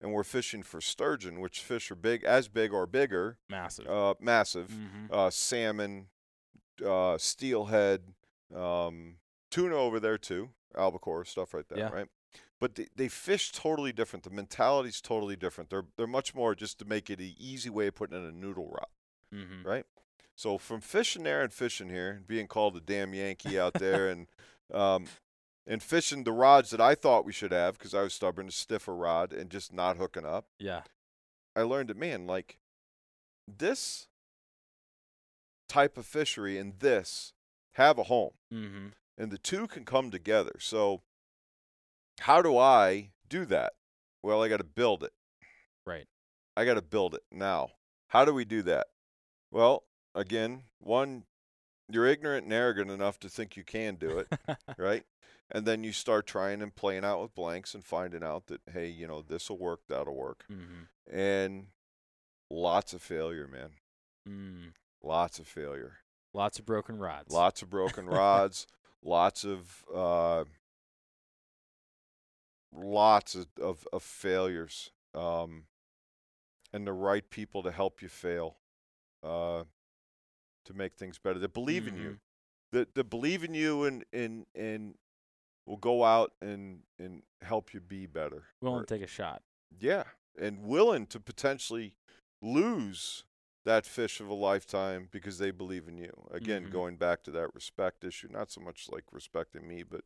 [0.00, 3.86] and we're fishing for sturgeon, which fish are big, as big or bigger, Massive.
[3.88, 6.08] uh, massive, hmm uh, salmon,
[6.84, 8.12] uh, steelhead,
[8.54, 9.16] um,
[9.50, 11.88] tuna over there too, albacore, stuff like that, Yeah.
[11.90, 12.08] right?
[12.60, 14.22] But they, they fish totally different.
[14.24, 15.70] The mentality's totally different.
[15.70, 18.32] They're they're much more just to make it an easy way of putting in a
[18.32, 18.86] noodle rod
[19.32, 19.84] hmm right?
[20.36, 24.08] So from fishing there and fishing here, and being called a damn Yankee out there,
[24.08, 24.26] and
[24.72, 25.06] um,
[25.66, 28.52] and fishing the rods that I thought we should have because I was stubborn to
[28.52, 30.82] stiffer rod and just not hooking up, Yeah.
[31.54, 32.58] I learned that man, like
[33.46, 34.08] this
[35.68, 37.32] type of fishery and this
[37.74, 40.56] have a home, hmm and the two can come together.
[40.58, 41.02] So
[42.20, 43.74] how do I do that?
[44.22, 45.12] Well, I got to build it.
[45.86, 46.06] Right.
[46.56, 47.70] I got to build it now.
[48.08, 48.88] How do we do that?
[49.50, 51.24] Well, again, one,
[51.88, 54.28] you're ignorant and arrogant enough to think you can do it,
[54.78, 55.04] right?
[55.50, 58.88] And then you start trying and playing out with blanks and finding out that, hey,
[58.88, 60.44] you know, this will work, that'll work.
[60.48, 61.66] hmm And
[62.50, 63.70] lots of failure, man.
[64.28, 64.72] Mm.
[65.02, 65.98] Lots of failure.
[66.34, 67.32] Lots of broken rods.
[67.32, 68.66] Lots of broken rods,
[69.02, 70.44] lots of, uh,
[72.72, 74.90] lots of, of, of failures.
[75.14, 75.64] Um,
[76.72, 78.56] and the right people to help you fail,
[79.22, 79.62] uh,
[80.64, 81.38] to make things better.
[81.38, 82.18] That believe in you.
[82.72, 84.96] That that believe in you and and and
[85.66, 88.42] will go out and and help you be better.
[88.60, 89.42] Willing Or- to take a shot.
[89.78, 90.02] yeah,
[90.36, 91.94] and willing to potentially
[92.42, 93.22] lose
[93.64, 96.12] that fish of a lifetime because they believe in you.
[96.30, 96.70] Again, Mhm.
[96.70, 100.04] going back to that respect issue, not so much like respecting me, but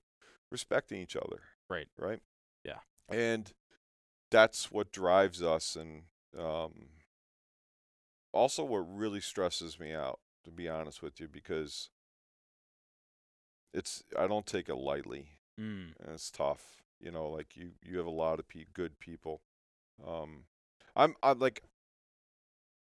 [0.51, 1.43] respecting each other.
[1.69, 1.89] Right.
[1.97, 2.23] Right.
[2.65, 2.81] Yeah.
[3.09, 3.53] And
[4.31, 6.05] that's what drives us, and
[6.37, 6.91] um,
[8.33, 11.91] also what really stresses me out, to be honest with you, because
[13.75, 15.95] it's I don't take it lightly Mm.
[15.99, 16.83] and it's tough.
[17.01, 19.43] You know, like you you have a lot of pe- good people.
[20.05, 20.47] Um,
[20.95, 21.63] I'm I'm like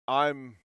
[0.08, 0.58] I'm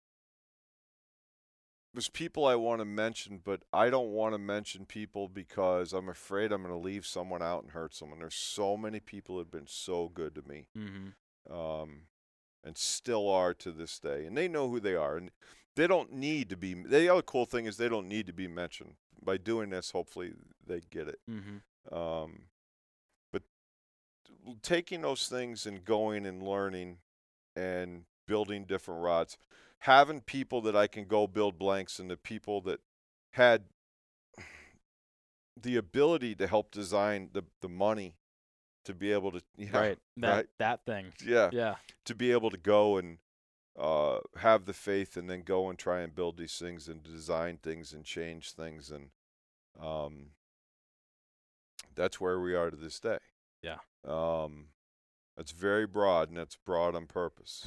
[1.95, 6.09] there's people I want to mention, but I don't want to mention people because I'm
[6.09, 8.21] afraid I'm going to leave someone out and hurt someone.
[8.21, 11.09] There's so many people that have been so good to me, hmm
[11.53, 12.03] um,
[12.63, 15.31] and still are to this day, and they know who they are, and
[15.77, 16.75] they don't need to be.
[16.75, 18.95] The other cool thing is they don't need to be mentioned.
[19.21, 20.33] By doing this, hopefully
[20.67, 21.21] they get it.
[21.27, 22.43] hmm Um,
[23.33, 23.43] but
[24.63, 26.99] taking those things and going and learning
[27.57, 29.37] and building different rods,
[29.81, 32.79] having people that I can go build blanks and the people that
[33.33, 33.65] had
[35.61, 38.15] the ability to help design the, the money
[38.85, 39.99] to be able to yeah, Right.
[40.19, 40.47] That right.
[40.59, 41.13] that thing.
[41.27, 41.75] yeah Yeah.
[42.05, 43.19] to be able to go and
[43.79, 47.59] uh, have the faith and then go and try and build these things and design
[47.63, 49.11] things and change things and
[49.81, 50.31] um,
[51.95, 53.19] that's where we are to this day.
[53.63, 53.79] Yeah.
[54.07, 54.69] Um,
[55.37, 57.67] that's very broad and that's broad on purpose.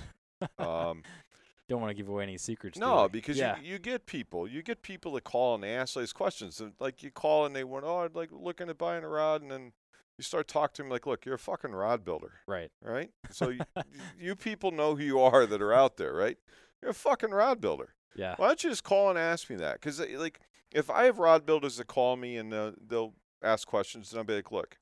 [0.58, 1.04] Um,
[1.70, 2.78] Don't want to give away any secrets.
[2.78, 3.56] no, because yeah.
[3.62, 6.62] you, you get people, you get people that call and they ask these questions.
[6.80, 9.50] Like you call and they went, oh, I'd like looking at buying a rod, and
[9.50, 9.72] then
[10.18, 12.70] you start talking to them like, look, you're a fucking rod builder right.
[12.84, 13.10] right?
[13.30, 13.62] So you,
[14.20, 16.38] you people know who you are that are out there, right?
[16.82, 17.96] You're a fucking rod builder.
[18.16, 18.36] Yeah.
[18.38, 19.76] Why don't you just call and ask me that?
[19.76, 20.42] Because like,
[20.74, 24.26] if I have rod builders that call me and uh, they'll ask questions, and I'll
[24.26, 24.78] be like, look,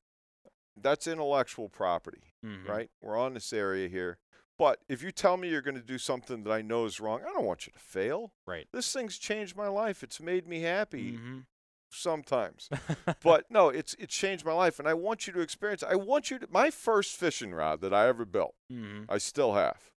[0.76, 2.66] that's intellectual property, Mhm.
[2.66, 2.90] right?
[3.00, 4.18] We're on this area here.
[4.60, 7.20] But if you tell me you're going to do something that I know is wrong,
[7.26, 8.32] I don't want you to fail.
[8.46, 8.68] Right.
[8.72, 10.02] This thing's changed my life.
[10.02, 11.46] It's made me happy Mhm.
[11.90, 12.68] sometimes
[13.24, 15.82] but no, it's it's changed my life, and I want you to experience.
[15.82, 16.46] I want you to.
[16.50, 19.06] My first fishing rod that I ever built, Mhm.
[19.08, 19.90] I still have.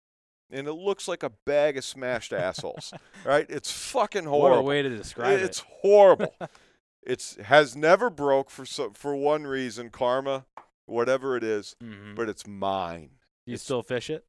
[0.54, 2.94] and it looks like a bag of smashed assholes.
[3.26, 3.46] Right?
[3.50, 4.58] It's fucking horrible.
[4.58, 5.44] What a way to describe it.
[5.44, 6.36] It's horrible.
[7.02, 10.46] it's has never broke for so, for one reason, karma,
[10.86, 13.10] whatever it is, hmm but it's mine.
[13.46, 14.24] Do you it's- still fish it?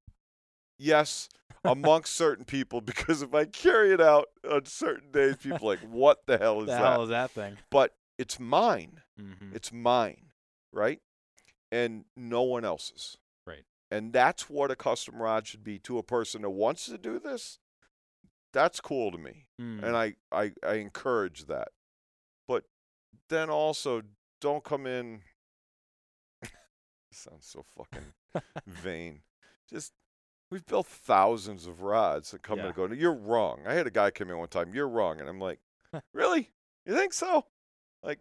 [0.83, 1.29] Yes,
[1.65, 5.81] amongst certain people because if I carry it out on certain days, people are like,
[5.81, 7.57] "What the hell is the that?" hell is that thing?
[7.71, 9.01] but it's mine.
[9.17, 10.33] hmm It's mine,
[10.73, 11.01] right?
[11.71, 13.17] And no one else's.
[13.47, 13.65] Right.
[13.91, 17.19] And that's what a custom rod should be to a person that wants to do
[17.19, 17.59] this.
[18.53, 19.47] That's cool to me.
[19.61, 19.83] Mm.
[19.83, 21.69] And I, I, I encourage that.
[22.47, 22.65] But
[23.29, 24.03] then also
[24.41, 25.23] don't come in
[27.13, 28.13] sounds so fucking
[28.67, 29.21] vain.
[29.71, 29.93] Just
[30.53, 32.67] we've built thousands of rods that come Yeah.
[32.67, 32.87] and go.
[32.93, 33.61] You're wrong.
[33.67, 34.75] I had a guy come in one time.
[34.75, 35.59] You're wrong, and I'm like,
[36.13, 36.51] really?
[36.85, 37.47] You think so?
[38.03, 38.19] Like,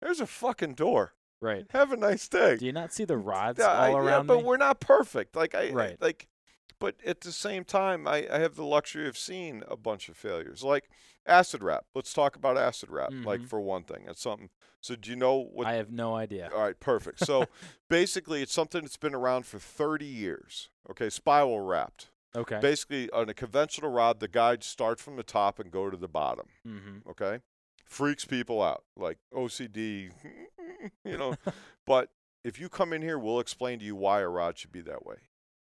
[0.00, 1.12] there's a fucking door.
[1.40, 1.66] right.
[1.70, 2.56] Have a nice day.
[2.56, 4.42] Do you not see the rods Yeah, I- all yeah, but me?
[4.44, 5.36] we're not perfect.
[5.36, 6.00] Like I I- Right.
[6.02, 6.26] like,
[6.80, 10.16] but at the same time, I, I have the luxury of seeing a bunch of
[10.16, 10.64] failures.
[10.64, 10.88] Like
[11.28, 11.84] acid wrap.
[11.94, 13.10] Let's talk about acid wrap.
[13.12, 13.48] Like Mhm.
[13.48, 14.50] for one thing, that's something.
[14.80, 15.66] So do you know what?
[15.66, 16.50] I have no idea.
[16.54, 17.20] all right, perfect.
[17.26, 17.46] So
[17.88, 20.70] basically, it's something that's been around for 30 years.
[20.90, 22.10] Okay, spiral wrapped.
[22.36, 22.60] Okay.
[22.60, 26.08] Basically, on a conventional rod, the guides start from the top and go to the
[26.08, 26.48] bottom.
[26.66, 27.08] mm-hmm.
[27.08, 27.40] Okay,
[27.86, 30.10] freaks people out, like OCD,
[31.04, 31.34] you know.
[31.86, 32.10] but
[32.44, 35.04] if you come in here, we'll explain to you why a rod should be that
[35.06, 35.16] way.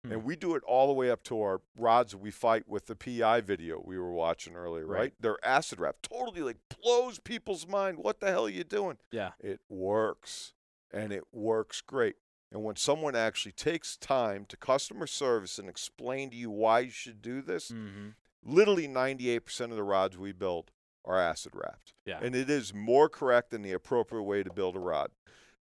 [0.04, 0.12] Hmm.
[0.12, 2.96] And we do it all the way up to our rods we fight with the
[2.96, 4.98] PI video we were watching earlier, right?
[5.00, 5.14] Right.
[5.20, 5.96] They're acid wrap.
[6.02, 7.98] Totally like blows people's mind.
[7.98, 8.96] What the hell are you doing?
[9.10, 9.32] Yeah.
[9.40, 10.54] It works.
[10.92, 12.16] And it works great.
[12.52, 16.90] And when someone actually takes time to customer service and explain to you why you
[16.90, 18.08] should do this, Mm-hmm.
[18.42, 20.70] literally 98% of the rods we build
[21.04, 21.92] are acid wrapped.
[22.04, 22.18] Yeah.
[22.20, 25.10] And it is more correct and the appropriate way to build a rod.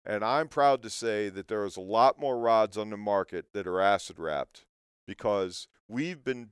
[0.10, 3.54] And I'm proud to say that there is a lot more rods on the market
[3.54, 4.66] that are acid wrapped
[5.06, 6.50] because we've been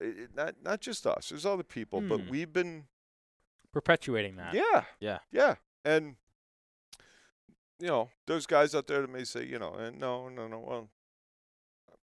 [0.00, 2.30] it, it- not not just us, there's other people, but Hmm.
[2.30, 2.84] we've been
[3.72, 4.52] Perpetuating that.
[4.54, 4.84] yeah.
[4.98, 5.18] Yeah.
[5.30, 5.54] Yeah.
[5.84, 6.16] And
[7.78, 10.58] you know, there's guys out there that may say, you know, and no, no, no,
[10.58, 10.88] well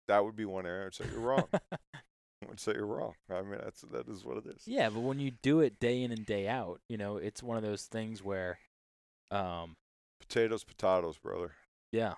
[0.09, 1.47] that would be one area I'd say you're wrong.
[1.73, 3.15] I would say you're wrong.
[3.31, 4.63] I mean that's that is what it is.
[4.67, 7.57] Yeah, but when you do it day in and day out, you know, it's one
[7.57, 8.59] of those things where,
[9.31, 9.77] um,
[10.29, 11.53] Potatoes, potatoes, brother.
[11.91, 12.15] yeah,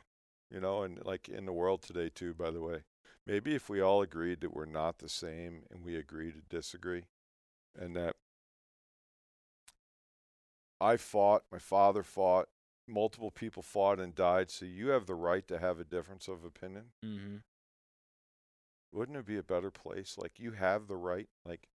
[0.51, 2.85] you know, and like in the world today too, by the way.
[3.27, 7.05] Maybe if we all agreed that we're not the same and we agree to disagree
[7.79, 8.17] and that
[10.81, 12.49] I fought, my father fought,
[12.87, 16.45] multiple people fought and died, so you have the right to have a difference of
[16.45, 16.93] opinion.
[17.05, 17.37] mm-hmm.
[18.93, 20.17] Wouldn't it be a better place?
[20.19, 21.69] Like you have the right, like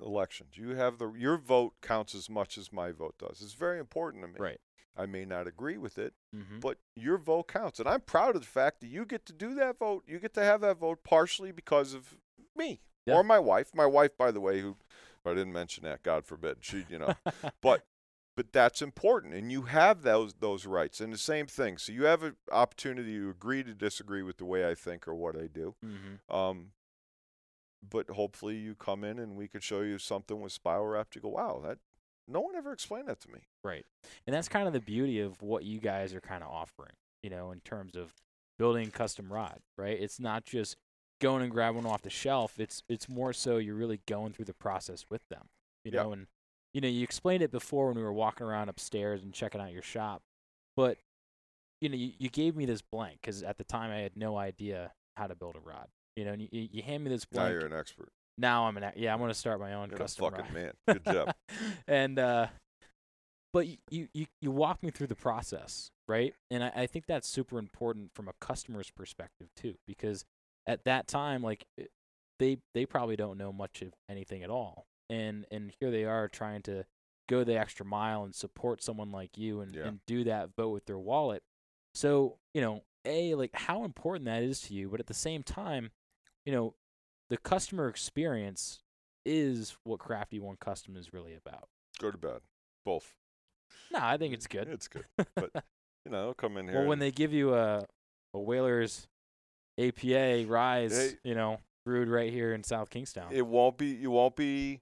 [0.00, 3.42] elections, you have the your vote counts as much as my vote does.
[3.42, 4.38] It's very important to me.
[4.38, 4.60] right.
[4.96, 6.60] I may not agree with it, Mm-hmm.
[6.60, 7.78] but your vote counts.
[7.80, 10.04] And I'm proud of the fact that you get to do that vote.
[10.06, 12.16] You get to have that vote partially because of
[12.56, 13.14] me Yeah.
[13.16, 13.70] or my wife.
[13.74, 14.76] My wife, by the way, who
[15.24, 16.58] I didn't mention that, God forbid.
[16.60, 17.14] She, you know,
[17.62, 17.84] but
[18.36, 21.00] but that's important, and you have those those rights.
[21.00, 21.76] And the same thing.
[21.78, 25.14] So you have an opportunity to agree to disagree with the way I think or
[25.14, 25.74] what I do.
[25.84, 26.34] mm-hmm.
[26.34, 26.68] Um,
[27.88, 31.08] but hopefully you come in and we could show you something with spiral wrap.
[31.14, 31.78] You go, wow, that
[32.30, 33.40] no one ever explained that to me.
[33.64, 33.84] Right.
[34.26, 36.92] And that's kind of the beauty of what you guys are kind of offering,
[37.22, 38.12] you know, in terms of
[38.58, 39.98] building custom rod, right?
[40.00, 40.76] It's not just
[41.20, 42.58] going and grabbing one off the shelf.
[42.58, 45.46] It's it's more so you're really going through the process with them,
[45.84, 46.02] you Yeah.
[46.04, 46.26] know, and
[46.72, 49.72] you know, you explained it before when we were walking around upstairs and checking out
[49.72, 50.22] your shop,
[50.76, 50.98] but
[51.80, 54.36] you know, you, you gave me this blank because at the time I had no
[54.36, 57.48] idea how to build a rod, you know, and you, you hand me this blank.
[57.54, 58.12] Now you're an expert.
[58.40, 60.54] Now I'm an yeah, I'm gonna start my own You're a fucking rod.
[60.54, 60.72] man.
[60.88, 61.34] Good job.
[61.86, 62.46] and uh,
[63.52, 66.34] but you you you walk me through the process, right?
[66.50, 70.24] And I, I think that's super important from a customer's perspective too, because
[70.66, 71.90] at that time, like it-
[72.38, 76.26] they they probably don't know much of anything at all, and and here they are
[76.28, 76.86] trying to
[77.28, 79.84] go the extra mile and support someone like you and, Yeah.
[79.86, 81.42] and do that vote with their wallet.
[81.94, 85.42] So you know, a like how important that is to you, but at the same
[85.42, 85.90] time,
[86.46, 86.74] you know,
[87.30, 88.80] the customer experience
[89.24, 91.68] is what Crafty One Custom is really about.
[91.98, 92.40] Good or bad?
[92.84, 93.14] Both.
[93.92, 94.68] No, I think it's good.
[94.68, 95.04] It's good.
[95.16, 95.50] But
[96.04, 96.80] you know, come in here.
[96.80, 97.86] well, when they give you a
[98.34, 99.06] a Whalers
[99.78, 101.16] APA Rise, Hey.
[101.24, 103.32] you know, brewed right here in South Kingstown.
[103.32, 104.80] it won't be you won't be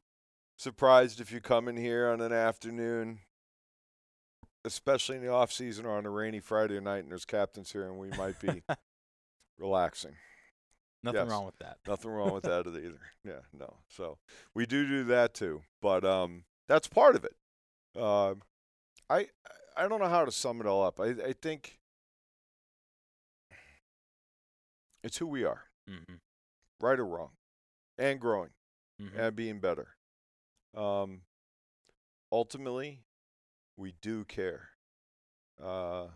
[0.59, 3.21] surprised if you come in here on an afternoon,
[4.65, 7.85] especially in the off season or on a rainy Friday night and there's captains here
[7.85, 8.63] and we might be
[9.59, 10.15] relaxing.
[11.03, 11.31] Nothing yes.
[11.31, 11.79] wrong with that.
[11.87, 13.01] Nothing wrong with that either.
[13.25, 13.77] Yeah, no.
[13.89, 14.19] So
[14.55, 17.35] we do do that too, but um, that's part of it.
[18.01, 18.43] Um,
[19.09, 19.29] I
[19.77, 20.99] I don't know how to sum it all up.
[21.01, 21.79] I I think
[25.03, 25.65] it's who we are.
[25.89, 26.15] hmm
[26.81, 27.31] right or wrong,
[27.99, 28.51] and growing
[29.01, 29.19] Mhm.
[29.19, 29.97] and being better.
[30.75, 31.23] Um,
[32.31, 33.05] ultimately,
[33.77, 34.71] we do care.
[35.61, 36.09] Uh,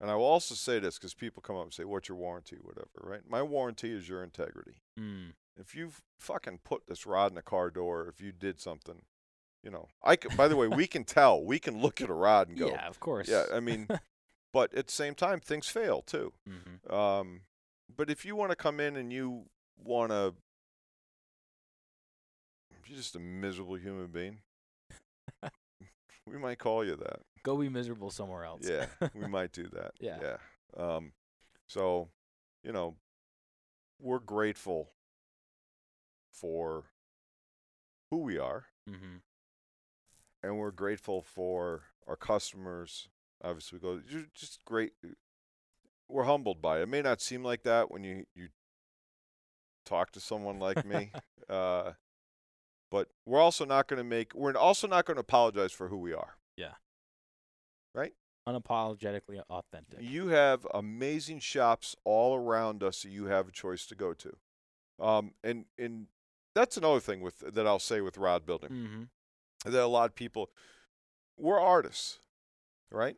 [0.00, 2.56] and I will also say this because people come up and say, "What's your warranty?"
[2.60, 3.22] Whatever, right?
[3.28, 4.82] My warranty is your integrity.
[4.98, 5.32] Mm.
[5.60, 9.02] If you fucking put this rod in a car door, if you did something,
[9.62, 10.14] you know, I.
[10.14, 11.42] c- By the way, we can tell.
[11.44, 13.28] We can look at a rod and go, Yeah, of course.
[13.28, 13.44] yeah.
[13.52, 13.88] I mean,
[14.52, 16.32] but at the same time, things fail too.
[16.46, 17.40] hmm Um,
[17.96, 19.46] but if you want to come in and you
[19.82, 20.34] want to,
[22.86, 24.38] you're just a miserable human being.
[26.26, 27.20] we might call you that.
[27.42, 28.68] Go be miserable somewhere else.
[28.68, 29.92] Yeah, we might do that.
[30.00, 30.18] Yeah.
[30.22, 30.36] Yeah.
[30.76, 31.12] Um,
[31.66, 32.08] so,
[32.62, 32.96] you know,
[34.00, 34.90] we're grateful
[36.32, 36.84] for
[38.10, 39.18] who we are, hmm
[40.42, 43.08] and we're grateful for our customers.
[43.42, 44.92] Obviously, we go you're just great.
[46.08, 46.82] We're humbled by it.
[46.82, 48.48] It may not seem like that when you you
[49.84, 51.10] talk to someone like me,
[51.48, 51.92] uh,
[52.90, 54.34] but we're also not going to make.
[54.34, 56.37] We're also not going to apologize for who we are.
[58.48, 59.98] Unapologetically authentic.
[60.00, 64.36] You have amazing shops all around us that you have a choice to go to,
[64.98, 66.06] um, and and
[66.54, 68.70] that's another thing with that I'll say with rod building.
[68.70, 69.02] hmm
[69.64, 70.50] that a lot of people
[71.36, 72.20] we're artists,
[72.90, 73.16] right?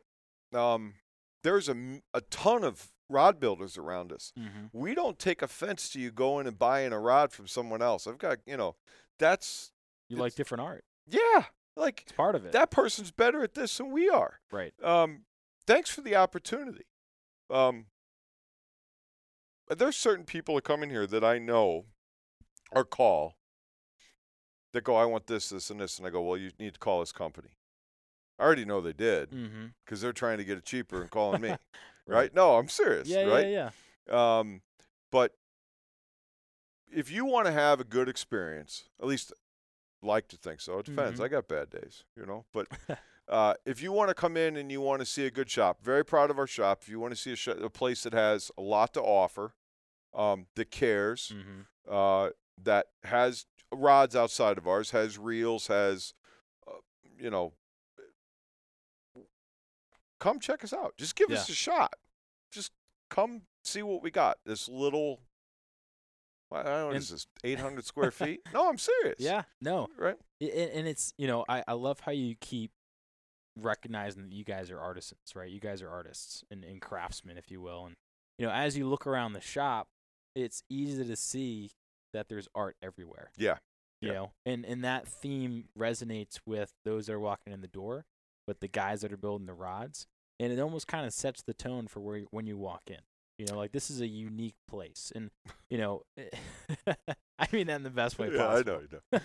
[0.53, 0.95] Um,
[1.43, 4.33] there's a ton of rod builders around us.
[4.37, 8.05] hmm We don't take offense to you going and buying a rod from someone else.
[8.05, 8.75] I've got, you know,
[9.17, 9.71] that's
[10.09, 10.83] You like different art.
[11.07, 11.45] yeah,
[11.75, 12.51] like It's part of it.
[12.51, 14.39] that person's better at this than we are.
[14.51, 14.73] right.
[14.83, 15.21] Um,
[15.67, 16.85] thanks for the opportunity.
[17.49, 17.85] Um,
[19.69, 21.85] there's certain people that come in here that I know
[22.71, 23.35] or call
[24.73, 25.97] that go, I want this, this, and this.
[25.97, 27.49] And I go, well, you need to call this company.
[28.39, 29.65] I already know they did Mm-hmm.
[29.85, 31.55] because they're trying to get it cheaper and calling me.
[32.07, 32.33] right.
[32.33, 33.07] No, I'm serious.
[33.07, 33.47] Yeah, right.
[33.47, 33.69] yeah,
[34.09, 34.39] yeah.
[34.39, 34.61] Um,
[35.11, 35.33] but
[36.91, 39.31] if you want to have a good experience, at least
[40.01, 40.79] like to think so.
[40.79, 41.19] It depends.
[41.19, 41.23] Mhm.
[41.23, 42.45] I got bad days, you know.
[42.53, 42.67] But
[43.29, 45.81] uh, if you want to come in and you want to see a good shop,
[45.83, 46.79] very proud of our shop.
[46.81, 49.53] If you want to see a, sh- a place that has a lot to offer,
[50.13, 51.93] um, that cares, Mm-hmm.
[51.93, 52.29] uh,
[52.63, 56.13] that has rods outside of ours, has reels, has,
[56.67, 56.73] uh,
[57.17, 57.53] you know,
[60.19, 60.95] come check us out.
[60.97, 61.93] Just give us a shot.
[62.51, 62.71] Just
[63.09, 64.37] come see what we got.
[64.45, 65.21] This little,
[66.51, 68.41] What And- is this 800 square feet?
[68.53, 69.15] No, I'm serious.
[69.19, 69.43] Yeah.
[69.61, 69.87] No.
[69.97, 70.17] Right?
[70.41, 72.71] And, and it's you know I, I love how you keep
[73.59, 75.49] recognizing that you guys are artisans, right?
[75.49, 77.85] You guys are artists and, and craftsmen, if you will.
[77.85, 77.95] And
[78.37, 79.87] you know, as you look around the shop,
[80.35, 81.71] it's easy to see
[82.13, 83.29] that there's art everywhere.
[83.37, 83.57] Yeah.
[84.01, 84.13] You Yeah.
[84.15, 88.05] know, and and that theme resonates with those that are walking in the door,
[88.47, 90.07] but the guys that are building the rods,
[90.39, 92.99] and it almost kind of sets the tone for where you- when you walk in.
[93.41, 95.31] You know, like this is a unique place, and
[95.67, 96.03] you know,
[97.39, 98.45] I mean that in the best way possible.
[98.45, 98.81] yeah, I know.
[99.11, 99.17] I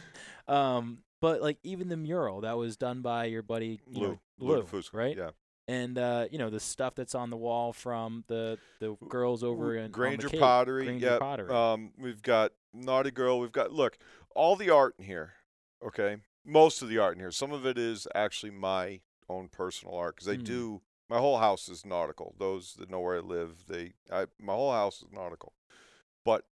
[0.48, 0.54] know.
[0.54, 4.18] Um, but like even the mural that was done by your buddy you Lou, know,
[4.38, 5.14] Lou Lou, Fusco, right?
[5.16, 5.30] Yeah.
[5.68, 9.76] And uh, you know the stuff that's on the wall from the the girls over
[9.76, 10.84] in Granger Cape, Pottery.
[10.86, 11.18] Granger yeah.
[11.18, 11.50] Pottery.
[11.50, 13.38] Um, we've got Naughty Girl.
[13.38, 13.98] We've got look
[14.34, 15.34] all the art in here.
[15.84, 17.32] Okay, most of the art in here.
[17.32, 20.44] Some of it is actually my own personal art because I Mm.
[20.44, 20.80] do.
[21.08, 22.34] My whole house is nautical.
[22.38, 23.92] Those that know where I live, they.
[24.10, 25.52] I my whole house is nautical,
[26.24, 26.44] but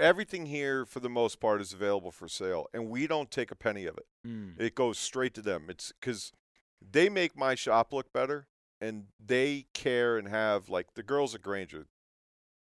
[0.00, 3.54] everything here for the most part is available for sale, and we don't take a
[3.56, 4.06] penny of it.
[4.26, 4.58] Mm.
[4.58, 5.66] It goes straight to them.
[5.68, 6.32] It's because
[6.80, 8.46] they make my shop look better,
[8.80, 11.86] and they care and have like the girls at Granger.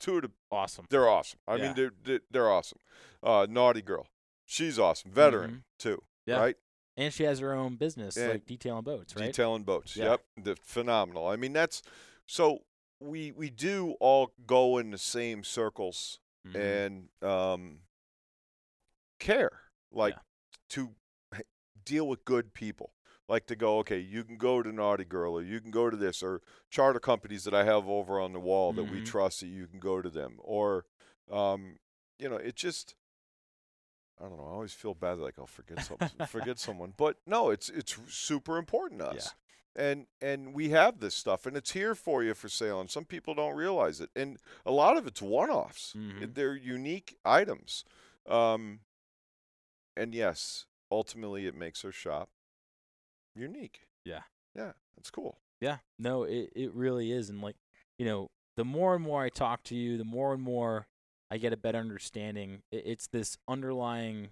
[0.00, 0.86] Two of the Awesome.
[0.90, 1.40] they're awesome.
[1.46, 1.62] I Yeah.
[1.74, 2.78] mean, they're they're, awesome.
[3.22, 4.06] Uh, Naughty girl,
[4.46, 5.10] she's awesome.
[5.10, 6.30] Veteran too, Mm-hmm.
[6.30, 6.38] Yeah.
[6.40, 6.56] right?
[6.98, 9.26] And she has her own business, And like detailing boats, right?
[9.26, 9.96] Detailing boats.
[9.96, 10.10] Yeah.
[10.10, 11.28] Yep, the phenomenal.
[11.28, 11.80] I mean, that's
[12.26, 12.64] so
[13.00, 16.56] we we do all go in the same circles Mhm.
[16.60, 17.78] and um,
[19.18, 19.50] care
[19.90, 20.20] like Yeah.
[20.70, 20.94] to
[21.84, 22.92] deal with good people
[23.28, 25.96] like to go okay you can go to naughty girl or you can go to
[25.96, 29.06] this or charter companies that i have over on the wall that we Mhm.
[29.06, 30.84] trust that you can go to them or
[31.30, 31.78] um,
[32.18, 32.94] you know it just
[34.20, 37.50] i don't know i always feel bad like i'll forget something forget someone but no
[37.50, 39.12] it's it's super important to Yeah.
[39.12, 39.34] us
[39.76, 43.04] and and we have this stuff and it's here for you for sale and some
[43.04, 46.34] people don't realize it and a lot of it's one-offs Mhm.
[46.34, 47.84] they're unique items
[48.26, 48.80] um
[49.96, 52.30] and yes ultimately it makes our shop
[53.36, 54.22] unique Yeah.
[54.56, 57.28] yeah that's cool Yeah, no, it, it really is.
[57.30, 57.56] And like,
[57.98, 60.86] you know, the more and more I talk to you, the more and more
[61.30, 62.62] I get a better understanding.
[62.72, 64.30] It's this underlying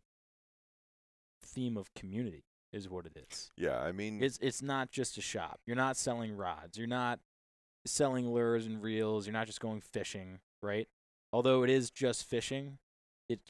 [1.42, 3.50] theme of community is what it is.
[3.56, 5.60] yeah i mean It's it's not just a shop.
[5.66, 6.76] You're not selling rods.
[6.76, 7.20] You're not
[7.86, 9.26] selling lures and reels.
[9.26, 10.88] You're not just going fishing, right?
[11.32, 12.78] Although it is just fishing,
[13.28, 13.40] it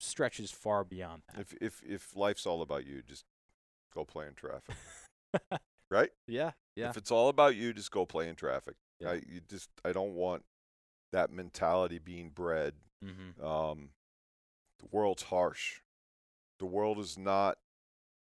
[0.00, 1.40] stretches far beyond that.
[1.40, 3.24] If if if life's all about you, just
[3.94, 4.74] go play in traffic.
[5.90, 6.10] right?
[6.26, 6.90] Yeah, yeah.
[6.90, 8.74] If it's all about you, just go play in traffic.
[9.00, 9.10] Yeah.
[9.10, 10.44] I you just I don't want
[11.12, 12.74] that mentality being bred.
[13.04, 13.44] Mm-hmm.
[13.44, 13.90] Um,
[14.78, 15.80] the world's harsh.
[16.58, 17.58] The world is not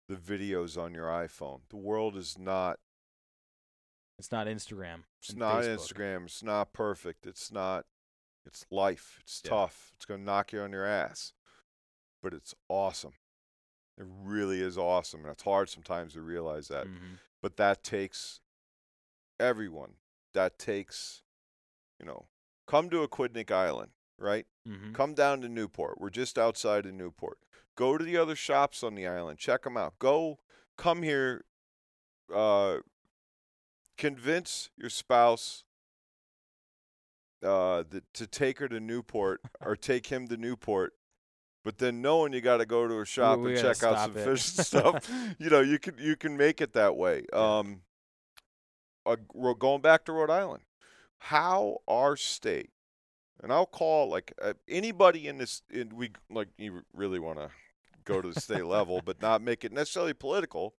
[0.07, 1.61] the videos on your iPhone.
[1.69, 2.79] The world is not.
[4.19, 5.03] It's not Instagram.
[5.19, 5.93] It's not Facebook.
[5.93, 6.25] Instagram.
[6.25, 7.25] It's not perfect.
[7.25, 7.85] It's not.
[8.45, 9.17] It's life.
[9.21, 9.49] It's Yeah.
[9.49, 9.91] tough.
[9.95, 11.33] It's gonna knock you on your ass,
[12.21, 13.13] but it's awesome.
[13.97, 16.87] It really is awesome, and it's hard sometimes to realize that.
[16.87, 17.19] Mhm.
[17.41, 18.41] But that takes
[19.39, 19.97] everyone.
[20.33, 21.21] That takes,
[21.99, 22.27] you know,
[22.65, 23.93] come to Aquidneck Island,
[24.23, 24.47] right?
[24.67, 24.93] Mhm.
[24.93, 25.99] Come down to Newport.
[25.99, 27.37] We're just outside of Newport.
[27.75, 29.37] Go to the other shops on the island.
[29.39, 29.99] Check them out.
[29.99, 30.39] Go,
[30.77, 31.45] come here.
[32.33, 32.79] Uh,
[33.97, 35.63] convince your spouse
[37.43, 40.93] uh, that, to take her to Newport or take him to Newport.
[41.63, 44.17] But then knowing you got to go to a shop we and check out some
[44.17, 44.23] it.
[44.25, 45.09] fish and stuff,
[45.39, 47.25] you know, you can you can make it that way.
[47.31, 47.81] Um,
[49.05, 49.15] uh,
[49.57, 50.63] going back to Rhode Island,
[51.19, 52.71] how our state,
[53.41, 57.49] and I'll call like uh, anybody in this, in, we like you really want to
[58.05, 60.75] go to the state level, but not make it necessarily political.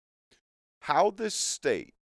[0.82, 1.94] How this state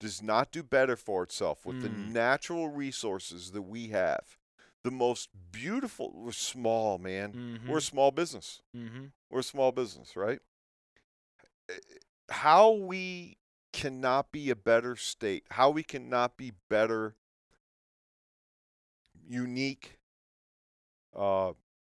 [0.00, 2.12] does not do better for itself with the Mm.
[2.12, 4.36] natural resources that we have.
[4.82, 7.32] The most beautiful, we're small, man.
[7.32, 7.68] Mhm.
[7.68, 8.60] We're a small business.
[8.76, 9.12] Mhm.
[9.30, 10.40] We're a small business, right?
[11.68, 11.78] Eh,
[12.30, 13.36] How we
[13.72, 17.16] cannot be a better state, how we cannot be better,
[19.28, 19.98] unique,
[21.16, 21.52] uh,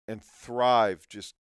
[0.08, 1.36] and thrive just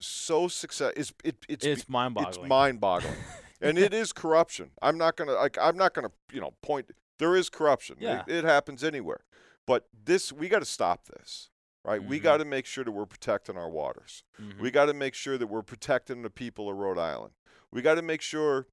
[0.00, 0.92] so success.
[0.96, 2.34] It's it, it's It's, mind-boggling.
[2.44, 3.14] it's mind-boggling,
[3.60, 4.70] and it is corruption.
[4.82, 6.90] I'm not gonna like I'm not gonna you know point.
[7.18, 7.96] There is corruption.
[7.98, 8.24] It- Yeah.
[8.28, 9.24] It, happens anywhere,
[9.66, 11.50] but this we got to stop this.
[11.84, 12.22] Right, we Mhm.
[12.24, 14.22] got to make sure that we're protecting our waters.
[14.38, 14.58] Mhm.
[14.60, 17.32] We got to make sure that we're protecting the people of Rhode Island.
[17.70, 18.66] We got to make sure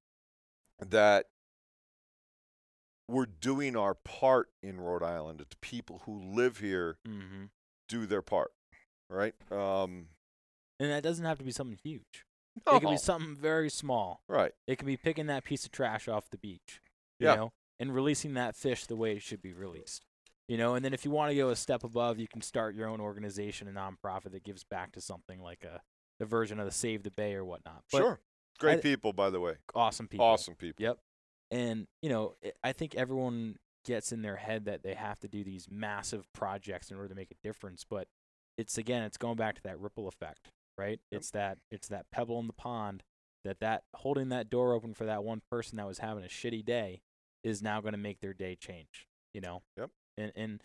[0.80, 1.28] that
[3.07, 5.40] we're doing our part in Rhode Island.
[5.40, 7.49] The people who live here Mhm.
[7.88, 8.52] do their part.
[9.10, 9.36] Right?
[9.52, 10.10] Um,
[10.80, 12.26] And that doesn't have to be something huge.
[12.57, 14.22] It can be something very small.
[14.27, 14.53] right.
[14.65, 16.82] It can be picking that piece of trash off the beach,
[17.19, 17.36] you Yeah.
[17.36, 20.06] know, and releasing that fish the way it should be released.
[20.48, 22.76] You know, and then if you want to go a step above, you can start
[22.76, 25.82] your own organization, a nonprofit that gives back to something like a
[26.18, 27.84] the version of the Save the Bay or whatnot.
[27.91, 28.22] But sure.
[28.57, 29.57] Great I- people, by the way.
[29.73, 30.26] awesome people.
[30.26, 30.82] Awesome people.
[30.82, 30.99] Yep.
[31.52, 35.28] And you know, i- I think everyone gets in their head that they have to
[35.28, 38.08] do these massive projects in order to make a difference, but
[38.58, 41.00] it's again, it's going back to that ripple effect, right?
[41.12, 41.20] Yep.
[41.20, 43.04] It's that it's that pebble in the pond
[43.44, 46.66] that that holding that door open for that one person that was having a shitty
[46.66, 47.02] day
[47.44, 49.62] is now going to make their day change, you know?
[49.78, 49.92] Yep.
[50.18, 50.64] And and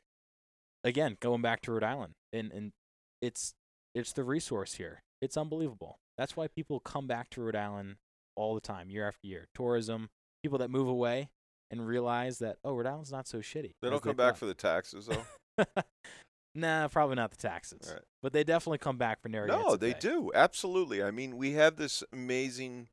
[0.83, 2.73] again, going back to Rhode Island and and
[3.21, 3.55] it's
[3.95, 5.03] it's the resource here.
[5.21, 5.99] It's unbelievable.
[6.17, 7.97] That's why people come back to Rhode Island
[8.37, 9.49] all the time, year after year.
[9.55, 10.09] Tourism,
[10.43, 11.31] people that move away
[11.71, 13.75] and realize that oh, Rhode Island's not so shitty.
[13.83, 14.39] They don't come back thought.
[14.39, 15.65] for the taxes, though.
[16.55, 18.03] nah, probably not the taxes, right.
[18.23, 19.99] but they definitely come back for Narragansett No, they Bay.
[20.01, 21.03] do absolutely.
[21.03, 22.89] I mean, we have this amazing.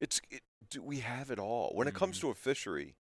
[0.00, 2.22] It's it, do we have it all when it comes Mhm.
[2.22, 2.96] to a fishery.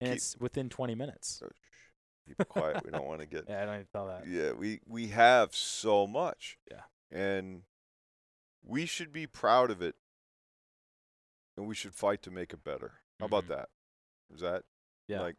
[0.00, 1.28] and keep- it's within 20 minutes.
[1.38, 2.84] So, shh, keep quiet.
[2.84, 3.44] we don't want to get.
[3.48, 4.26] Yeah, I don't even tell that.
[4.26, 6.58] Yeah, we we have so much.
[6.70, 6.82] Yeah.
[7.10, 7.62] And
[8.62, 9.94] we should be proud of it.
[11.56, 12.94] And we should fight to make it better.
[13.20, 13.48] How about Mhm.
[13.48, 13.68] that?
[14.34, 14.64] Is that
[15.08, 15.20] Yeah.
[15.20, 15.36] like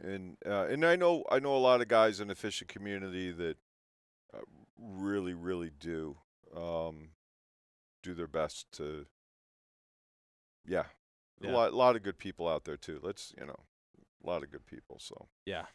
[0.00, 3.30] and uh, and I know I know a lot of guys in the fishing community
[3.32, 3.58] that
[4.34, 4.40] uh,
[4.78, 6.18] really really do
[6.54, 7.10] um,
[8.02, 9.06] do their best to
[10.66, 10.86] yeah.
[11.40, 11.50] Yeah.
[11.50, 13.00] A lot, lot of good people out there too.
[13.02, 13.64] Let's, you know,
[14.22, 14.98] a lot of good people.
[15.00, 15.66] So Yeah.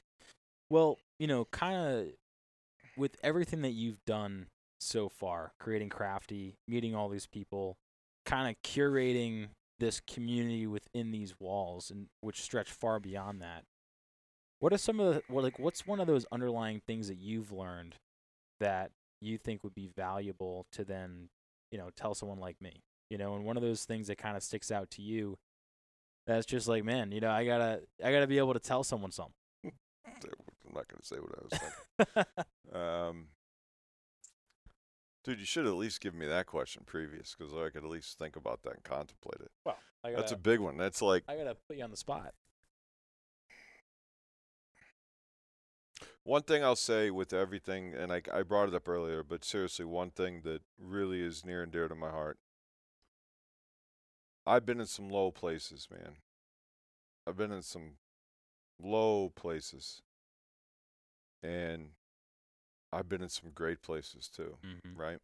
[0.69, 2.13] Well, you know, kind of
[2.95, 4.47] with everything that you've done
[4.79, 7.77] so far, creating Crafty, meeting all these people,
[8.25, 9.49] kind of curating
[9.79, 13.63] this community within these walls and which stretch far beyond that.
[14.59, 17.51] What are some of the what like what's one of those underlying things that you've
[17.51, 17.95] learned
[18.59, 18.91] that
[19.21, 21.29] you think would be valuable to then,
[21.71, 22.81] you know, tell someone like me?
[23.09, 25.37] You know, and one of those things that kind of sticks out to you
[26.25, 28.59] that's just like, man, you know, I got to I got to be able to
[28.59, 29.33] tell someone something.
[29.65, 32.25] I'm not to say what I was thinking.
[32.81, 33.27] um,
[35.27, 38.17] dude, you should at least give me that question previous because I could at least
[38.17, 39.51] think about that and contemplate it.
[39.65, 40.77] well, gotta, That's a big one.
[40.77, 42.33] That's like I gotta put you on the spot.
[46.23, 49.85] one thing I'll say with everything, and I, I brought it up earlier, but seriously,
[49.85, 52.37] one thing that really is near and dear to my heart.
[54.45, 56.17] I've been in some low places, man.
[57.27, 57.95] I've been in some
[58.81, 60.01] low places,
[61.43, 61.89] and
[62.93, 64.57] I've been in some great places too.
[64.65, 64.99] Mm-hmm.
[64.99, 65.17] Right.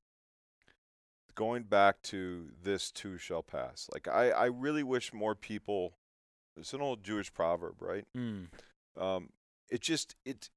[1.36, 3.90] Going back to this too shall pass.
[3.92, 5.94] Like I, I really wish more people.
[6.56, 8.06] It's an old Jewish proverb, right?
[8.16, 8.48] Mm.
[9.00, 9.30] um,
[9.70, 10.50] it just it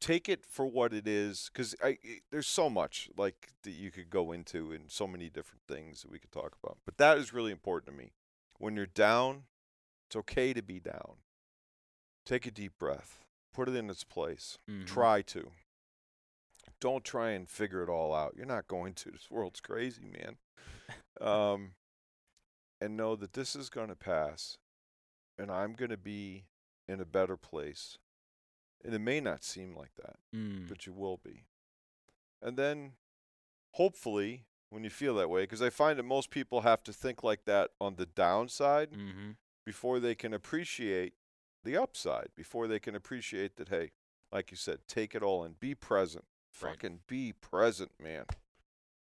[0.00, 3.92] take it for what it is because I i- there's so much like that you
[3.92, 6.78] could go into and so many different things that we could talk about.
[6.84, 8.10] But that is really important to me.
[8.58, 9.44] When you're down,
[10.08, 11.18] it's okay to be down.
[12.26, 13.24] Take a deep breath.
[13.52, 14.58] Put it in its place.
[14.68, 14.86] Mhm.
[14.86, 15.52] Try to.
[16.84, 18.34] Don't try and figure it all out.
[18.36, 19.10] You're not going to.
[19.12, 20.36] This world's crazy, man.
[21.20, 21.70] Um,
[22.80, 24.58] and know that this is going to pass,
[25.38, 26.44] and I'm going to be
[26.88, 27.96] in a better place.
[28.84, 30.68] And it may not seem like that, Mm.
[30.68, 31.44] but you will be.
[32.42, 32.94] And then,
[33.74, 37.22] hopefully, when you feel that way, because I find that most people have to think
[37.22, 39.30] like that on the downside Mm-hmm.
[39.64, 41.14] before they can appreciate
[41.62, 43.92] the upside, before they can appreciate that, hey,
[44.32, 46.24] like you said, take it all in, be present.
[46.60, 46.72] Right.
[46.72, 48.24] Fucking be present, man.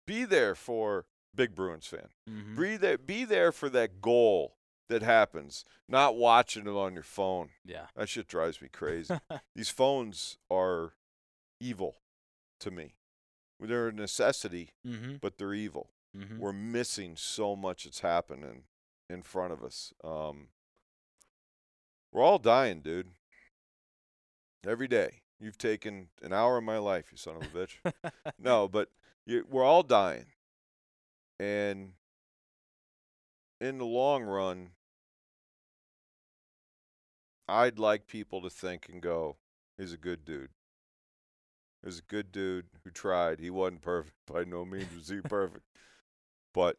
[0.05, 1.05] Be there for
[1.35, 2.09] Big Bruins fan.
[2.29, 2.61] Mm-hmm.
[2.61, 4.55] Be there, be there for that goal
[4.89, 7.49] that happens, not watching it on your phone.
[7.65, 7.87] Yeah.
[7.95, 9.13] That shit drives me crazy.
[9.55, 10.93] These phones are
[11.59, 11.97] evil
[12.59, 12.95] to me.
[13.59, 15.15] They're a necessity, mm-hmm.
[15.21, 15.89] but they're evil.
[16.15, 16.39] Mm-hmm.
[16.39, 18.63] We're missing so much that's happening
[19.09, 19.93] in front of us.
[20.03, 20.47] Um,
[22.11, 23.09] we're all dying, dude.
[24.65, 25.21] Every day.
[25.39, 28.11] You've taken an hour of my life, you son of a bitch.
[28.39, 28.89] no, but
[29.25, 30.25] you, we're all dying.
[31.39, 31.93] And
[33.61, 34.71] in the long run,
[37.47, 39.37] I'd like people to think and go,
[39.77, 40.49] he's a good dude.
[41.83, 43.39] He's a good dude who tried.
[43.39, 44.15] He wasn't perfect.
[44.31, 45.65] By no means was he perfect.
[46.53, 46.77] But,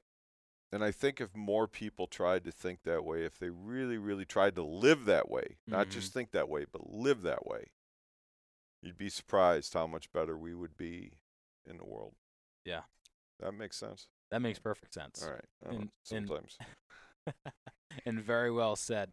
[0.72, 4.24] and I think if more people tried to think that way, if they really, really
[4.24, 5.92] tried to live that way, not mm-hmm.
[5.92, 7.70] just think that way, but live that way,
[8.82, 11.12] you'd be surprised how much better we would be
[11.68, 12.14] in the world.
[12.64, 12.82] Yeah.
[13.40, 14.08] That makes sense.
[14.30, 15.22] that makes perfect sense.
[15.22, 15.44] All right.
[15.64, 16.58] I don't know, And- and- sometimes.
[18.06, 19.12] and very well said.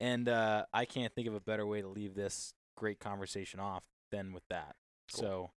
[0.00, 3.84] And uh, I can't think of a better way to leave this great conversation off
[4.10, 4.74] than with that.
[5.12, 5.20] Cool.
[5.22, 5.50] So,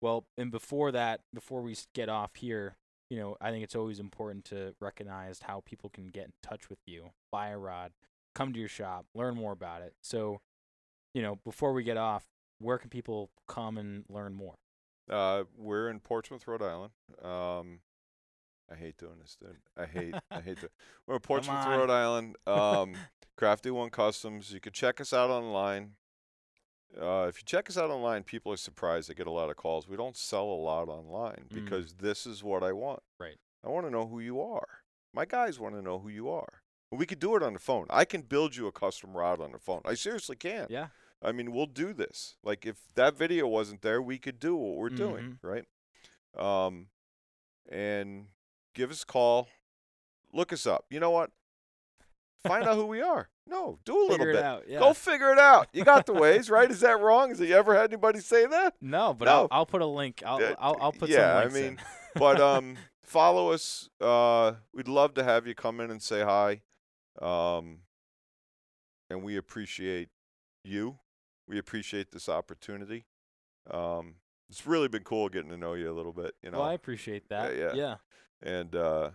[0.00, 2.76] well, and before that, before we get off here,
[3.10, 6.70] you know, I think it's always important to recognize how people can get in touch
[6.70, 7.92] with you, buy a rod,
[8.34, 9.94] come to your shop, learn more about it.
[10.02, 10.40] So,
[11.14, 12.24] you know, before we get off,
[12.64, 14.54] where can people come and learn more?
[15.10, 16.92] Uh, we're in Portsmouth, Rhode Island.
[17.22, 17.80] Um,
[18.72, 19.58] I hate doing this, dude.
[19.76, 20.70] I hate, I hate that.
[21.06, 21.66] We're in Portsmouth.
[21.66, 22.36] Rhode Island.
[22.46, 22.94] Um,
[23.36, 24.50] Crafty One Customs.
[24.52, 25.92] You can check us out online.
[27.00, 29.10] Uh, if you check us out online, people are surprised.
[29.10, 29.88] They get a lot of calls.
[29.88, 31.64] We don't sell a lot online Mm.
[31.64, 33.00] because this is what I want.
[33.20, 33.36] Right.
[33.64, 34.66] I want to know who you are.
[35.12, 36.62] My guys want to know who you are.
[36.92, 37.86] We could do it on the phone.
[37.90, 39.80] I can build you a custom rod on the phone.
[39.84, 40.66] I seriously can.
[40.70, 40.88] Yeah.
[41.24, 42.36] I mean, we'll do this.
[42.44, 45.64] Like if that video wasn't there, we could do what we're doing, right?
[46.36, 46.86] Um,
[47.70, 48.26] and
[48.74, 49.48] give us a call.
[50.32, 50.84] Look us up.
[50.90, 51.30] You know what?
[52.46, 53.28] Find out who we are.
[53.46, 54.42] No, do a little Figure it bit.
[54.42, 54.64] out.
[54.68, 54.78] Yeah.
[54.80, 55.68] Go figure it out.
[55.72, 56.70] You got the ways, right?
[56.70, 57.30] Is that wrong?
[57.30, 58.74] Has you ever had anybody say that?
[58.80, 59.32] no, but No.
[59.32, 60.22] I'll, I'll put a link.
[60.26, 61.78] I'll, Uh, I'll, I'll put yeah, I mean.
[62.16, 63.88] But um, follow us.
[64.00, 66.60] Uh, we'd love to have you come in and say hi.
[67.20, 67.78] Um,
[69.10, 70.10] and we appreciate
[70.64, 70.98] you.
[71.48, 73.04] We appreciate this opportunity.
[73.70, 74.16] Um,
[74.48, 76.34] it's really been cool getting to know you a little bit.
[76.42, 77.56] You know, well, I appreciate that.
[77.56, 77.72] yeah.
[77.74, 77.96] yeah.
[78.42, 79.10] and uh,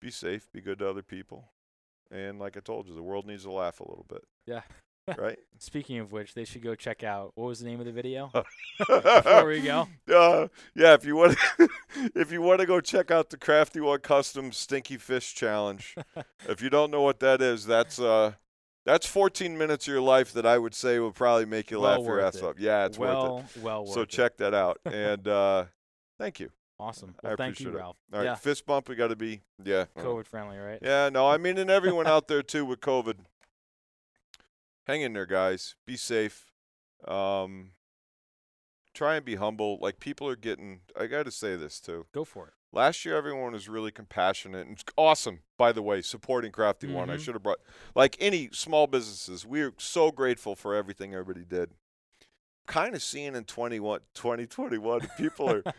[0.00, 1.50] be safe, be good to other people,
[2.10, 4.22] and like I told you, the world needs to laugh a little bit.
[4.46, 4.62] Yeah.
[5.18, 5.38] right.
[5.58, 8.30] Speaking of which, they should go check out what was the name of the video?
[8.78, 9.88] Before we go.
[10.08, 11.36] Uh, yeah, if you want,
[12.14, 15.94] if you want to go check out the Crafty One Custom Stinky Fish Challenge,
[16.48, 18.32] if you don't know what that is, that's uh,
[18.88, 21.90] that's 14 minutes of your life that I would say will probably make you Well
[21.90, 22.42] laugh your worth ass it.
[22.44, 22.58] off.
[22.58, 23.84] Yeah, it's worth well, well it.
[23.84, 24.08] worth So it.
[24.08, 25.66] check that out, and uh,
[26.18, 26.50] thank you.
[26.80, 27.14] Awesome.
[27.22, 27.82] I Well, thank you, appreciate it.
[27.82, 27.96] Ralph.
[28.14, 28.34] All right, yeah.
[28.36, 28.88] fist bump.
[28.88, 29.84] We got to be yeah.
[29.98, 30.78] COVID friendly, right?
[30.80, 33.16] Yeah, no, I mean, and everyone out there too with COVID.
[34.86, 35.74] Hang in there, guys.
[35.86, 36.50] Be safe.
[37.06, 37.72] Um,
[38.94, 39.78] try and be humble.
[39.82, 40.80] Like people are getting.
[40.98, 42.06] I got to say this too.
[42.14, 42.54] Go for it.
[42.72, 45.40] Last year, everyone was really compassionate and it's awesome.
[45.56, 47.08] By the way, supporting Crafty One.
[47.08, 47.20] I Mhm.
[47.20, 47.60] should have brought
[47.94, 49.46] like any small businesses.
[49.46, 51.72] We're so grateful for everything everybody did.
[52.66, 55.74] Kind of seeing in 21, 2021, people are a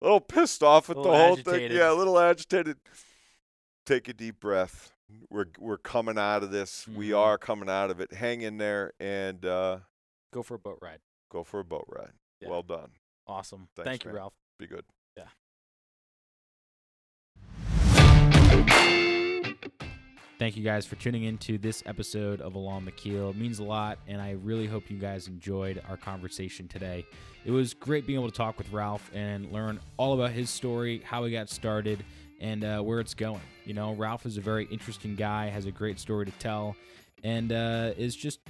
[0.00, 1.70] little pissed off at the whole agitated.
[1.70, 1.78] thing.
[1.78, 2.78] Yeah, a little agitated.
[3.86, 4.92] Take a deep breath.
[5.30, 6.88] We're we're coming out of this.
[6.88, 7.18] We Mhm.
[7.18, 8.12] are coming out of it.
[8.14, 9.80] Hang in there and uh,
[10.32, 11.00] Go for a boat ride.
[11.30, 12.14] go for a boat ride.
[12.40, 12.48] Yeah.
[12.48, 12.92] Well done.
[13.26, 13.68] Awesome.
[13.76, 14.10] Thanks, Thank you.
[14.10, 14.34] Ralph.
[14.58, 14.84] Be good.
[20.42, 23.30] Thank you guys for tuning into this episode of Along the Keel.
[23.30, 27.06] It means a lot, and I really hope you guys enjoyed our conversation today.
[27.44, 31.00] It was great being able to talk with Ralph and learn all about his story,
[31.04, 32.04] how he got started,
[32.40, 33.40] and uh, where it's going.
[33.64, 36.74] You know, Ralph is a very interesting guy, has a great story to tell,
[37.22, 38.40] and uh, is just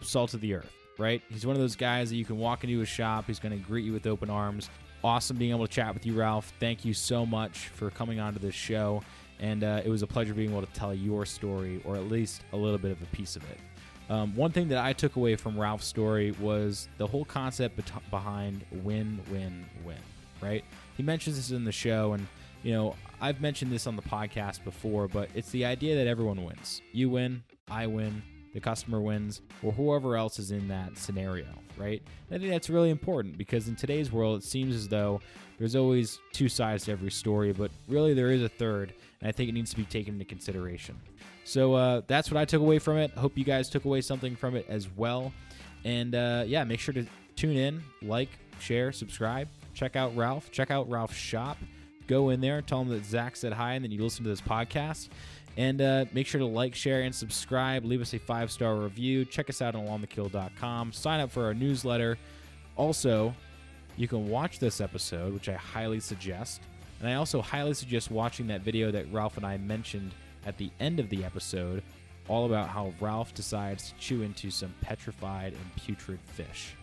[0.00, 1.22] salt of the earth, right?
[1.28, 3.64] He's one of those guys that you can walk into a shop, he's going to
[3.64, 4.68] greet you with open arms.
[5.04, 6.52] Awesome being able to chat with you, Ralph.
[6.58, 9.04] Thank you so much for coming onto this show
[9.40, 12.42] and uh, it was a pleasure being able to tell your story, or at least
[12.52, 13.58] a little bit of a piece of it.
[14.08, 18.10] Um, one thing that I took away from Ralph's story was the whole concept bet-
[18.10, 19.96] behind win, win, win.
[20.40, 20.64] Right?
[20.96, 22.26] He mentions this in the show, and
[22.62, 26.44] you know I've mentioned this on the podcast before, but it's the idea that everyone
[26.44, 26.82] wins.
[26.92, 28.22] You win, I win,
[28.52, 31.46] the customer wins, or whoever else is in that scenario,
[31.76, 32.02] right?
[32.30, 35.20] I think that's really important because in today's world, it seems as though
[35.58, 39.32] there's always two sides to every story, but really there is a third, and I
[39.32, 40.96] think it needs to be taken into consideration.
[41.44, 43.12] So uh, that's what I took away from it.
[43.12, 45.32] Hope you guys took away something from it as well.
[45.84, 47.06] And uh, yeah, make sure to
[47.36, 49.48] tune in, like, share, subscribe.
[49.74, 50.50] Check out Ralph.
[50.50, 51.58] Check out Ralph's shop.
[52.06, 54.40] Go in there, tell him that Zach said hi, and then you listen to this
[54.40, 55.08] podcast.
[55.56, 57.84] And uh, make sure to like, share, and subscribe.
[57.84, 59.24] Leave us a five star review.
[59.24, 60.92] Check us out on alongthekill.com.
[60.92, 62.18] Sign up for our newsletter.
[62.76, 63.34] Also,
[63.96, 66.60] you can watch this episode, which I highly suggest.
[67.00, 70.12] And I also highly suggest watching that video that Ralph and I mentioned
[70.46, 71.82] at the end of the episode,
[72.28, 76.74] all about how Ralph decides to chew into some petrified and putrid fish.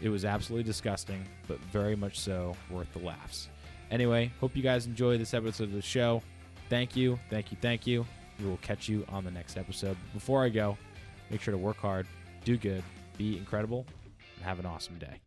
[0.00, 3.48] It was absolutely disgusting, but very much so worth the laughs.
[3.90, 6.22] Anyway, hope you guys enjoy this episode of the show.
[6.68, 8.04] Thank you, thank you, thank you.
[8.38, 9.96] We will catch you on the next episode.
[10.12, 10.76] Before I go,
[11.30, 12.06] make sure to work hard,
[12.44, 12.82] do good,
[13.16, 13.86] be incredible,
[14.36, 15.20] and have an awesome day.